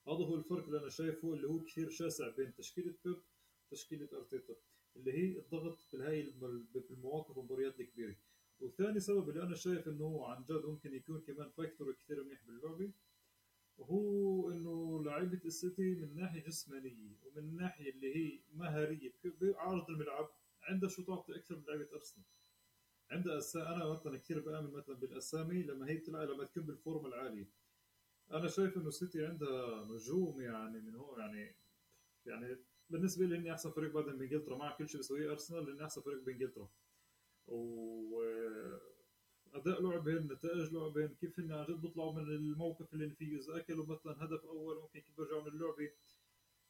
هذا 0.07 0.25
هو 0.25 0.35
الفرق 0.35 0.65
اللي 0.65 0.79
أنا 0.79 0.89
شايفه 0.89 1.33
اللي 1.33 1.47
هو 1.47 1.63
كثير 1.63 1.89
شاسع 1.89 2.29
بين 2.29 2.53
تشكيلة 2.53 2.95
بيب 3.05 3.21
وتشكيلة 3.71 4.09
أرتيتا 4.13 4.55
اللي 4.95 5.13
هي 5.13 5.39
الضغط 5.39 5.87
بالهاي 5.93 6.33
بالمواقف 6.73 7.37
والمباريات 7.37 7.79
الكبيرة. 7.79 8.15
وثاني 8.59 8.99
سبب 8.99 9.29
اللي 9.29 9.43
أنا 9.43 9.55
شايف 9.55 9.87
إنه 9.87 10.03
هو 10.03 10.25
عن 10.25 10.43
جد 10.43 10.65
ممكن 10.65 10.93
يكون 10.93 11.21
كمان 11.21 11.49
factor 11.49 11.93
كثير 11.93 12.23
منيح 12.23 12.43
باللعبة 12.45 12.91
هو 13.79 14.49
إنه 14.51 15.03
لعيبه 15.03 15.41
السيتي 15.45 15.95
من 15.95 16.15
ناحية 16.15 16.43
جسمانية 16.43 17.15
ومن 17.25 17.55
ناحية 17.55 17.89
اللي 17.89 18.15
هي 18.15 18.39
مهارية. 18.53 19.13
بأرض 19.23 19.89
الملعب 19.89 20.29
عندها 20.61 20.89
تعطي 20.89 21.35
أكثر 21.35 21.55
من 21.55 21.63
لعيبه 21.63 21.87
أرسنال. 21.93 22.25
عندها 23.11 23.37
أسا... 23.37 23.75
أنا 23.75 23.85
مثلا 23.91 24.17
كثير 24.17 24.39
بامن 24.39 24.71
مثلا 24.71 24.95
بالأسامي 24.95 25.63
لما 25.63 25.89
هي 25.89 25.97
تلعب 25.97 26.29
لما 26.29 26.43
تكون 26.43 26.63
بالفورمة 26.63 27.07
العالية. 27.07 27.49
أنا 28.31 28.47
شايف 28.47 28.77
إنه 28.77 28.87
السيتي 28.87 29.25
عندها 29.25 29.85
نجوم 29.85 30.41
يعني 30.41 30.79
من 30.79 30.95
هون 30.95 31.19
يعني 31.19 31.55
يعني 32.25 32.57
بالنسبة 32.89 33.25
لي 33.25 33.35
إني 33.35 33.51
أحسن 33.51 33.71
فريق 33.71 33.93
بعد 33.93 34.05
بانجلترا 34.05 34.57
مع 34.57 34.71
كل 34.77 34.89
شيء 34.89 34.97
بيسويه 34.97 35.31
أرسنال 35.31 35.65
لاني 35.65 35.83
أحسن 35.83 36.01
فريق 36.01 36.23
بإنجلترا. 36.23 36.69
و 37.47 38.23
أداء 39.57 39.81
لعبهم 39.81 40.31
نتائج 40.33 40.73
لعبهم 40.73 41.07
كيف 41.21 41.39
هن 41.39 41.51
عن 41.51 41.65
جد 41.65 41.81
بيطلعوا 41.81 42.13
من 42.13 42.29
الموقف 42.29 42.93
اللي 42.93 43.09
فيه 43.09 43.39
إذا 43.39 43.57
أكلوا 43.57 43.85
مثلا 43.85 44.23
هدف 44.25 44.45
أول 44.45 44.81
ممكن 44.81 44.99
كيف 44.99 45.17
بيرجعوا 45.17 45.41
من 45.41 45.47
اللعبة. 45.47 45.91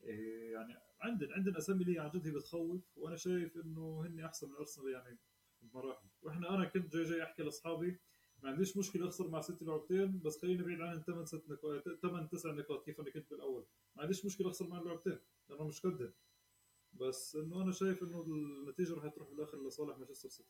إيه 0.03 0.53
يعني 0.53 0.75
عندن 1.01 1.31
عندن 1.33 1.55
أسامي 1.57 1.83
اللي 1.83 1.99
عن 1.99 2.09
جد 2.09 2.27
هي 2.27 2.31
بتخوف 2.31 2.81
وأنا 2.97 3.15
شايف 3.15 3.57
إنه 3.57 4.01
هن 4.05 4.19
أحسن 4.19 4.49
من 4.49 4.55
أرسنال 4.55 4.91
يعني 4.91 5.17
بمراحل. 5.61 6.07
وإحنا 6.21 6.55
أنا 6.55 6.65
كنت 6.65 6.95
جاي 6.95 7.03
جاي 7.03 7.23
أحكي 7.23 7.43
لأصحابي 7.43 7.99
ما 8.43 8.49
عنديش 8.49 8.77
مشكلة 8.77 9.07
أخسر 9.07 9.27
مع 9.27 9.41
ست 9.41 9.63
لعبتين 9.63 10.21
بس 10.21 10.41
خليني 10.41 10.63
بعيد 10.63 10.81
عنهم 10.81 11.01
ثمان 11.01 11.25
ست 11.25 11.43
نقاط 11.49 11.89
ثمان 12.01 12.29
تسع 12.29 12.51
نقاط 12.51 12.85
كيف 12.85 12.99
أنا 12.99 13.09
كنت 13.09 13.29
بالأول. 13.31 13.65
ما 13.95 14.01
عنديش 14.01 14.25
مشكلة 14.25 14.47
أخسر 14.47 14.67
مع 14.67 14.79
اللعبتين 14.79 15.17
لأنه 15.49 15.63
مش 15.63 15.81
قدهم 15.81 16.13
بس 16.93 17.35
إنه 17.35 17.61
أنا 17.61 17.71
شايف 17.71 18.03
إنه 18.03 18.21
النتيجة 18.21 18.93
راح 18.93 19.07
تروح 19.07 19.29
بالآخر 19.29 19.67
لصالح 19.67 19.97
مانشستر 19.97 20.29
سيتي. 20.29 20.49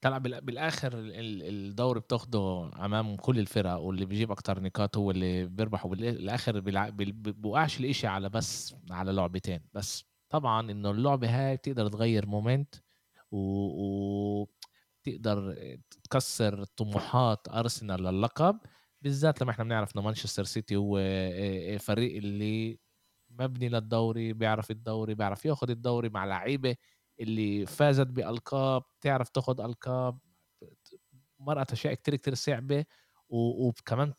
طلع 0.00 0.18
بالآخر 0.18 0.92
الدوري 0.94 2.00
بتاخده 2.00 2.70
أمام 2.84 3.16
كل 3.16 3.38
الفرق 3.38 3.72
واللي 3.78 4.04
بيجيب 4.06 4.30
أكتر 4.30 4.60
نقاط 4.62 4.96
هو 4.96 5.10
اللي 5.10 5.46
بيربح 5.46 5.86
وبالاخر 5.86 6.60
بوقعش 7.14 7.80
الإشي 7.80 8.06
على 8.06 8.28
بس 8.28 8.74
على 8.90 9.12
لعبتين 9.12 9.60
بس. 9.74 10.04
طبعا 10.30 10.70
إنه 10.70 10.90
اللعبة 10.90 11.28
هاي 11.28 11.56
بتقدر 11.56 11.88
تغير 11.88 12.26
مومنت 12.26 12.74
و... 13.30 14.44
تقدر 15.02 15.56
تكسر 16.04 16.64
طموحات 16.64 17.48
أرسنال 17.48 18.02
للقب 18.02 18.58
بالذات 19.02 19.42
لما 19.42 19.50
إحنا 19.50 19.64
بنعرف 19.64 19.96
إنه 19.96 20.04
مانشستر 20.04 20.44
سيتي 20.44 20.76
هو 20.76 20.98
فريق 21.78 22.16
اللي 22.16 22.78
مبني 23.30 23.68
للدوري 23.68 24.32
بيعرف 24.32 24.70
الدوري 24.70 25.14
بيعرف 25.14 25.44
ياخذ 25.44 25.70
الدوري 25.70 26.08
مع 26.08 26.24
لعيبة 26.24 26.76
اللي 27.20 27.66
فازت 27.66 28.06
بألقاب 28.06 28.82
تعرف 29.00 29.28
تاخذ 29.28 29.60
ألقاب 29.60 30.18
مرقت 31.38 31.72
اشياء 31.72 31.94
كتير 31.94 32.16
كتير 32.16 32.34
صعبه 32.34 32.84
وكمان 33.28 34.12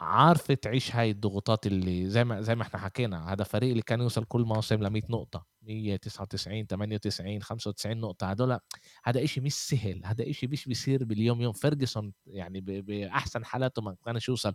عارفة 0.00 0.54
تعيش 0.54 0.96
هاي 0.96 1.10
الضغوطات 1.10 1.66
اللي 1.66 2.10
زي 2.10 2.24
ما 2.24 2.40
زي 2.40 2.54
ما 2.54 2.62
إحنا 2.62 2.78
حكينا 2.80 3.32
هذا 3.32 3.44
فريق 3.44 3.70
اللي 3.70 3.82
كان 3.82 4.00
يوصل 4.00 4.24
كل 4.24 4.42
موسم 4.42 4.82
ل 4.82 4.90
100 4.90 5.02
نقطة. 5.10 5.46
199 5.62 6.66
98 6.66 7.42
95 7.42 7.96
نقطة 8.00 8.26
هدول 8.26 8.58
هذا 9.04 9.24
إشي 9.24 9.40
مش 9.40 9.54
سهل 9.54 10.00
هذا 10.04 10.30
إشي 10.30 10.46
مش 10.46 10.66
بيصير 10.66 11.04
باليوم 11.04 11.40
يوم 11.40 11.52
فيرجسون 11.52 12.12
يعني 12.26 12.60
بأحسن 12.60 13.44
حالاته 13.44 13.82
ما 13.82 13.96
كانش 14.04 14.28
يوصل 14.28 14.52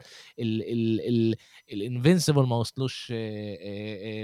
ال 1.72 1.79
invincible 1.79 2.48
ما 2.48 2.56
وصلوش 2.56 3.12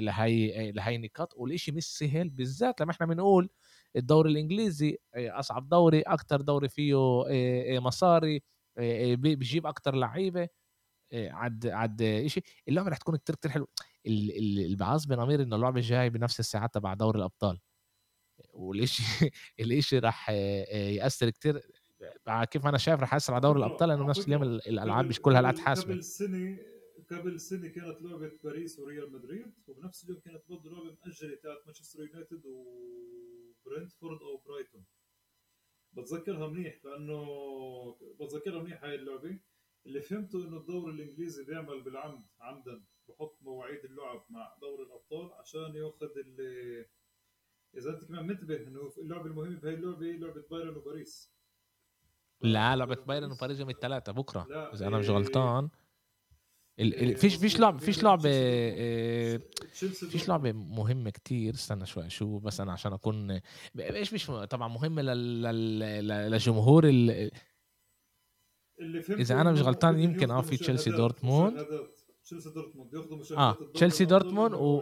لهي 0.01 0.71
لهي 0.71 0.95
النقاط 0.95 1.33
والإشي 1.37 1.71
مش 1.71 1.83
سهل 1.97 2.29
بالذات 2.29 2.81
لما 2.81 2.91
إحنا 2.91 3.05
بنقول 3.05 3.49
الدوري 3.95 4.31
الإنجليزي 4.31 4.97
أصعب 5.15 5.69
دوري 5.69 6.01
أكثر 6.01 6.41
دوري 6.41 6.69
فيه 6.69 6.95
مصاري 7.79 8.41
بيجيب 9.15 9.67
أكثر 9.67 9.95
لعيبة 9.95 10.47
عد 11.13 11.67
عد 11.67 12.23
شيء 12.27 12.43
اللعبة 12.67 12.89
رح 12.89 12.97
تكون 12.97 13.15
كتير 13.17 13.35
كتير 13.35 13.51
حلوة. 13.51 13.67
اللي 14.05 14.75
بعصبني 14.75 15.19
أمير 15.19 15.41
انه 15.41 15.55
اللعبه 15.55 15.77
الجاي 15.77 16.09
بنفس 16.09 16.39
الساعات 16.39 16.73
تبع 16.73 16.93
دوري 16.93 17.17
الأبطال. 17.19 17.59
والشيء 18.53 19.31
الشيء 19.59 19.99
راح 19.99 20.29
يأثر 20.29 21.29
كتير. 21.29 21.61
كيف 22.51 22.67
أنا 22.67 22.77
شايف 22.77 22.99
راح 22.99 23.13
يأثر 23.13 23.33
على 23.33 23.41
دوري 23.41 23.59
الأبطال 23.59 23.89
لأنه 23.89 24.07
نفس 24.09 24.27
اليوم 24.27 24.43
الألعاب 24.43 25.05
مش 25.05 25.21
كلها 25.21 25.39
هالقد 25.39 25.57
حاسمه 25.57 25.93
قبل 25.93 26.03
سنة 26.03 26.57
قبل 27.11 27.39
سنة 27.39 27.67
كانت 27.67 28.01
لعبة 28.01 28.31
باريس 28.43 28.79
وريال 28.79 29.11
مدريد 29.11 29.53
وبنفس 29.67 30.03
اليوم 30.03 30.19
كانت 30.19 30.43
برضه 30.49 30.71
لعبة 30.71 30.97
مأجلة 31.05 31.35
تاعت 31.35 31.57
مانشستر 31.65 31.99
يونايتد 31.99 32.45
وبرنتفورد 32.45 34.21
أو 34.21 34.37
برايتون. 34.37 34.85
بتذكرها 35.93 36.47
منيح 36.47 36.85
لأنه 36.85 37.25
بتذكرها 38.19 38.63
منيح 38.63 38.83
هاي 38.83 38.95
اللعبة. 38.95 39.39
اللي 39.85 40.01
فهمته 40.01 40.47
إنه 40.47 40.57
الدوري 40.57 40.93
الإنجليزي 40.93 41.43
بيعمل 41.43 41.83
بالعمد 41.83 42.25
عمدا. 42.39 42.83
بحط 43.09 43.37
مواعيد 43.41 43.85
اللعب 43.85 44.25
مع 44.29 44.57
دوري 44.61 44.83
الأبطال 44.83 45.33
عشان 45.39 45.75
ياخذ 45.75 46.17
اللي 46.17 46.85
اذا 47.77 47.89
انت 47.89 48.03
كمان 48.03 48.27
منتبه 48.27 48.55
إنه 48.55 48.91
اللعبه 48.97 49.25
المهمه 49.25 49.59
بهي 49.59 49.73
اللعبة 49.73 50.05
لعبة 50.05 50.43
بايرن 50.51 50.77
وباريس. 50.77 51.33
لا 52.41 52.75
لعبة 52.75 52.95
بايرن 52.95 53.31
وباريس 53.31 53.59
يوم 53.59 53.69
الثلاثة 53.69 54.11
بكرة. 54.11 54.47
لا 54.49 54.73
إذا 54.73 54.87
أنا 54.87 54.97
مش 54.97 55.09
غلطان. 55.09 55.69
ال... 56.79 57.17
فيش 57.17 57.35
فيش 57.35 57.59
لعبه 57.59 57.77
فيش 57.77 58.03
لعبه 58.03 58.29
فيش 59.91 60.29
لعبه 60.29 60.51
مهمه 60.51 61.09
كتير. 61.09 61.53
استنى 61.53 61.85
شوي 61.85 62.09
شو 62.09 62.39
بس 62.39 62.61
أنا 62.61 62.71
عشان 62.71 62.93
اكون 62.93 63.41
إيش 63.79 64.13
مش 64.13 64.27
طبعا 64.27 64.67
مهمه 64.67 65.01
لل... 65.01 66.31
لجمهور 66.31 66.89
ال... 66.89 67.31
اللي 68.79 68.99
إذا 68.99 69.41
أنا 69.41 69.51
مش 69.51 69.61
غلطان 69.61 69.99
يمكن 69.99 70.31
آه 70.31 70.41
في 70.41 70.57
تشيلسي 70.57 70.91
دورتموند. 70.91 71.67
تشيلسي 72.39 72.49
دورتموند. 72.49 72.93
ياخذوا 72.93 73.17
مشاهدات 73.17 73.37
آه 73.37 73.71
تشيلسي 73.73 74.05
دورتموند 74.05 74.53
و 74.53 74.81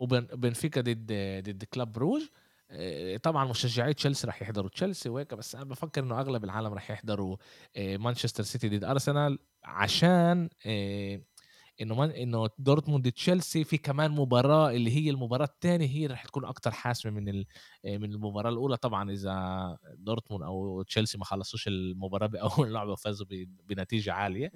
وبنفيكا 0.00 0.80
ضد 0.80 1.12
ضد 1.44 1.64
كلاب 1.64 1.92
بروج 1.92 2.22
آه، 2.70 3.16
طبعا 3.16 3.44
مشجعي 3.44 3.94
تشيلسي 3.94 4.26
راح 4.26 4.42
يحضروا. 4.42 4.68
تشيلسي 4.70 5.08
وهيك 5.08 5.34
بس 5.34 5.54
أنا 5.54 5.64
بفكر 5.64 6.02
إنه 6.02 6.20
أغلب 6.20 6.44
العالم 6.44 6.72
راح 6.74 6.90
يحضروا 6.90 7.36
آه، 7.76 7.96
مانشستر 7.96 8.42
سيتي 8.42 8.68
ضد 8.68 8.84
أرسنال 8.84 9.38
عشان 9.64 10.48
آه، 10.66 11.20
إنه 11.80 11.94
من 11.94 12.10
إنه 12.10 12.48
دورتموند 12.58 13.12
تشيلسي 13.12 13.64
في 13.64 13.78
كمان 13.78 14.10
مباراة 14.10 14.70
اللي 14.70 14.90
هي 14.96 15.10
المباراة 15.10 15.44
الثانية 15.44 15.86
هي 15.86 16.06
رح 16.06 16.24
تكون 16.26 16.44
أكثر 16.44 16.70
حاسمة 16.70 17.12
من 17.12 17.24
من 17.84 18.04
المباراة 18.12 18.50
الأولى. 18.50 18.76
طبعا 18.76 19.10
إذا 19.12 19.78
دورتموند 19.94 20.42
أو 20.44 20.82
تشيلسي 20.82 21.18
ما 21.18 21.24
خلصوش 21.24 21.68
المباراة 21.68 22.26
بأول 22.26 22.72
لعبة 22.74 22.92
وفازوا 22.92 23.26
بنتيجة 23.64 24.12
عالية. 24.12 24.52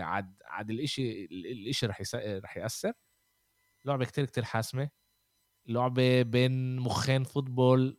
عاد 0.00 0.34
عاد 0.44 0.70
الإشي 0.70 1.24
الإشي 1.24 1.86
رح 1.86 2.02
رح 2.16 2.56
يأثر. 2.56 2.92
لعبة 3.84 4.04
كتير 4.04 4.24
كتير 4.24 4.44
حاسمة. 4.44 4.90
لعبة 5.66 6.22
بين 6.22 6.76
مخين 6.76 7.24
فوتبول 7.24 7.98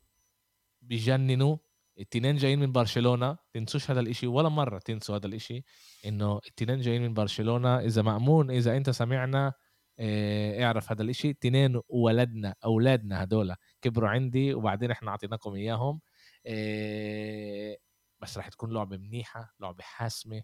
بجننوا. 0.81 1.57
التنين 1.99 2.35
جايين 2.35 2.59
من 2.59 2.71
برشلونة 2.71 3.37
تنسوش 3.53 3.91
هذا 3.91 3.99
الإشي 3.99 4.27
ولا 4.27 4.49
مرة 4.49 4.79
تنسوا 4.79 5.15
هذا 5.15 5.27
الإشي 5.27 5.63
إنه 6.05 6.39
التنين 6.47 6.81
جايين 6.81 7.01
من 7.01 7.13
برشلونة. 7.13 7.79
إذا 7.79 8.01
مأمون 8.01 8.51
إذا 8.51 8.77
أنت 8.77 8.89
سمعنا 8.89 9.53
آه 9.99 10.63
اعرف 10.63 10.91
هذا 10.91 11.01
الإشي. 11.03 11.33
تنين 11.33 11.81
ولدنا 11.89 12.55
أولادنا 12.65 13.23
هدول 13.23 13.55
كبروا 13.81 14.09
عندي 14.09 14.53
وبعدين 14.53 14.91
إحنا 14.91 15.11
أعطيناكم 15.11 15.53
إياهم. 15.55 16.01
آه 16.47 17.77
بس 18.19 18.37
راح 18.37 18.49
تكون 18.49 18.73
لعبة 18.73 18.97
منيحة 18.97 19.55
لعبة 19.59 19.83
حاسمة. 19.83 20.41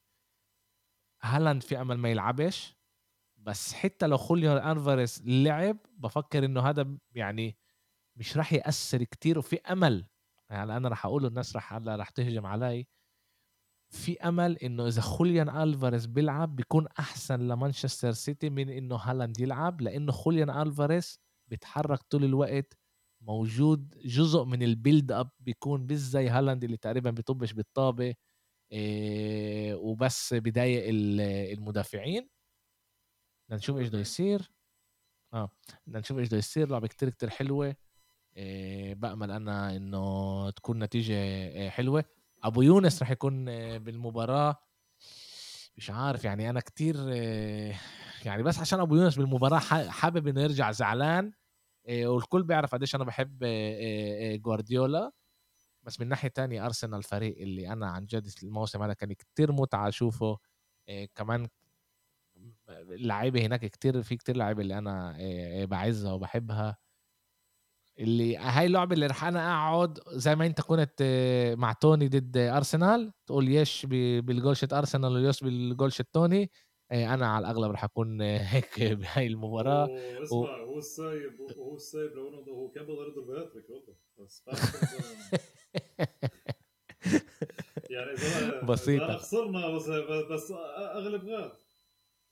هالاند 1.21 1.63
في 1.63 1.81
أمل 1.81 1.97
ما 1.97 2.09
يلعبش. 2.09 2.75
بس 3.37 3.73
حتى 3.73 4.07
لو 4.07 4.17
خوليان 4.17 4.57
ألفاريز 4.57 5.21
لعب 5.25 5.77
بفكر 5.97 6.45
إنه 6.45 6.61
هذا 6.61 6.97
يعني 7.15 7.57
مش 8.15 8.37
راح 8.37 8.53
يأثر 8.53 9.03
كتير 9.03 9.39
وفي 9.39 9.57
أمل 9.71 10.07
يعني 10.49 10.77
أنا 10.77 10.89
راح 10.89 11.05
أقول 11.05 11.25
الناس 11.25 11.55
راح 11.55 11.73
هلأ 11.73 11.95
راح 11.95 12.09
تهجم 12.09 12.45
علي. 12.45 12.87
في 13.93 14.19
أمل 14.19 14.57
إنه 14.57 14.87
إذا 14.87 15.01
خوليان 15.01 15.49
ألفاريز 15.49 16.05
بيلعب 16.05 16.55
بيكون 16.55 16.87
أحسن 16.99 17.47
لمانشستر 17.47 18.11
سيتي 18.11 18.49
من 18.49 18.69
إنه 18.69 18.95
هالاند 18.95 19.39
يلعب 19.39 19.81
لإنه 19.81 20.11
خوليان 20.11 20.49
ألفاريز 20.49 21.19
بيتحرك 21.47 21.99
طول 22.09 22.23
الوقت 22.23 22.77
موجود 23.21 23.89
جزء 24.05 24.43
من 24.43 24.63
ال 24.63 24.71
build 24.71 25.11
up 25.11 25.29
بيكون 25.39 25.85
بس 25.87 25.97
زي 25.97 26.29
هالاند 26.29 26.63
اللي 26.63 26.77
تقريبا 26.77 27.11
بيطبش 27.11 27.53
بالطابة 27.53 28.15
إيه 28.71 29.75
وبس 29.75 30.33
بضايق 30.33 30.83
المدافعين. 31.53 32.29
بدنا 33.47 33.57
نشوف 33.57 33.77
إيش 33.77 33.87
بده 33.89 33.99
يصير. 33.99 34.51
آه 35.33 35.49
بدنا 35.87 35.99
نشوف 35.99 36.17
إيش 36.19 36.27
بده 36.27 36.37
يصير 36.37 36.69
لعبة 36.69 36.87
كتير 36.87 37.09
كتير 37.09 37.29
حلوة. 37.29 37.75
بأمل 38.93 39.31
أنا 39.31 39.75
إنه 39.75 40.49
تكون 40.49 40.83
نتيجة 40.83 41.13
إيه 41.13 41.69
حلوة. 41.69 42.05
أبو 42.43 42.61
يونس 42.61 43.01
رح 43.01 43.11
يكون 43.11 43.49
إيه 43.49 43.77
بالمباراة. 43.77 44.55
مش 45.77 45.89
عارف 45.89 46.23
يعني 46.23 46.49
أنا 46.49 46.59
كتير 46.59 46.95
يعني 48.25 48.43
بس 48.43 48.59
عشان 48.59 48.79
أبو 48.79 48.95
يونس 48.95 49.15
بالمباراة 49.15 49.59
حابب 49.89 50.27
إنه 50.27 50.41
يرجع 50.41 50.71
زعلان 50.71 51.31
والكل 51.89 52.43
بيعرف 52.43 52.75
قديش 52.75 52.95
أنا 52.95 53.03
بحب 53.03 53.43
جوارديولا. 54.41 55.11
بس 55.83 56.01
من 56.01 56.07
ناحية 56.07 56.29
تانية 56.29 56.65
أرسنال 56.65 56.97
الفريق 56.97 57.37
اللي 57.37 57.71
أنا 57.73 57.87
عن 57.87 58.05
جد 58.05 58.29
الموسم 58.43 58.83
هذا 58.83 58.93
كان 58.93 59.13
كتير 59.13 59.51
متعة 59.51 59.87
أشوفه. 59.87 60.37
كمان 61.15 61.47
اللعيبه 62.69 63.45
هناك 63.45 63.65
كتير 63.65 64.03
في 64.03 64.15
كتير 64.17 64.37
لعيبة 64.37 64.61
اللي 64.61 64.77
أنا 64.77 65.17
بعزها 65.65 66.13
وبحبها. 66.13 66.77
اللي 67.99 68.37
هاي 68.37 68.65
اللعبة 68.65 68.93
اللي 68.95 69.07
رح 69.07 69.23
أنا 69.23 69.53
أقعد 69.55 69.99
زي 70.07 70.35
ما 70.35 70.45
أنت 70.45 70.61
كنت 70.61 71.03
مع 71.57 71.73
توني 71.73 72.07
ضد 72.07 72.37
أرسنال 72.37 73.11
تقول 73.25 73.49
يش 73.49 73.85
بالجولشة 73.89 74.67
أرسنال 74.73 75.11
ويش 75.25 75.43
بالجولشة 75.43 76.05
توني. 76.13 76.51
أنا 76.91 77.27
على 77.27 77.47
الأغلب 77.47 77.71
رح 77.71 77.83
أكون 77.83 78.21
هيك 78.51 78.83
بهاي 78.83 79.27
المباراة. 79.27 79.89
اسمع 80.23 80.37
و... 80.37 80.51
هو 80.63 80.77
السايب 80.77 81.31
هو 81.57 81.75
السايب 81.75 82.11
لو 82.15 82.29
أنه 82.29 82.51
هو 82.51 82.69
كان 82.69 82.83
بده 82.83 82.93
يضرب 83.07 83.29
هاتريك 83.29 83.69
والله 83.69 83.95
بس 84.19 84.43
يعني 87.89 88.11
إذا 88.11 88.53
بسيطة. 88.61 89.15
خسرنا 89.15 89.69
بس 89.69 89.87
بس 90.31 90.51
أغلب 90.77 91.29
غاد. 91.29 91.51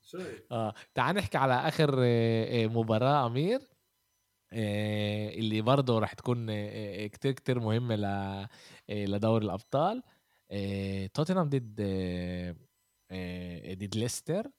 شايف 0.02 0.42
آه 0.52 0.74
تعال 0.94 1.16
نحكي 1.16 1.38
على 1.38 1.54
آخر 1.54 1.96
مباراة 2.68 3.26
أمير. 3.26 3.60
اللي 4.54 5.60
برضه 5.62 5.98
راح 5.98 6.12
تكون 6.12 6.46
كتير 7.06 7.32
كتير 7.32 7.60
مهمه 7.60 7.96
لدوري 8.88 9.44
الأبطال. 9.44 10.02
توتنهام 11.14 11.48
ضد 11.48 11.80
ضد 13.78 13.96
ليستر. 13.96 14.50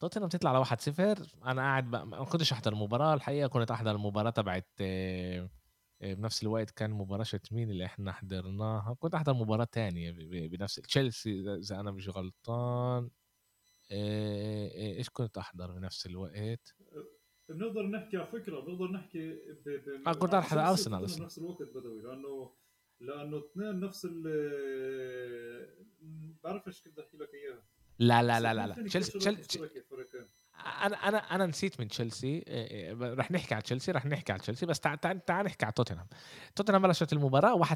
توتنهام 0.00 0.28
تطلع 0.28 0.50
على 0.50 0.58
1-0 0.58 1.26
أنا 1.44 1.62
قاعد 1.62 1.88
ما 1.88 2.24
كنتش 2.24 2.52
أحضر 2.52 2.72
المباراة 2.72 3.14
الحقيقة 3.14 3.46
كنت 3.48 3.70
أحضر 3.70 3.90
المباراة 3.96 4.30
تبعت 4.30 4.68
آه، 4.80 5.50
آه، 6.02 6.14
بنفس 6.14 6.42
الوقت 6.42 6.70
كان 6.70 6.90
مباراة 6.90 7.24
مين 7.52 7.70
اللي 7.70 7.84
إحنا 7.86 8.12
حضرناها. 8.12 8.94
كنت 9.00 9.14
أحضر 9.14 9.34
مباراة 9.34 9.64
تانية 9.72 10.10
بنفس 10.48 10.74
تشيلسي 10.74 11.40
إذا 11.56 11.80
أنا 11.80 11.90
مش 11.90 12.08
غلطان. 12.08 13.10
آه، 13.92 14.70
إيش 14.98 15.10
كنت 15.10 15.38
أحضر 15.38 15.72
بنفس 15.72 16.06
الوقت؟ 16.06 16.74
بنقدر 17.48 17.86
نحكي 17.86 18.16
على 18.16 18.26
فكرة 18.26 18.60
بنقدر 18.60 18.90
نحكي 18.90 19.30
ب... 19.30 19.68
ب... 20.06 20.08
كنت 20.10 20.34
احضر 20.34 20.68
أرسنال 20.68 21.00
بنفس 21.00 21.38
الوقت 21.38 21.62
بدوي 21.62 22.02
لأنه 22.02 22.54
لأنه 23.00 23.38
اثنين 23.38 23.80
نفس 23.80 24.06
ال 24.10 24.22
بعرف 26.44 26.66
إيش 26.66 26.82
كنت 26.82 26.98
أحكي 26.98 27.16
لك 27.16 27.28
إياها. 27.34 27.62
لا 27.98 28.22
لا 28.22 28.40
لا 28.40 28.54
لا 28.54 28.66
لا. 28.66 28.88
تشيلسي 28.88 29.18
تشيلسي 29.18 29.70
أنا 30.84 30.96
أنا 30.96 31.18
أنا 31.18 31.46
نسيت 31.46 31.80
من 31.80 31.88
تشيلسي 31.88 32.44
رح 33.00 33.30
نحكي 33.30 33.54
على 33.54 33.62
تشيلسي 33.62 33.92
رح 33.92 34.06
نحكي 34.06 34.32
على 34.32 34.40
تشيلسي 34.42 34.66
بس 34.66 34.80
تعال 34.80 35.00
تعال 35.00 35.24
تعال 35.24 35.46
نحكي 35.46 35.64
على 35.64 35.72
توتنهام. 35.72 36.06
توتنهام 36.56 36.82
بلشت 36.82 37.12
المباراة 37.12 37.64
1-0 37.64 37.70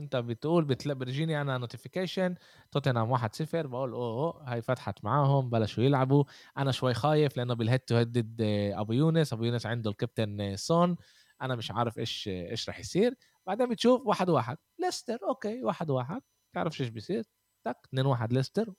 انت 0.00 0.16
بتقول 0.16 0.64
بتلاقي 0.64 0.98
بيجيني 0.98 1.40
أنا 1.40 1.58
notification 1.58 2.34
توتنهام 2.70 3.16
1-0 3.18 3.22
بقول 3.54 3.92
أوه 3.92 4.52
هاي 4.52 4.62
فتحت 4.62 5.04
معاهم 5.04 5.50
بلشوا 5.50 5.84
يلعبوا. 5.84 6.24
أنا 6.58 6.72
شوي 6.72 6.94
خايف 6.94 7.36
لأنه 7.36 7.54
بال 7.54 7.63
head 7.63 7.80
to 7.80 7.96
head 7.96 8.36
أبو 8.74 8.92
يونس 8.92 9.32
أبو 9.32 9.44
يونس 9.44 9.66
عنده 9.66 9.90
الكابتن 9.90 10.56
سون 10.56 10.96
أنا 11.42 11.56
مش 11.56 11.70
عارف 11.70 11.98
إيش 11.98 12.28
إيش 12.28 12.68
رح 12.68 12.80
يصير. 12.80 13.14
بعدين 13.46 13.68
بتشوف 13.68 14.06
واحد 14.06 14.30
واحد 14.30 14.56
ليستر 14.78 15.18
okay 15.28 15.64
واحد 15.64 15.90
واحد 15.90 16.22
تعرفش 16.54 16.80
إيش 16.80 16.88
بيصير؟ 16.88 17.24
تك 17.64 17.76
2 17.84 18.06
1 18.06 18.32
ليستر 18.32 18.74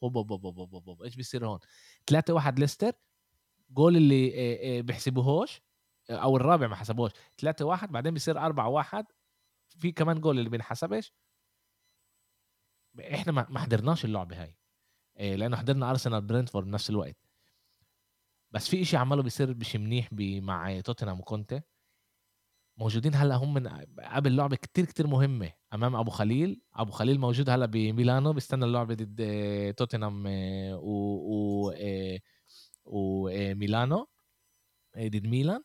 إيش 1.04 1.16
بيصير 1.16 1.48
هون؟ 1.48 1.60
3 2.08 2.34
1 2.34 2.60
ليستر 2.60 2.92
جول 3.70 3.98
اللي 3.98 4.82
بيحسبوهوش 4.82 5.62
أو 6.10 6.38
الرابع 6.38 6.68
ما 6.68 6.76
حسبوش 6.76 7.12
3 7.38 7.66
1 7.66 7.92
بعدين 7.92 8.14
بيصير 8.14 8.40
4 8.40 8.68
1 8.68 9.06
في 9.80 9.92
كمان 9.92 10.22
جول 10.22 10.40
اللي 10.40 10.50
بينحسبش 10.50 11.14
إحنا 13.00 13.32
ما 13.32 13.60
حضرناش 13.60 14.06
اللعبه 14.06 14.44
هاي. 14.44 14.58
لأنه 15.38 15.58
حضرنا 15.58 15.90
ارسنال 15.90 16.22
برينتفورد 16.22 16.66
بنفس 16.66 16.90
الوقت. 16.90 17.18
بس 18.52 18.70
في 18.70 18.82
إشي 18.82 18.98
عمله 18.98 19.24
بيصير 19.24 19.56
مش 19.56 19.76
منيح 19.76 20.10
مع 20.42 20.80
توتنهام 20.82 21.20
وكونتي. 21.20 21.62
موجودين 22.78 23.16
هلأ 23.16 23.36
هم 23.36 23.54
من 23.54 23.68
قبل 24.00 24.36
لعبة 24.36 24.56
كتير 24.56 24.86
كتير 24.86 25.08
مهمة 25.08 25.52
أمام 25.74 25.96
أبو 25.96 26.12
خليل. 26.12 26.62
أبو 26.74 26.92
خليل 26.92 27.20
موجود 27.20 27.50
هلأ 27.50 27.66
بميلانو 27.66 28.34
بيستنى 28.34 28.66
اللعبة 28.66 28.94
ضد 28.96 29.74
توتنهام 29.78 30.26
و, 30.74 31.68
و... 31.68 31.74
وميلانو 32.86 34.08
ضد 34.98 35.28
ميلان. 35.28 35.64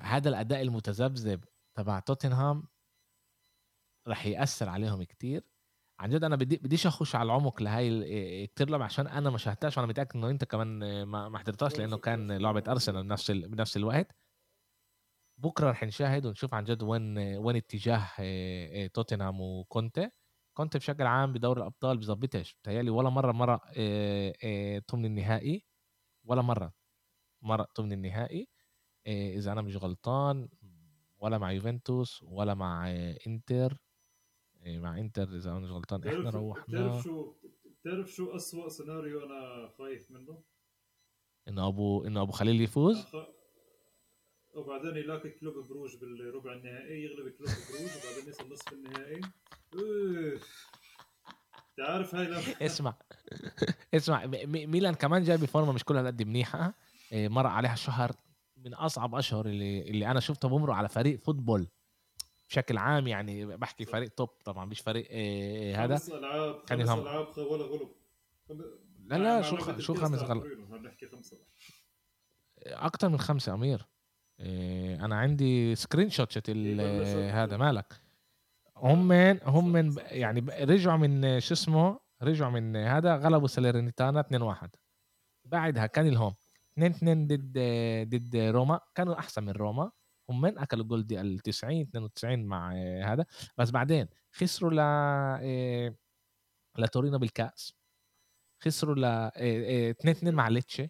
هذا 0.00 0.28
الأداء 0.28 0.62
المتذبذب. 0.62 1.44
تبع 1.80 2.00
توتنهام 2.00 2.62
رح 4.08 4.26
يأثر 4.26 4.68
عليهم 4.68 5.02
كتير. 5.02 5.44
عن 6.00 6.10
جد 6.10 6.24
أنا 6.24 6.36
بدي 6.36 6.56
بديش 6.56 6.86
أخش 6.86 7.16
على 7.16 7.26
العمق 7.26 7.62
لهي 7.62 8.46
كتير 8.46 8.70
لعبة 8.70 8.84
عشان 8.84 9.06
أنا 9.06 9.30
ما 9.30 9.38
شاهدتهاش 9.38 9.76
وأنا 9.78 9.88
متأكد 9.88 10.16
إنه 10.16 10.30
أنت 10.30 10.44
كمان 10.44 11.02
ما 11.02 11.38
حضرتهاش 11.38 11.78
لأنه 11.78 11.98
كان 11.98 12.32
لعبة 12.32 12.64
أرسنال 12.68 13.02
بنفس 13.02 13.30
بنفس 13.30 13.76
الوقت. 13.76 14.16
بكرة 15.38 15.70
رح 15.70 15.84
نشاهد 15.84 16.26
ونشوف 16.26 16.54
عن 16.54 16.64
جد 16.64 16.82
وين 16.82 17.18
وين 17.18 17.56
اتجاه 17.56 18.06
توتنهام 18.86 19.40
وكونتي. 19.40 20.10
كونتي 20.56 20.78
بشكل 20.78 21.06
عام 21.06 21.32
بدوري 21.32 21.60
الأبطال 21.60 21.98
بظبطش 21.98 22.54
بتهيألي 22.54 22.90
ولا 22.90 23.10
مره 23.10 23.32
مرة 23.32 23.56
ثمن 24.80 25.04
النهائي 25.04 25.64
ولا 26.24 26.42
مرة 26.42 26.72
مرة 27.42 27.68
ثمن 27.76 27.92
النهائي. 27.92 28.48
إذا 29.06 29.52
أنا 29.52 29.62
مش 29.62 29.76
غلطان 29.76 30.48
ولا 31.20 31.38
مع 31.38 31.52
يوفنتوس 31.52 32.22
ولا 32.22 32.54
مع 32.54 32.90
إنتر 33.26 33.76
مع 34.66 34.98
إنتر 34.98 35.36
إذا 35.36 35.50
أنا 35.50 35.60
مش 35.60 35.70
غلطان 35.70 36.08
إحنا 36.08 36.30
روحنا 36.30 36.86
بتعرف 36.86 37.02
شو 37.04 37.34
بتعرف 37.80 38.10
شو 38.10 38.36
اسوء 38.36 38.68
سيناريو 38.68 39.24
أنا 39.24 39.68
خايف 39.78 40.10
منه؟ 40.10 40.42
انه 41.48 41.68
أبو 41.68 42.04
انه 42.06 42.22
أبو 42.22 42.32
خليل 42.32 42.60
يفوز؟ 42.60 42.98
أخ... 42.98 43.14
وبعدين 44.54 44.96
يلاقي 44.96 45.30
كلوب 45.30 45.68
بروج 45.68 45.96
بالربع 45.96 46.52
النهائي 46.52 47.02
يغلب 47.02 47.32
كلوب 47.32 47.48
بروج 47.48 47.90
وبعدين 47.96 48.28
يصل 48.28 48.52
نصف 48.52 48.72
النهائي 48.72 49.20
تعرف 51.76 52.14
هاي 52.14 52.26
لما 52.26 52.40
اسمع 52.62 52.94
اسمع 53.94 54.26
ميلان 54.46 54.94
كمان 54.94 55.22
جاي 55.22 55.36
بفورمه 55.36 55.72
مش 55.72 55.84
كلها 55.84 56.06
قد 56.06 56.22
منيحة 56.22 56.74
إيه، 57.12 57.28
مر 57.28 57.46
عليها 57.46 57.74
شهر 57.74 58.12
من 58.64 58.74
أصعب 58.74 59.14
أشهر 59.14 59.46
اللي 59.46 59.80
اللي 59.80 60.06
أنا 60.10 60.20
شفته 60.20 60.48
بمرق 60.48 60.74
على 60.74 60.88
فريق 60.88 61.18
football. 61.18 61.68
بشكل 62.48 62.78
عام 62.78 63.06
يعني 63.06 63.46
بحكي 63.46 63.84
فريق 63.84 64.08
top 64.08 64.28
طبعا 64.28 64.64
مش 64.64 64.80
فريق 64.80 65.08
إيه 65.10 65.84
هذا. 65.84 65.96
خمس 65.96 66.10
ألعاب 66.10 66.62
خمس 66.68 66.88
ألعاب 66.88 67.26
ولا 67.38 67.64
غلب. 67.64 67.88
لا 69.06 69.18
لا 69.18 69.42
شو 69.42 69.78
شو 69.78 69.94
خمس 69.94 70.20
خمسة. 70.20 70.56
أكثر 72.66 73.08
من 73.08 73.18
خمسة 73.18 73.54
أمير. 73.54 73.86
إيه 74.40 75.04
أنا 75.04 75.16
عندي 75.16 75.74
screenshot 75.74 76.48
إيه 76.48 77.42
هذا 77.42 77.56
مالك. 77.56 78.00
هم 78.76 79.12
هم 79.42 79.72
من 79.72 79.94
يعني 79.98 80.40
رجعوا 80.40 80.96
من 80.96 81.40
شو 81.40 81.54
اسمه 81.54 82.00
رجعوا 82.22 82.50
من 82.50 82.76
هذا 82.76 83.16
غلبوا 83.16 83.48
ساليرنيتانا 83.48 84.20
2-1 84.64 84.68
بعدها 85.44 85.86
كان 85.86 86.06
ال 86.06 86.12
home 86.12 86.34
2 86.78 86.90
2 86.92 87.26
ضد 87.26 87.58
ضد 88.08 88.36
روما. 88.36 88.80
كانوا 88.94 89.18
أحسن 89.18 89.44
من 89.44 89.52
روما. 89.52 89.90
هم 90.30 90.40
من 90.40 90.58
أكلوا 90.58 90.84
جول 90.84 91.06
دي 91.06 91.20
ال 91.20 91.38
90 91.38 91.80
92 91.80 92.44
مع 92.46 92.72
هذا. 93.04 93.26
بس 93.58 93.70
بعدين 93.70 94.08
خسروا 94.32 94.70
ل 94.72 94.78
إيه، 95.42 95.96
لتورينو 96.78 97.18
بالكأس. 97.18 97.74
خسروا 98.64 98.94
ل 98.94 99.04
2 99.04 99.34
إيه، 99.36 99.90
2 99.90 100.16
إيه، 100.26 100.32
مع 100.32 100.48
ليتشي. 100.48 100.84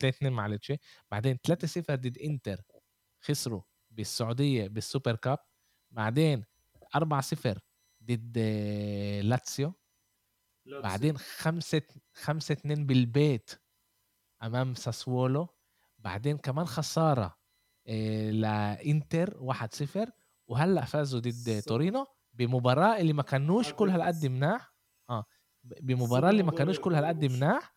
2 0.00 0.12
2 0.14 0.32
مع 0.32 0.46
ليتشي. 0.46 0.76
بعدين 1.10 1.38
3 1.42 1.66
0 1.68 1.94
ضد 1.96 2.18
إنتر. 2.18 2.62
خسروا 3.24 3.62
بالسعودية 3.90 4.68
بال 4.68 4.82
Super 4.82 5.16
Cup. 5.16 5.38
بعدين 5.92 6.44
4 6.96 7.20
0 7.20 7.60
ضد 8.04 8.38
لاتسيو. 9.24 9.74
بعدين 10.66 11.18
5 11.18 11.82
5 12.14 12.52
2 12.52 12.86
بالبيت. 12.86 13.50
أمام 14.42 14.74
ساسولو 14.74 15.48
بعدين 15.98 16.36
كمان 16.38 16.64
خسارة 16.64 17.38
آه، 17.86 18.30
لإنتر 18.30 19.36
1 19.40 19.74
0 19.74 20.10
وهلأ 20.46 20.84
فازوا 20.84 21.20
ضد 21.20 21.62
تورينو 21.62 22.06
بمباراة 22.34 23.00
اللي 23.00 23.12
ما 23.12 23.22
كانوش 23.22 23.72
كل 23.72 23.88
هالقد 23.90 24.26
مناح. 24.26 24.74
آه 25.10 25.24
بمباراة 25.64 26.30
اللي 26.30 26.42
ما 26.42 26.52
كانوش 26.52 26.80
كل 26.80 26.94
هالقد 26.94 27.24
مناح. 27.24 27.76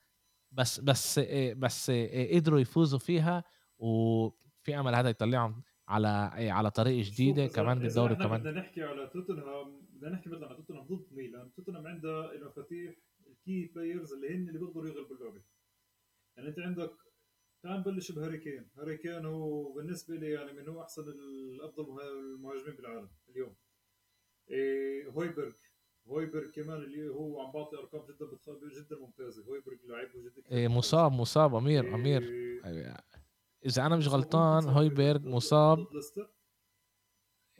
بس 0.51 0.80
بس 0.80 1.20
آه، 1.20 1.53
بس 1.53 1.89
آه، 1.89 2.36
قدروا 2.36 2.59
يفوزوا 2.59 2.99
فيها. 2.99 3.43
وفي 3.80 4.80
أمل 4.80 4.95
هذا 4.95 5.09
يطلعهم 5.09 5.64
على 5.88 6.07
على 6.51 6.72
طريقه 6.72 7.09
جديدة 7.09 7.47
كمان 7.47 7.80
بالدوري 7.80 8.16
كمان. 8.16 8.39
بدنا 8.41 8.51
نحكي 8.59 8.84
على 8.84 9.07
توتنهام 9.14 9.82
بدنا 9.93 10.09
نحكي 10.09 10.30
مثلا 10.30 10.47
على 10.47 10.55
توتنهام 10.55 10.86
ضد 10.88 11.07
ميلان. 11.11 11.53
توتنهام 11.53 11.88
عنده 11.88 12.32
المفاتيح 12.36 12.93
ال 13.28 13.37
key 13.37 13.66
players 13.76 14.14
اللي 14.14 14.36
هن 14.36 14.47
اللي 14.47 14.59
بيقدروا 14.59 14.88
يغلبوا 14.88 15.16
اللعبة. 15.16 15.41
يعني 16.38 16.49
انت 16.49 16.59
عندك 16.59 16.91
تعال 17.63 17.79
نبلش 17.79 18.11
بهاري 18.11 18.38
كين 18.38 18.69
هاري 18.77 18.97
كين 18.97 19.25
هو 19.25 19.73
بالنسبة 19.73 20.15
لي 20.15 20.31
يعني 20.31 20.53
من 20.53 20.69
هو 20.69 20.81
أحسن 20.81 21.01
الأفضل 21.01 22.01
المهاجمين 22.01 22.75
بالعالم 22.75 23.09
اليوم. 23.29 23.55
إيه 24.49 25.07
هويبرغ. 25.09 25.53
هويبرغ 26.07 26.51
كمان 26.51 26.77
اللي 26.77 27.09
هو 27.09 27.41
عم 27.41 27.51
بعطي 27.51 27.77
أرقام 27.77 28.05
جدا 28.05 28.25
جدا 28.81 28.99
ممتازة. 28.99 29.43
هويبرغ 29.43 29.77
لعيب 29.86 30.09
جدا 30.09 30.51
إيه 30.51 30.67
مصاب 30.67 31.11
مصاب 31.11 31.55
أمير 31.55 31.84
إيه 31.84 31.95
أمير. 31.95 32.23
إذا 33.65 33.86
أنا 33.86 33.95
مش 33.95 34.07
غلطان 34.07 34.63
هويبرغ 34.63 35.29
مصاب. 35.29 35.88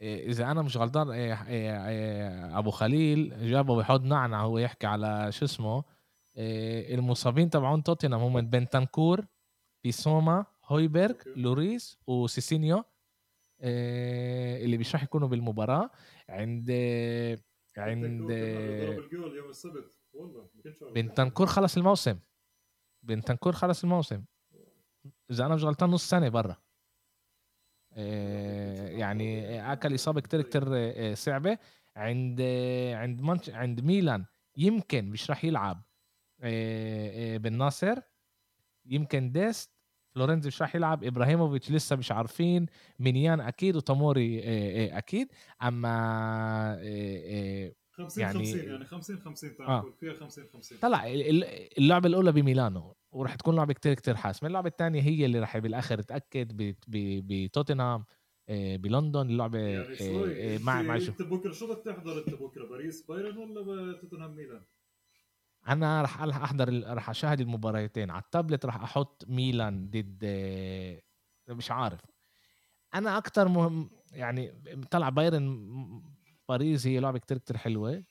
إيه، 0.00 0.26
إذا 0.26 0.50
أنا 0.50 0.62
مش 0.62 0.76
غلطان 0.76 1.10
إيه 1.10 1.32
إيه 1.32 1.88
إيه 1.88 2.58
أبو 2.58 2.70
خليل 2.70 3.50
جابه 3.50 3.76
بحض 3.76 4.04
نعنع 4.04 4.44
هو 4.44 4.58
يحكي 4.58 4.86
على 4.86 5.32
شو 5.32 5.44
اسمه 5.44 5.84
المصابين 6.36 7.50
تبعون 7.50 7.82
توتنهام 7.82 8.20
هم 8.22 8.40
بنتنكور 8.40 9.26
بيسوما 9.84 10.46
هويبرغ 10.64 11.14
لوريس 11.36 11.98
وسيسينيو 12.06 12.84
إيه 13.60 14.64
اللي 14.64 14.78
مش 14.78 14.94
راح 14.94 15.02
يكونوا 15.02 15.28
بالمباراة. 15.28 15.90
عند 16.28 16.70
عند 17.76 18.32
بنتنكور 20.94 21.46
خلص 21.46 21.76
الموسم. 21.76 22.18
بنتنكور 23.02 23.52
خلص 23.52 23.84
الموسم. 23.84 24.24
إذا 25.30 25.46
أنا 25.46 25.54
مش 25.54 25.64
غلطان 25.64 25.90
نص 25.90 26.08
سنة 26.10 26.28
برا. 26.28 26.56
يعني 28.98 29.72
أكل 29.72 29.94
إصابة 29.94 30.20
كتير 30.20 30.42
كتير 30.42 31.14
صعبة. 31.14 31.58
عند 31.96 32.40
عند 32.94 33.20
منش 33.20 33.50
عند 33.50 33.80
ميلان 33.80 34.24
يمكن 34.56 35.10
مش 35.10 35.30
راح 35.30 35.44
يلعب. 35.44 35.82
بن 37.38 37.62
ناصر 37.62 37.98
يمكن 38.86 39.32
ديست 39.32 39.70
فلورنزي 40.14 40.48
مش 40.48 40.62
راح 40.62 40.76
يلعب 40.76 41.04
إبراهيموفيتش 41.04 41.70
لسه 41.70 41.96
مش 41.96 42.12
عارفين 42.12 42.66
مينيان 42.98 43.40
أكيد 43.40 43.76
وتاموري 43.76 44.40
أكيد. 44.98 45.28
أما 45.62 46.76
50 47.92 48.22
يعني 48.22 48.38
50 48.38 48.68
يعني 48.68 48.84
50 48.84 49.18
50 49.18 49.56
تعال 49.56 49.68
آه. 49.70 49.94
فيها 50.00 50.12
50 50.14 50.44
50 50.52 50.78
طلع 50.78 51.06
اللعبة 51.78 52.08
الأولى 52.08 52.32
بميلانو 52.32 52.96
وراح 53.12 53.34
تكون 53.34 53.56
لعبة 53.56 53.72
كتير 53.74 53.94
كتير 53.94 54.16
حاسمة. 54.16 54.46
اللعبة 54.46 54.68
الثانية 54.68 55.02
هي 55.02 55.24
اللي 55.24 55.38
راح 55.38 55.58
بالآخر 55.58 56.02
تأكد 56.02 56.74
بتوتنهام 56.88 58.04
بلندن. 58.50 59.20
اللعبة 59.20 59.58
يعني 59.58 60.58
مع 60.58 60.82
مع 60.82 60.96
انت 60.96 61.22
بكره 61.22 61.52
شو 61.52 61.66
بدك 61.74 61.84
تحضر 61.84 62.18
انت 62.18 62.34
بكره 62.34 62.68
باريس 62.68 63.06
بايرن 63.06 63.36
ولا 63.38 63.92
توتنهام 64.00 64.34
ميلان؟ 64.36 64.62
أنا 65.68 66.02
راح 66.02 66.22
أحضر 66.22 66.84
راح 66.94 67.10
أشاهد 67.10 67.40
المباراتين 67.40 68.10
على 68.10 68.22
التابلت 68.22 68.66
راح 68.66 68.82
أحط 68.82 69.24
ميلان 69.28 69.90
ضد 69.90 70.24
مش 71.48 71.70
عارف. 71.70 72.00
أنا 72.94 73.18
أكتر 73.18 73.48
مهم 73.48 73.90
يعني 74.12 74.52
طلع 74.90 75.08
بايرن 75.08 75.68
باريس 76.48 76.86
هي 76.86 77.00
لعبة 77.00 77.18
كتير 77.18 77.38
كتير 77.38 77.56
حلوة. 77.56 78.04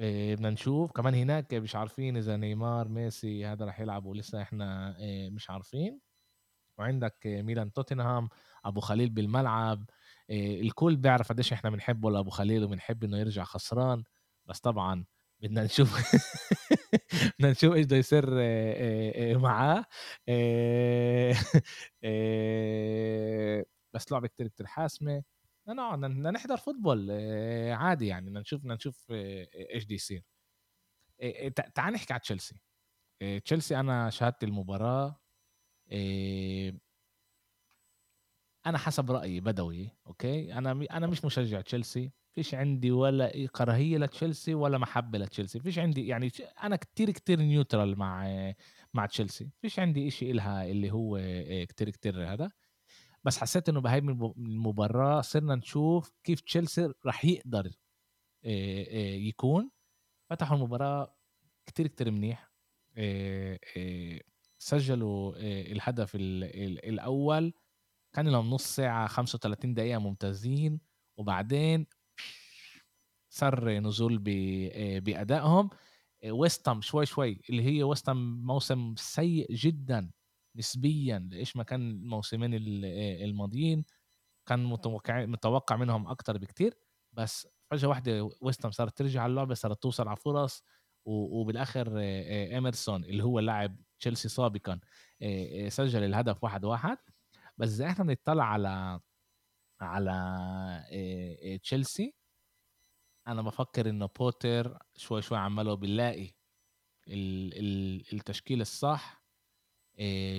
آه، 0.00 0.34
بدنا 0.34 0.50
نشوف. 0.50 0.92
كمان 0.92 1.14
هناك 1.14 1.54
مش 1.54 1.76
عارفين 1.76 2.16
إذا 2.16 2.36
نيمار 2.36 2.88
ميسي 2.88 3.46
هذا 3.46 3.64
راح 3.64 3.80
يلعبوا 3.80 4.14
لسه 4.16 4.42
إحنا 4.42 4.96
آه، 5.00 5.28
مش 5.28 5.50
عارفين. 5.50 6.00
وعندك 6.78 7.16
ميلان 7.26 7.72
توتنهام 7.72 8.28
أبو 8.64 8.80
خليل 8.80 9.10
بالملعب. 9.10 9.84
آه، 10.30 10.60
الكل 10.60 10.96
بيعرف 10.96 11.28
قديش 11.32 11.52
إحنا 11.52 11.70
بنحبه 11.70 12.10
لابو 12.10 12.30
خليل 12.30 12.64
وبنحب 12.64 13.04
إنه 13.04 13.18
يرجع 13.18 13.44
خسران. 13.44 14.04
بس 14.46 14.60
طبعا 14.60 15.04
بدنا 15.42 15.64
نشوف 15.64 15.90
بدنا 17.38 17.50
نشوف 17.50 17.74
إيش 17.74 17.86
بده 17.86 17.96
يصير 17.96 18.26
معاه. 19.38 19.84
بس 23.94 24.12
لعبة 24.12 24.28
كتير 24.28 24.48
كتير 24.48 24.66
حاسمة. 24.66 25.22
نقعد 25.68 25.98
بدنا 26.00 26.30
نحضر 26.30 26.56
football 26.56 27.10
عادي 27.72 28.06
يعني 28.06 28.26
بدنا 28.26 28.40
نشوف 28.40 28.60
بدنا 28.60 28.74
نشوف 28.74 29.06
إيش 29.10 29.84
بده 29.84 29.94
يصير. 29.94 30.24
تعال 31.74 31.92
نحكي 31.94 32.12
على 32.12 32.20
تشيلسي. 32.20 32.54
تشيلسي 33.44 33.80
أنا 33.80 34.10
شاهدت 34.10 34.44
المباراة 34.44 35.20
أنا 38.66 38.78
حسب 38.78 39.10
رأيي 39.10 39.40
بدوي 39.40 39.90
okay؟ 40.06 40.52
أنا 40.54 40.86
أنا 40.90 41.06
مش 41.06 41.24
مشجع 41.24 41.60
تشيلسي. 41.60 42.12
فيش 42.34 42.54
عندي 42.54 42.90
ولا 42.90 43.46
كراهية 43.46 43.98
لتشيلسي 43.98 44.54
ولا 44.54 44.78
محبة 44.78 45.18
لتشيلسي. 45.18 45.60
فيش 45.60 45.78
عندي 45.78 46.06
يعني 46.06 46.30
أنا 46.62 46.76
كتير 46.76 47.10
كتير 47.10 47.40
neutral 47.40 47.98
مع 47.98 48.26
مع 48.94 49.06
تشيلسي. 49.06 49.50
فيش 49.62 49.78
عندي 49.78 50.08
إشي 50.08 50.30
إلها 50.30 50.64
اللي 50.64 50.90
هو 50.90 51.20
كتير 51.68 51.90
كتير 51.90 52.32
هذا. 52.32 52.50
بس 53.24 53.38
حسيت 53.38 53.68
إنه 53.68 53.80
بهاي 53.80 53.98
المباراة 53.98 55.20
صرنا 55.20 55.54
نشوف 55.54 56.12
كيف 56.24 56.40
تشيلسي 56.40 56.92
راح 57.06 57.24
يقدر 57.24 57.70
يكون. 59.28 59.70
فتحوا 60.30 60.56
المباراة 60.56 61.16
كتير 61.66 61.86
كتير 61.86 62.10
منيح. 62.10 62.50
سجلوا 64.58 65.34
الهدف 65.72 66.14
الأول. 66.14 67.52
كان 68.12 68.28
لهم 68.28 68.50
نص 68.50 68.64
ساعة 68.76 69.06
35 69.06 69.74
دقيقة 69.74 69.98
ممتازين. 69.98 70.80
وبعدين 71.16 71.86
صار 73.30 73.70
نزول 73.70 74.18
بأدائهم. 75.00 75.70
ويستم 76.24 76.80
شوي 76.80 77.06
شوي 77.06 77.40
اللي 77.50 77.62
هي 77.62 77.82
ويستم 77.82 78.16
موسم 78.46 78.94
سيء 78.96 79.52
جدا 79.54 80.10
نسبيا 80.56 81.28
لإيش 81.32 81.56
ما 81.56 81.62
كان 81.62 81.90
الموسمين 81.90 82.50
الماضيين. 82.54 83.84
كان 84.46 84.64
متوقع 84.64 85.26
متوقع 85.26 85.76
منهم 85.76 86.08
أكثر 86.08 86.38
بكتير. 86.38 86.74
بس 87.12 87.48
فجأة 87.70 87.88
واحدة 87.88 88.30
ويست 88.40 88.60
هام 88.60 88.70
صارت 88.70 88.98
ترجع 88.98 89.22
على 89.22 89.30
اللعبة 89.30 89.54
صارت 89.54 89.82
توصل 89.82 90.08
على 90.08 90.16
فرص. 90.16 90.62
وبالآخر 91.04 91.98
ايمرسون 91.98 93.04
اللي 93.04 93.24
هو 93.24 93.40
لاعب 93.40 93.76
تشيلسي 94.00 94.28
سابقا 94.28 94.80
سجل 95.68 96.04
الهدف 96.04 96.44
واحد 96.44 96.64
واحد. 96.64 96.98
بس 97.58 97.68
زي 97.68 97.86
إحنا 97.86 98.04
بنطلع 98.04 98.44
على 98.44 99.00
على 99.80 101.58
تشيلسي 101.62 102.14
أنا 103.26 103.42
بفكر 103.42 103.90
انه 103.90 104.06
بوتر 104.18 104.78
شوي 104.96 105.22
شوي 105.22 105.38
عماله 105.38 105.74
بنلاقي 105.74 106.30
التشكيل 108.12 108.60
الصح 108.60 109.24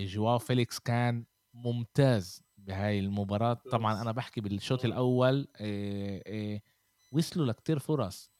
جواو 0.03 0.38
فيليكس 0.39 0.79
كان 0.79 1.25
ممتاز 1.53 2.43
بهاي 2.57 2.99
المباراة. 2.99 3.53
طبعا 3.53 4.01
أنا 4.01 4.11
بحكي 4.11 4.41
بالشوط 4.41 4.86
الأول 4.86 5.47
وصلوا 7.11 7.45
لكتير 7.45 7.79
فرص 7.79 8.32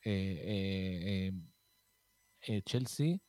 تشيلسي 2.66 3.22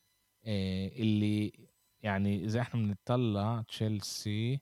اللي 0.46 1.68
يعني 2.02 2.44
إذا 2.44 2.60
إحنا 2.60 2.80
بنطلع 2.80 3.62
تشيلسي 3.68 4.60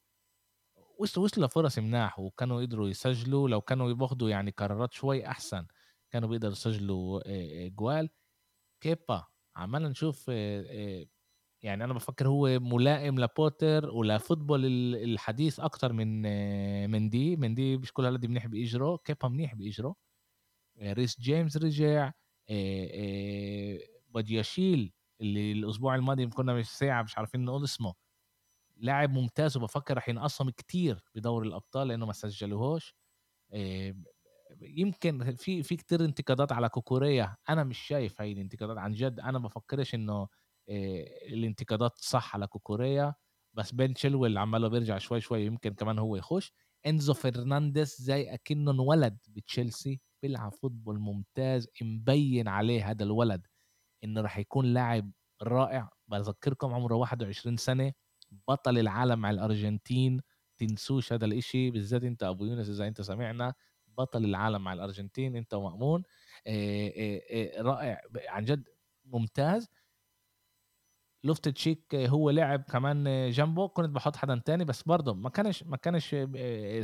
وصلوا 0.99 1.25
وصلوا 1.25 1.47
لفرص 1.47 1.79
مناح 1.79 2.19
وكانوا 2.19 2.63
يقدروا 2.63 2.89
يسجلوا 2.89 3.49
لو 3.49 3.61
كانوا 3.61 3.91
ياخذوا 3.91 4.31
يعني 4.31 4.51
قرارات 4.51 4.93
شوي 4.93 5.27
أحسن. 5.27 5.67
كانوا 6.11 6.29
بيقدروا 6.29 6.53
يسجلوا 6.53 7.23
جوال. 7.69 8.09
كيبا 8.81 9.27
عمالنا 9.57 9.89
نشوف 9.89 10.29
يعني 11.63 11.85
أنا 11.85 11.95
بفكر 11.95 12.29
هو 12.29 12.61
ملائم 12.61 13.21
لبوتر 13.21 13.91
ولفوتبول 13.91 14.67
الحديث 14.95 15.61
أكتر 15.61 15.93
من 15.93 16.23
من 16.91 17.09
دي. 17.09 17.37
من 17.37 17.55
دي 17.55 17.77
مش 17.77 17.93
كل 17.93 18.05
هالقد 18.05 18.27
منيح 18.27 18.47
باجره 18.47 18.97
كيبا 18.97 19.29
منيح 19.29 19.55
باجره 19.55 19.97
ريس 20.83 21.21
جيمس 21.21 21.57
رجع. 21.57 22.13
بدياشيل 24.09 24.93
اللي 25.21 25.53
الأسبوع 25.53 25.95
الماضي 25.95 26.27
كنا 26.27 26.55
مش 26.55 26.69
ساعة 26.69 27.03
مش 27.03 27.19
عارفين 27.19 27.45
نقول 27.45 27.65
اسمه. 27.65 27.95
لاعب 28.77 29.11
ممتاز 29.11 29.57
وبفكر 29.57 29.97
رح 29.97 30.09
ينقصهم 30.09 30.51
كتير 30.51 31.05
بدور 31.15 31.43
الأبطال 31.43 31.89
لأنه 31.89 32.07
ما 32.07 32.13
سجلوهوش. 32.13 32.95
يمكن 34.61 35.35
في 35.35 35.63
في 35.63 35.77
كتير 35.77 36.05
انتقادات 36.05 36.53
على 36.53 36.69
كوكوريا. 36.69 37.37
أنا 37.49 37.65
مش 37.65 37.79
شايف 37.79 38.21
هاي 38.21 38.33
الانتقادات 38.33 38.79
عن 38.79 38.93
جد. 38.93 39.21
أنا 39.21 39.39
بفكرش 39.39 39.95
إنه 39.95 40.29
الانتقادات 41.29 41.99
صح 41.99 42.35
على 42.35 42.47
كوكوريا. 42.47 43.15
بس 43.55 43.73
بين 43.73 43.95
تشيلويل 43.95 44.39
عماله 44.39 44.69
بيرجع 44.69 44.99
شوي 44.99 45.21
شوي 45.21 45.47
يمكن 45.47 45.75
كمان 45.75 45.99
هو 45.99 46.17
يخش. 46.17 46.53
إنزو 46.87 47.15
فرنانديز 47.15 47.97
زي 48.01 48.35
أكنه 48.35 48.71
انولد 48.71 49.19
بتشيلسي 49.29 50.01
بيلعب 50.23 50.53
football 50.53 50.99
ممتاز. 51.01 51.69
مبين 51.83 52.49
عليه 52.49 52.91
هذا 52.91 53.05
الولد 53.05 53.47
إنه 54.05 54.21
راح 54.21 54.39
يكون 54.39 54.67
لاعب 54.67 55.13
رائع. 55.43 55.91
بذكركم 56.09 56.75
عمره 56.75 56.95
21 56.95 57.57
سنة. 57.57 57.93
بطل 58.49 58.79
العالم 58.79 59.19
مع 59.19 59.31
الأرجنتين. 59.31 60.21
تنسوش 60.59 61.13
هذا 61.13 61.25
الإشي. 61.25 61.71
بالذات 61.71 62.05
أنت 62.05 62.23
أبو 62.23 62.45
يونس 62.45 62.69
إذا 62.69 62.89
أنت 62.89 63.01
سمعنا. 63.01 63.55
بطل 64.01 64.25
العالم 64.25 64.65
مع 64.65 64.73
الأرجنتين 64.73 65.37
أنت 65.37 65.55
ومأمون 65.55 66.03
رائع 67.59 68.01
عن 68.29 68.45
جد 68.45 68.69
ممتاز. 69.05 69.69
لوفت 71.25 71.49
تشيك 71.49 71.95
هو 71.95 72.31
لعب 72.31 72.63
كمان 72.63 73.31
جنبه 73.31 73.69
كنت 73.69 73.91
بحط 73.91 74.17
حدا 74.17 74.43
تاني 74.45 74.65
بس 74.65 74.83
برضه 74.83 75.15
ما 75.15 75.31
كانش 75.31 75.63
ما 75.63 75.77
كانش 75.77 76.17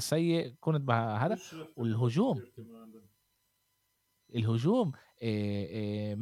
سيء 0.04 0.54
كنت 0.60 0.90
هذا. 0.90 1.38
والهجوم. 1.76 2.42
الهجوم 4.34 4.92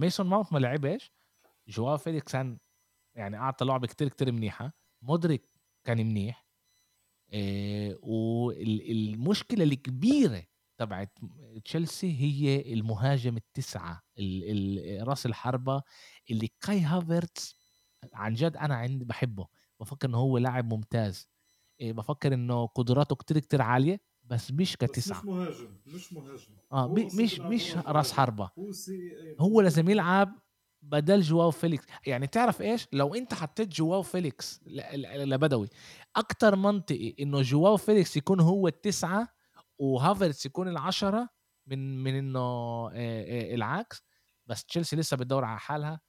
ميسون 0.00 0.26
ماونت 0.26 0.52
ما 0.52 0.58
لعبش 0.58 1.12
جواو 1.68 1.96
فيليكس 1.96 2.32
كان 2.32 2.58
يعني 3.14 3.36
أعطى 3.36 3.64
لعبه 3.64 3.86
كتير 3.86 4.08
كتير 4.08 4.32
منيحة. 4.32 4.72
مودريك 5.02 5.48
كان 5.84 5.98
منيح 6.06 6.46
والمشكلة 8.02 9.64
الكبيرة 9.64 10.44
تبعت 10.84 11.18
تشيلسي 11.64 12.20
هي 12.20 12.72
المهاجم 12.72 13.36
التسعة 13.36 14.02
راس 15.02 15.26
الحربة 15.26 15.82
اللي 16.30 16.50
كاي 16.60 16.80
هافرتس 16.80 17.56
عن 18.12 18.34
جد 18.34 18.56
أنا 18.56 18.74
عندي 18.74 19.04
بحبه 19.04 19.46
بفكر 19.80 20.08
إنه 20.08 20.18
هو 20.18 20.38
لاعب 20.38 20.72
ممتاز. 20.72 21.28
إيه 21.80 21.92
بفكر 21.92 22.34
إنه 22.34 22.66
قدراته 22.66 23.16
كتير 23.16 23.38
كتير 23.38 23.62
عالية 23.62 24.00
بس 24.24 24.50
مش 24.50 24.76
كتسعه 24.76 25.18
مش 25.18 25.24
مهاجم 25.24 25.68
مش 25.86 26.12
مهاجم. 26.12 26.54
آه 26.72 26.88
مش 26.94 27.38
مش 27.40 27.76
راس 27.76 28.12
حربة. 28.12 28.50
هو, 28.58 28.72
هو 29.40 29.60
لازم 29.60 29.90
يلعب 29.90 30.38
بدل 30.82 31.20
جواو 31.20 31.50
فيليكس. 31.50 31.84
يعني 32.06 32.26
تعرف 32.26 32.62
إيش؟ 32.62 32.86
لو 32.92 33.14
أنت 33.14 33.34
حطيت 33.34 33.68
جواو 33.68 34.02
فيليكس 34.02 34.60
لبدوي 35.04 35.68
أكتر 36.16 36.56
منطقي 36.56 37.14
إنه 37.20 37.42
جواو 37.42 37.76
فيليكس 37.76 38.16
يكون 38.16 38.40
هو 38.40 38.68
التسعة 38.68 39.28
وهافرتس 39.78 40.46
يكون 40.46 40.68
العشرة 40.68 41.28
من 41.66 42.02
من 42.04 42.14
إنه 42.14 42.88
العكس 43.54 44.02
بس 44.46 44.64
تشيلسي 44.64 44.96
لسه 44.96 45.16
بتدور 45.16 45.44
على 45.44 45.58
حالها. 45.60 46.00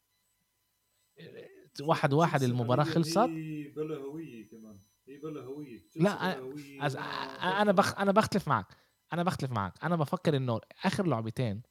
واحد 1.82 2.14
واحد 2.14 2.44
المباراة 2.44 2.84
خلصت. 2.84 3.18
هي 3.18 3.68
بلا 3.68 3.96
هوية 3.98 4.50
كمان 4.50 4.80
هي 5.08 5.18
بلا 5.18 5.42
تشيلسي 5.42 6.00
لا 6.00 6.34
أز- 6.90 6.96
ولا 6.96 7.62
أنا. 7.62 7.72
بخ 7.72 8.00
أنا 8.00 8.12
بختلف 8.12 8.48
معك 8.48 8.66
أنا 9.14 9.24
بختلف 9.24 9.52
معك 9.52 9.84
أنا 9.84 9.96
بفكر 9.96 10.38
إنه 10.38 10.60
آخر 10.86 11.08
لعبتين 11.08 11.62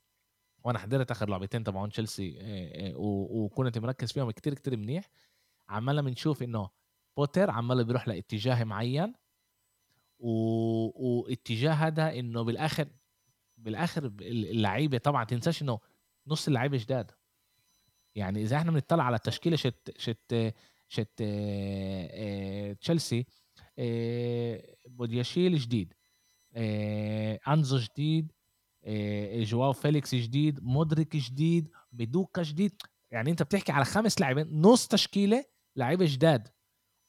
وأنا 0.65 0.79
حضرت 0.79 1.11
آخر 1.11 1.29
لعبتين 1.29 1.65
تبعون 1.65 1.89
تشيلسي 1.91 2.39
آه، 2.41 2.93
آه، 2.93 2.97
و- 2.97 3.45
وكنت 3.45 3.79
مركز 3.79 4.13
فيهم 4.13 4.31
كتير 4.31 4.55
كتير 4.55 4.77
منيح. 4.77 5.11
عمالنا 5.69 6.03
بنشوف 6.03 6.43
إنه 6.43 6.71
بوتر 7.17 7.51
عماله 7.51 7.83
بيروح 7.83 8.09
لاتجاه 8.09 8.65
معين. 8.65 9.15
و... 10.25 11.21
واتجاه 11.21 11.73
هذا 11.73 12.19
إنه 12.19 12.43
بالآخر 12.43 12.89
بالآخر 13.57 14.13
اللعيبة 14.21 14.99
طبعا 14.99 15.25
تنساش 15.25 15.63
إنه 15.63 15.79
نص 16.27 16.49
اللعيبة 16.49 16.77
جداد. 16.77 17.11
يعني 18.15 18.43
إذا 18.43 18.57
إحنا 18.57 18.71
بنطلع 18.71 19.05
على 19.05 19.17
التشكيلة 19.17 19.57
شت 19.57 19.95
شت 19.99 20.55
شت 20.89 21.21
آه، 21.21 22.09
آه، 22.13 22.73
تشيلسي 22.73 23.27
آه، 23.79 24.77
بودياشيل 24.89 25.59
جديد 25.59 25.95
أنزو 27.49 27.79
جديد 27.79 28.33
جواو 29.43 29.73
فيليكس 29.73 30.15
جديد 30.15 30.63
مودريك 30.63 31.17
جديد 31.17 31.71
مادويكي 31.93 32.43
جديد. 32.43 32.83
يعني 33.11 33.31
أنت 33.31 33.43
بتحكي 33.43 33.73
على 33.73 33.85
خمس 33.85 34.21
لاعبين 34.21 34.61
نص 34.61 34.87
تشكيلة 34.89 35.45
لعيبة 35.77 36.07
جداد. 36.09 36.49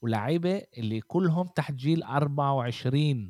ولاعيبة 0.02 0.62
اللي 0.78 1.00
كلهم 1.00 1.46
تحت 1.46 1.74
جيل 1.74 2.02
24 2.02 3.28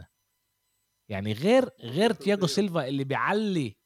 يعني 1.08 1.32
غير 1.32 1.68
غير 1.80 2.12
تياجو 2.12 2.46
سيلفا 2.46 2.88
اللي 2.88 3.04
بيعلي 3.04 3.76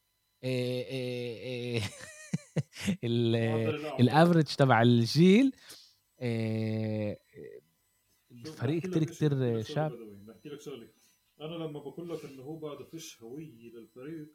آه، 0.43 0.81
آه، 0.91 1.77
آه، 1.77 1.81
ال- 3.03 3.51
معدل 3.51 3.75
الأعمار. 3.75 3.99
ال 3.99 4.04
average 4.04 4.43
تبع 4.45 4.81
الجيل 4.81 5.53
الفريق 8.31 8.81
كتير 8.81 9.03
كتير 9.03 9.63
شاب 9.63 9.91
بحكي 10.27 10.49
لك 10.49 10.61
شغلة. 10.61 10.89
أنا 11.41 11.55
لما 11.55 11.79
بقول 11.79 12.09
لك 12.09 12.25
إنه 12.25 12.43
هو 12.43 12.55
بعده 12.55 12.85
فيش 12.85 13.21
هوية 13.21 13.71
للفريق 13.71 14.27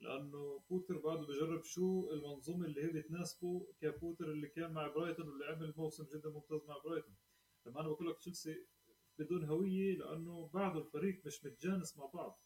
لأنه 0.00 0.62
بوتر 0.70 0.98
بعده 0.98 1.26
بجرب 1.26 1.64
شو 1.64 2.10
المنظومة 2.12 2.66
اللي 2.66 2.82
هي 2.84 2.88
بتناسبه 2.88 3.66
كبوتر 3.80 4.24
اللي 4.24 4.48
كان 4.48 4.72
مع 4.72 4.86
برايتون 4.88 5.28
واللي 5.28 5.44
عمل 5.44 5.74
موسم 5.76 6.04
جدا 6.14 6.30
ممتاز 6.30 6.60
مع 6.68 6.78
برايتون. 6.84 7.14
لما 7.66 7.80
أنا 7.80 7.88
بقول 7.88 8.08
لك 8.10 8.18
تشيلسي 8.18 8.66
بدون 9.18 9.44
هوية 9.44 9.96
لأنه 9.96 10.50
بعده 10.54 10.78
الفريق 10.80 11.26
مش 11.26 11.44
متجانس 11.44 11.98
مع 11.98 12.06
بعض. 12.06 12.40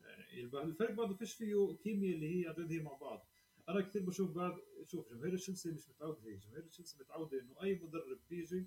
يعني 0.00 0.42
الفريق 0.42 0.90
بعده 0.90 1.14
فيش 1.14 1.34
فيه 1.34 1.76
كيمياء 1.82 2.14
اللي 2.14 2.40
هي 2.44 2.48
عن 2.48 2.54
جد 2.54 2.72
هي 2.72 2.78
مع 2.78 2.92
بعض. 2.92 3.28
أنا 3.68 3.80
كثير 3.80 4.02
بشوف 4.02 4.30
بعد 4.30 4.54
شوف 4.86 5.12
جماهير 5.12 5.36
تشيلسي 5.36 5.70
مش 5.72 5.88
متعوده 5.88 6.22
هيك. 6.24 6.38
جماهير 6.38 6.66
تشيلسي 6.66 6.98
متعودة 7.00 7.40
إنه 7.40 7.62
أي 7.62 7.74
مدرب 7.82 8.20
بيجي 8.30 8.66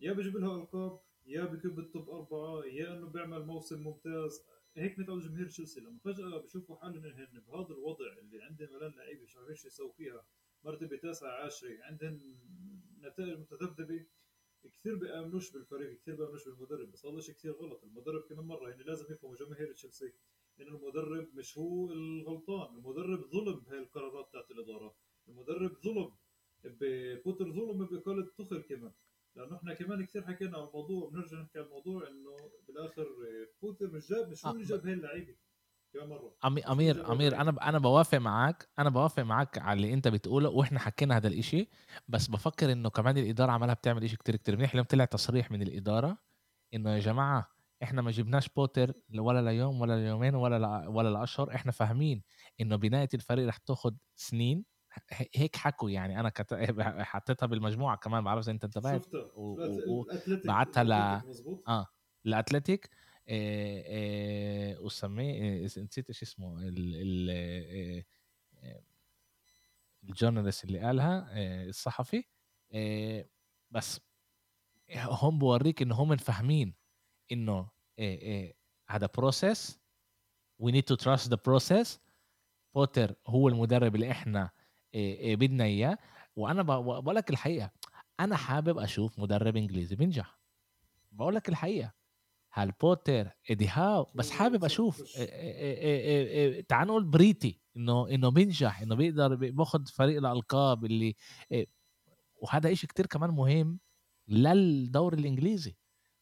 يا 0.00 0.12
بيجيب 0.12 0.36
لها 0.36 0.56
ألقاب 0.56 1.00
يا 1.26 1.44
بيكون 1.44 1.70
بالتوب 1.70 2.10
أربعة 2.10 2.64
يا 2.64 2.94
إنه 2.94 3.06
بيعمل 3.06 3.46
موسم 3.46 3.82
ممتاز. 3.82 4.44
هيك 4.76 4.98
متعود 4.98 5.22
جماهير 5.22 5.48
تشيلسي 5.48 5.80
لما 5.80 5.98
فجأة 6.04 6.38
بشوفوا 6.38 6.76
حالهم 6.76 7.04
انهن 7.04 7.40
بهذا 7.40 7.68
الوضع 7.74 8.18
اللي 8.18 8.42
عندهم 8.42 8.68
ملان 8.72 8.92
لعيبة 8.92 9.22
مش 9.22 9.36
عارفين 9.36 9.54
شو 9.54 9.66
يسووا 9.66 9.92
فيها. 9.92 10.26
مرتبة 10.64 10.96
تاسعة 10.96 11.30
عاشره 11.30 11.82
عندهم 11.82 12.38
نتائج 13.00 13.38
متذبذبة. 13.38 14.06
كثير 14.68 14.94
بيأمنوش 14.94 15.52
بالفريق 15.52 16.00
كثير 16.00 16.14
بيأمنوش 16.16 16.48
بالمدرب 16.48 16.90
بس 16.92 17.06
هذا 17.06 17.20
شيء 17.20 17.34
كثير 17.34 17.52
غلط. 17.52 17.84
المدرب 17.84 18.22
كمان 18.22 18.44
مرة 18.44 18.68
يعني 18.70 18.82
لازم 18.82 19.12
يفهموا 19.12 19.36
جماهير 19.36 19.72
تشيلسي 19.72 20.12
إنه 20.60 20.76
المدرب 20.76 21.28
مش 21.34 21.58
هو 21.58 21.92
الغلطان. 21.92 22.76
المدرب 22.76 23.30
ظلم 23.30 23.60
بهاي 23.60 23.78
القرارات 23.78 24.32
تاعت 24.32 24.50
الإدارة. 24.50 24.94
المدرب 25.28 25.76
ظلم 25.84 26.12
ببوتر 26.64 27.52
ظلم 27.52 27.84
بإقالة 27.86 28.26
توخيل 28.38 28.62
كمان. 28.62 28.92
لأنه 29.36 29.56
إحنا 29.56 29.74
كمان 29.74 30.06
كثير 30.06 30.22
حكينا 30.22 30.58
عن 30.58 30.66
الموضوع 30.66 31.08
بنرجع 31.08 31.40
نحكي 31.40 31.58
عن 31.58 31.64
الموضوع 31.64 32.08
إنه 32.08 32.36
بالآخر 32.66 33.08
بوتر 33.62 33.90
مش 33.90 34.08
جاب 34.08 34.30
مش 34.30 34.46
هو 34.46 34.52
اللي 34.52 34.64
آه، 34.64 34.68
جاب 34.68 34.86
هاي 34.86 34.92
اللعيبة. 34.92 35.36
أمي- 36.46 36.70
امير 36.70 37.12
أمير 37.12 37.40
أنا 37.40 37.68
أنا 37.68 37.78
بوافق 37.78 38.18
معك 38.18 38.68
أنا 38.78 38.90
بوافق 38.90 39.22
معك 39.22 39.58
على 39.58 39.76
اللي 39.76 39.94
أنت 39.94 40.08
بتقوله 40.08 40.48
وإحنا 40.48 40.78
حكينا 40.78 41.16
هذا 41.16 41.28
الإشي 41.28 41.68
بس 42.08 42.26
بفكر 42.26 42.72
إنه 42.72 42.90
كمان 42.90 43.18
الإدارة 43.18 43.52
عمالها 43.52 43.74
بتعمل 43.74 44.04
إشي 44.04 44.16
كتير 44.16 44.36
كتير. 44.36 44.56
منيح 44.56 44.70
اليوم 44.70 44.86
طلع 44.86 45.04
تصريح 45.04 45.50
من 45.50 45.62
الإدارة 45.62 46.18
إنه 46.74 46.90
يا 46.90 46.98
جماعة 46.98 47.48
إحنا 47.82 48.02
ما 48.02 48.10
جبناش 48.10 48.48
بوتر 48.48 48.92
ولا 49.18 49.42
ليوم 49.50 49.80
ولا 49.80 49.96
ليومين 50.04 50.34
ولا 50.34 50.58
ل... 50.58 50.88
ولا 50.88 51.08
لأشهر. 51.08 51.54
إحنا 51.54 51.72
فاهمين 51.72 52.22
إنه 52.60 52.76
بناية 52.76 53.08
الفريق 53.14 53.48
رح 53.48 53.56
تاخد 53.56 53.96
سنين. 54.16 54.64
هيك 55.36 55.56
حكوا 55.56 55.90
يعني. 55.90 56.20
أنا 56.20 56.28
كت... 56.28 56.54
حطيتها 57.12 57.46
بالمجموعة 57.46 57.96
كمان 57.96 58.24
بعرف 58.24 58.42
إذا 58.44 58.52
أنت 58.52 58.64
انتبهت. 58.64 59.02
شفتها. 59.04 59.30
و- 59.34 59.56
ل- 60.82 60.88
آه. 61.68 61.86
الأتلتيك. 62.26 62.90
آه، 63.28 63.84
آه، 63.86 64.80
وسميه 64.80 65.62
آه، 65.62 65.64
نسيت 65.64 66.08
إيش 66.08 66.22
اسمه 66.22 66.58
ال 66.58 66.74
ال 66.96 67.30
آه، 67.30 68.04
آه، 68.64 68.82
الجورنالست 70.04 70.64
اللي 70.64 70.78
قالها 70.78 71.28
آه، 71.32 71.64
الصحفي 71.64 72.24
آه، 72.72 73.26
بس 73.70 74.00
هم 74.96 75.38
بوريك 75.38 75.82
انه 75.82 75.94
هم 75.94 76.16
فاهمين 76.16 76.74
إنه 77.32 77.58
آه، 77.58 77.68
آه، 77.98 78.54
هذا 78.88 79.08
process 79.16 79.80
we 80.62 80.66
need 80.72 80.84
to 80.92 80.96
trust 81.04 81.28
the 81.30 81.36
process. 81.48 81.88
بوتر 82.74 83.14
هو 83.26 83.48
المدرب 83.48 83.94
اللي 83.94 84.10
إحنا 84.10 84.50
آه، 84.94 85.32
آه، 85.32 85.34
بدنا 85.34 85.64
إياه. 85.64 85.98
وأنا 86.36 86.62
بقول 86.62 87.14
لك 87.16 87.30
الحقيقة 87.30 87.70
أنا 88.20 88.36
حابب 88.36 88.78
أشوف 88.78 89.18
مدرب 89.18 89.56
إنجليزي 89.56 89.96
بينجح 89.96 90.38
بقول 91.12 91.34
لك 91.34 91.48
الحقيقة. 91.48 91.92
هل 92.52 92.72
بوتر 92.80 93.30
ايدي 93.50 93.68
هاو 93.68 94.06
بس 94.14 94.30
حابب 94.30 94.64
أشوف 94.64 95.02
إيه- 95.02 95.16
إيه- 95.16 95.18
إيه- 95.18 96.60
إيه- 96.62 96.66
تعال 96.68 96.88
نقول 96.88 97.04
بريتي 97.04 97.60
إنه 97.76 98.08
إنه 98.08 98.30
بينجح 98.30 98.80
إنه 98.80 98.94
بيقدر 98.94 99.34
بي- 99.34 99.50
باخد 99.50 99.88
فريق 99.88 100.18
لألقاب 100.18 100.84
اللي 100.84 101.14
إيه، 101.52 101.66
وهذا 102.36 102.72
إشي 102.72 102.86
كتير 102.86 103.06
كمان 103.06 103.30
مهم 103.30 103.80
للدوري 104.28 105.18
الإنجليزي. 105.20 105.76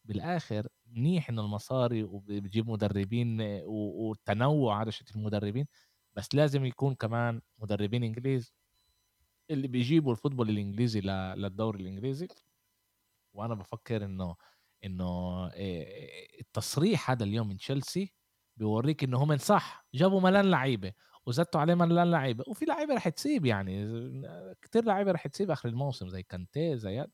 بالآخر 0.04 0.68
منيح 0.86 1.28
إنه 1.30 1.42
المصاري 1.42 2.02
وبجيب 2.02 2.70
مدربين 2.70 3.40
إيه، 3.40 3.64
والتنوع 3.66 4.76
على 4.76 4.92
شكل 4.92 5.18
المدربين 5.20 5.66
بس 6.14 6.34
لازم 6.34 6.64
يكون 6.64 6.94
كمان 6.94 7.40
مدربين 7.58 8.04
إنجليز 8.04 8.52
اللي 9.50 9.68
بيجيبوا 9.68 10.12
الفوتبول 10.12 10.48
الإنجليزي 10.50 11.00
للدوري 11.00 11.80
الإنجليزي. 11.80 12.28
وأنا 13.34 13.54
بفكر 13.54 14.04
إنه 14.04 14.36
إنه 14.84 15.46
إيه، 15.52 16.40
التصريح 16.40 17.10
هذا 17.10 17.24
اليوم 17.24 17.48
من 17.48 17.56
تشيلسي 17.56 18.14
بيوريك 18.56 19.04
إنه 19.04 19.18
هم 19.22 19.36
صح. 19.36 19.86
جابوا 19.94 20.20
ملان 20.20 20.50
لعيبة 20.50 20.92
وزدتوا 21.26 21.60
عليه 21.60 21.74
ملان 21.74 22.10
لعيبة. 22.10 22.44
وفي 22.48 22.64
لعيبة 22.64 22.94
رح 22.94 23.08
تسيب 23.08 23.46
يعني 23.46 23.86
كتير 24.62 24.84
لعيبة 24.84 25.12
رح 25.12 25.26
تسيب 25.26 25.50
آخر 25.50 25.68
الموسم 25.68 26.08
زي 26.08 26.22
كانتي 26.22 26.76
زي 26.76 27.06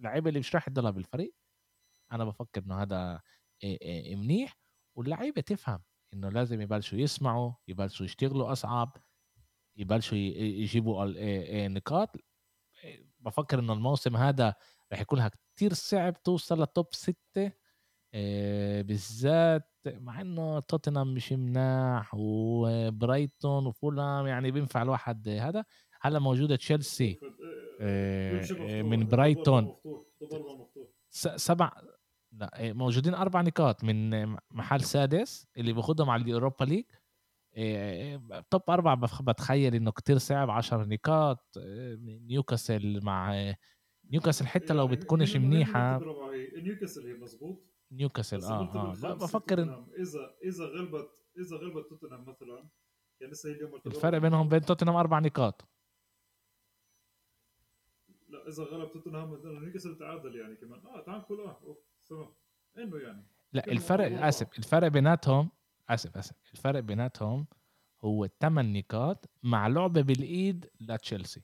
لعيبة 0.00 0.28
اللي 0.28 0.40
مش 0.40 0.54
راح 0.54 0.68
تضلها 0.68 0.90
بالفريق. 0.90 1.34
أنا 2.12 2.24
بفكر 2.24 2.62
إنه 2.62 2.82
هذا 2.82 3.20
إيه، 3.62 3.80
إيه، 3.82 4.16
منيح. 4.16 4.58
واللعيبة 4.94 5.40
تفهم 5.40 5.82
إنه 6.14 6.28
لازم 6.28 6.60
يبلشوا 6.60 6.98
يسمعوا 6.98 7.52
يبلشوا 7.68 8.06
يشتغلوا 8.06 8.52
أصعب 8.52 8.96
يبلشوا 9.76 10.18
يجيبوا 10.18 11.06
نقاط. 11.68 12.16
بفكر 13.20 13.58
إنه 13.58 13.72
الموسم 13.72 14.16
هذا 14.16 14.54
رح 14.92 15.00
يكون 15.00 15.20
كتير 15.60 15.72
صعب 15.74 16.22
توصل 16.22 16.62
لتوب 16.62 16.86
ستة 16.92 17.52
إيه، 18.14 18.82
بالذات 18.82 19.70
مع 19.86 20.20
إنه 20.20 20.60
توتنهام 20.60 21.14
مش 21.14 21.32
مناح 21.32 22.14
وبرايتون 22.14 23.66
وفولهام 23.66 24.26
يعني 24.26 24.50
بينفع 24.50 24.82
الواحد 24.82 25.28
هذا. 25.28 25.64
هلا 26.00 26.18
موجودة 26.18 26.56
تشيلسي 26.56 27.20
إيه، 27.80 28.40
مفتوح. 28.40 28.60
من 28.60 29.08
برايتون. 29.08 29.76
سبع 31.36 31.72
لا 32.32 32.50
موجودين 32.72 33.14
أربع 33.14 33.40
نقاط 33.40 33.84
من 33.84 34.26
محل 34.50 34.80
سادس 34.80 35.46
اللي 35.56 35.72
بياخدهم 35.72 36.10
على 36.10 36.22
ال 36.22 36.28
Europa 36.28 36.64
League. 36.64 36.84
طب 38.50 38.62
بف- 39.00 39.22
بتخيل 39.22 39.74
إنه 39.74 39.90
كتير 39.90 40.18
صعب 40.18 40.50
عشر 40.50 40.88
نقاط 40.88 41.58
نيوكاسل 42.26 43.00
مع 43.02 43.54
نيوكاسل 44.12 44.46
حتى 44.46 44.74
لو 44.74 44.84
يعني 44.84 44.96
بتكونش 44.96 45.36
هي؟ 45.36 46.00
نيوكاسل 46.62 47.06
هي 47.06 47.14
مزبوط 47.14 47.62
نيوكاسل 47.92 48.42
آه 48.44 48.74
آه. 48.74 49.14
بفكر 49.14 49.56
توتنهام. 49.56 49.86
إذا 49.98 50.34
إذا 50.44 50.64
غلبت 50.64 51.10
إذا 51.38 51.56
غلبت 51.56 51.88
توتنهام 51.90 52.24
مثلا 52.28 52.68
يعني 53.20 53.32
لسه 53.32 53.48
هي 53.48 53.52
اليوم 53.52 53.80
الفرق. 53.86 54.18
بينهم 54.18 54.48
بين 54.48 54.60
توتنهام 54.60 54.96
أربع 54.96 55.18
نقاط. 55.18 55.68
لا 58.28 58.48
إذا 58.48 58.64
غلب 58.64 58.92
توتنهام 58.92 59.40
نيوكاسل 59.64 59.98
تعادل 59.98 60.36
يعني 60.36 60.56
كمان. 60.56 60.80
آه 60.86 61.00
تعال 61.00 61.24
كل 61.24 61.40
آه 61.40 61.60
أوف، 61.64 61.78
تمام. 62.08 62.28
إنه 62.78 62.96
يعني. 62.98 63.26
لا 63.52 63.72
الفرق 63.72 64.04
أربعة. 64.04 64.28
آسف 64.28 64.58
الفرق 64.58 64.88
بيناتهم 64.88 65.50
آسف 65.88 66.16
آسف 66.16 66.36
الفرق 66.52 66.80
بيناتهم 66.80 67.46
هو 68.04 68.26
8 68.40 68.78
نقاط 68.80 69.30
مع 69.42 69.66
لعبة 69.68 70.02
بالإيد 70.02 70.70
لتشيلسي 70.80 71.42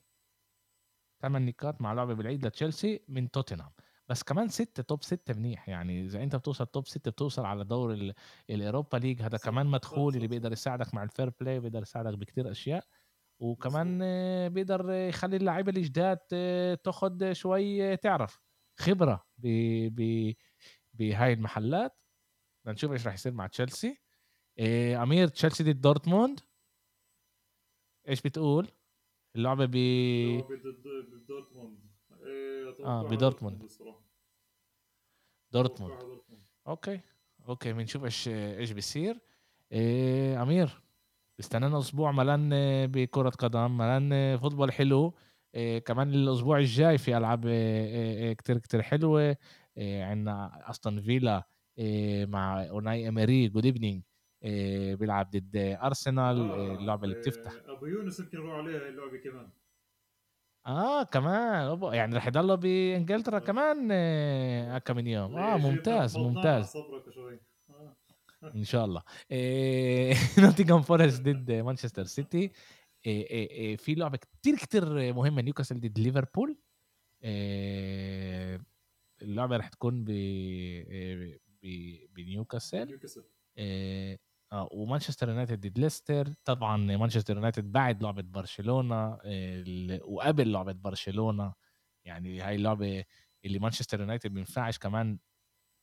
8 1.21 1.45
نقاط 1.49 1.81
مع 1.81 1.93
لعبة 1.93 2.13
بالعيد 2.13 2.45
لتشيلسي 2.45 3.01
من 3.07 3.31
توتنهام. 3.31 3.71
بس 4.09 4.23
كمان 4.23 4.47
ستة 4.47 4.83
توب 4.83 5.03
ستة 5.03 5.33
منيح 5.33 5.69
يعني 5.69 6.05
إذا 6.05 6.23
أنت 6.23 6.35
بتوصل 6.35 6.65
توب 6.65 6.87
ستة 6.87 7.11
بتوصل 7.11 7.45
على 7.45 7.63
دور 7.63 8.13
ال 8.49 8.56
Europa 8.56 8.97
League. 8.97 9.21
هذا 9.21 9.37
كمان 9.37 9.65
مدخول 9.65 10.15
اللي 10.15 10.27
بيقدر 10.27 10.51
يساعدك 10.51 10.93
مع 10.93 11.03
ال 11.03 11.08
fair 11.08 11.29
play 11.29 11.59
بيقدر 11.59 11.81
يساعدك 11.81 12.17
بكتير 12.17 12.51
أشياء. 12.51 12.85
وكمان 13.39 13.99
بيقدر 14.49 14.91
يخلي 14.91 15.35
اللعيبة 15.37 15.71
الجداد 15.71 16.17
تاخذ 16.83 17.33
شوي 17.33 17.97
تعرف. 17.97 18.39
خبرة 18.79 19.25
ب 19.37 19.47
ب 19.95 20.33
بهاي 20.93 21.33
المحلات. 21.33 21.97
نشوف 22.65 22.91
إيش 22.91 23.05
راح 23.07 23.13
يصير 23.13 23.33
مع 23.33 23.47
تشيلسي. 23.47 23.97
إيه 24.59 25.03
أمير 25.03 25.27
تشيلسي 25.27 25.63
ضد 25.63 25.81
دورتموند. 25.81 26.39
إيش 28.07 28.21
بتقول؟ 28.21 28.67
اللعبة 29.37 29.65
ب 29.65 29.71
ضد 29.71 31.25
دورتموند. 31.27 31.77
إيه 32.25 32.85
آه 32.85 33.03
بدورتموند. 33.03 33.69
دورتموند 35.51 35.93
okay. 36.67 36.99
okay 37.49 37.73
بنشوف 37.73 38.03
إيش 38.03 38.27
إيش 38.27 38.71
بيصير. 38.71 39.19
إيه 39.71 40.41
أمير 40.41 40.81
استنانا 41.39 41.79
أسبوع 41.79 42.11
ملان 42.11 42.49
بكرة 42.87 43.29
قدم. 43.29 43.77
ملان 43.77 44.37
football 44.37 44.71
حلو. 44.71 45.13
إيه 45.55 45.79
كمان 45.79 46.13
الأسبوع 46.13 46.57
الجاي 46.57 46.97
في 46.97 47.17
ألعاب 47.17 47.45
إيه 47.47 48.33
كتير 48.33 48.57
كتير 48.57 48.81
حلوة. 48.81 49.37
إيه 49.77 50.03
عندنا 50.03 50.69
أستون 50.69 51.01
فيلا 51.01 51.47
إيه 51.77 52.25
مع 52.25 52.69
أوناي 52.69 53.07
اميري 53.07 53.47
good 53.49 53.65
evening 53.65 53.95
إيه 53.95 54.07
بيلعب 54.95 55.29
ضد 55.29 55.57
أرسنال 55.83 56.51
آه 56.51 56.75
اللعبة 56.75 57.03
اللي 57.03 57.15
بتفتح. 57.15 57.51
أبو 57.65 57.85
يونس 57.85 58.19
يمكن 58.19 58.37
يروح 58.37 58.53
عليها 58.53 58.89
اللعبة 58.89 59.17
كمان. 59.17 59.49
آه 60.67 61.03
كمان. 61.03 61.79
يعني 61.93 62.15
رح 62.15 62.27
يضلوا 62.27 62.55
بإنجلترا 62.55 63.39
كمان 63.39 63.89
آه 63.91 64.77
كم 64.77 64.95
من 64.95 65.07
يوم. 65.07 65.35
آه 65.35 65.57
ممتاز 65.57 66.17
ممتاز. 66.17 66.73
إن 68.55 68.63
شاء 68.63 68.85
الله. 68.85 69.03
نوتنغهام 70.43 70.81
فورست 70.81 71.21
ضد 71.21 71.51
مانشستر 71.51 72.03
سيتي. 72.03 72.51
في 73.77 73.95
لعبة 73.97 74.17
كتير 74.17 74.55
كتير 74.55 75.13
مهمة 75.13 75.41
نيوكاسل 75.41 75.79
ضد 75.79 75.99
ليفربول. 75.99 76.57
اللعبة 79.21 79.57
رح 79.57 79.67
تكون 79.67 80.03
ب 80.03 80.11
بنيوكاسل. 82.15 82.99
آه 84.51 84.69
ومانشستر 84.71 85.29
يونايتد 85.29 85.67
ضد 85.67 85.79
ليستر. 85.79 86.33
طبعا 86.45 86.77
مانشستر 86.77 87.35
يونايتد 87.35 87.71
بعد 87.71 88.03
لعبة 88.03 88.21
برشلونة 88.21 89.19
وقبل 90.03 90.51
لعبة 90.51 90.71
برشلونة. 90.71 91.53
يعني 92.05 92.41
هاي 92.41 92.55
اللعبة 92.55 93.05
اللي 93.45 93.59
مانشستر 93.59 93.99
يونايتد 93.99 94.33
بينفعش 94.33 94.77
كمان 94.77 95.19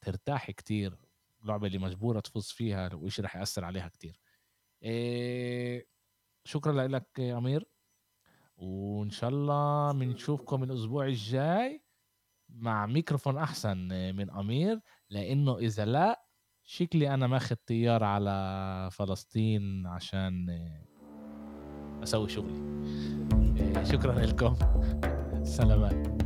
ترتاح 0.00 0.50
كتير. 0.50 0.98
اللعبه 1.42 1.66
اللي 1.66 1.78
مجبورة 1.78 2.20
تفوز 2.20 2.50
فيها 2.50 2.94
وإشي 2.94 3.22
رح 3.22 3.36
يأثر 3.36 3.64
عليها 3.64 3.88
كتير. 3.88 4.20
إيه 4.82 5.86
شكرا 6.44 6.88
لك 6.88 7.20
أمير. 7.20 7.68
وإن 8.56 9.10
شاء 9.10 9.30
الله 9.30 9.92
بنشوفكم 9.92 10.62
الأسبوع 10.62 11.06
الجاي 11.06 11.84
مع 12.48 12.86
ميكروفون 12.86 13.38
أحسن 13.38 13.76
من 14.16 14.30
أمير 14.30 14.80
لأنه 15.10 15.58
إذا 15.58 15.84
لا 15.84 16.23
شكلي 16.66 17.14
أنا 17.14 17.26
ماخذ 17.26 17.56
طياره 17.66 18.06
على 18.06 18.88
فلسطين 18.92 19.86
عشان 19.86 20.46
أسوي 22.02 22.28
شغلي. 22.28 22.54
إيه 23.60 23.84
شكرا 23.84 24.12
لكم. 24.26 24.56
سلامات 25.56 26.23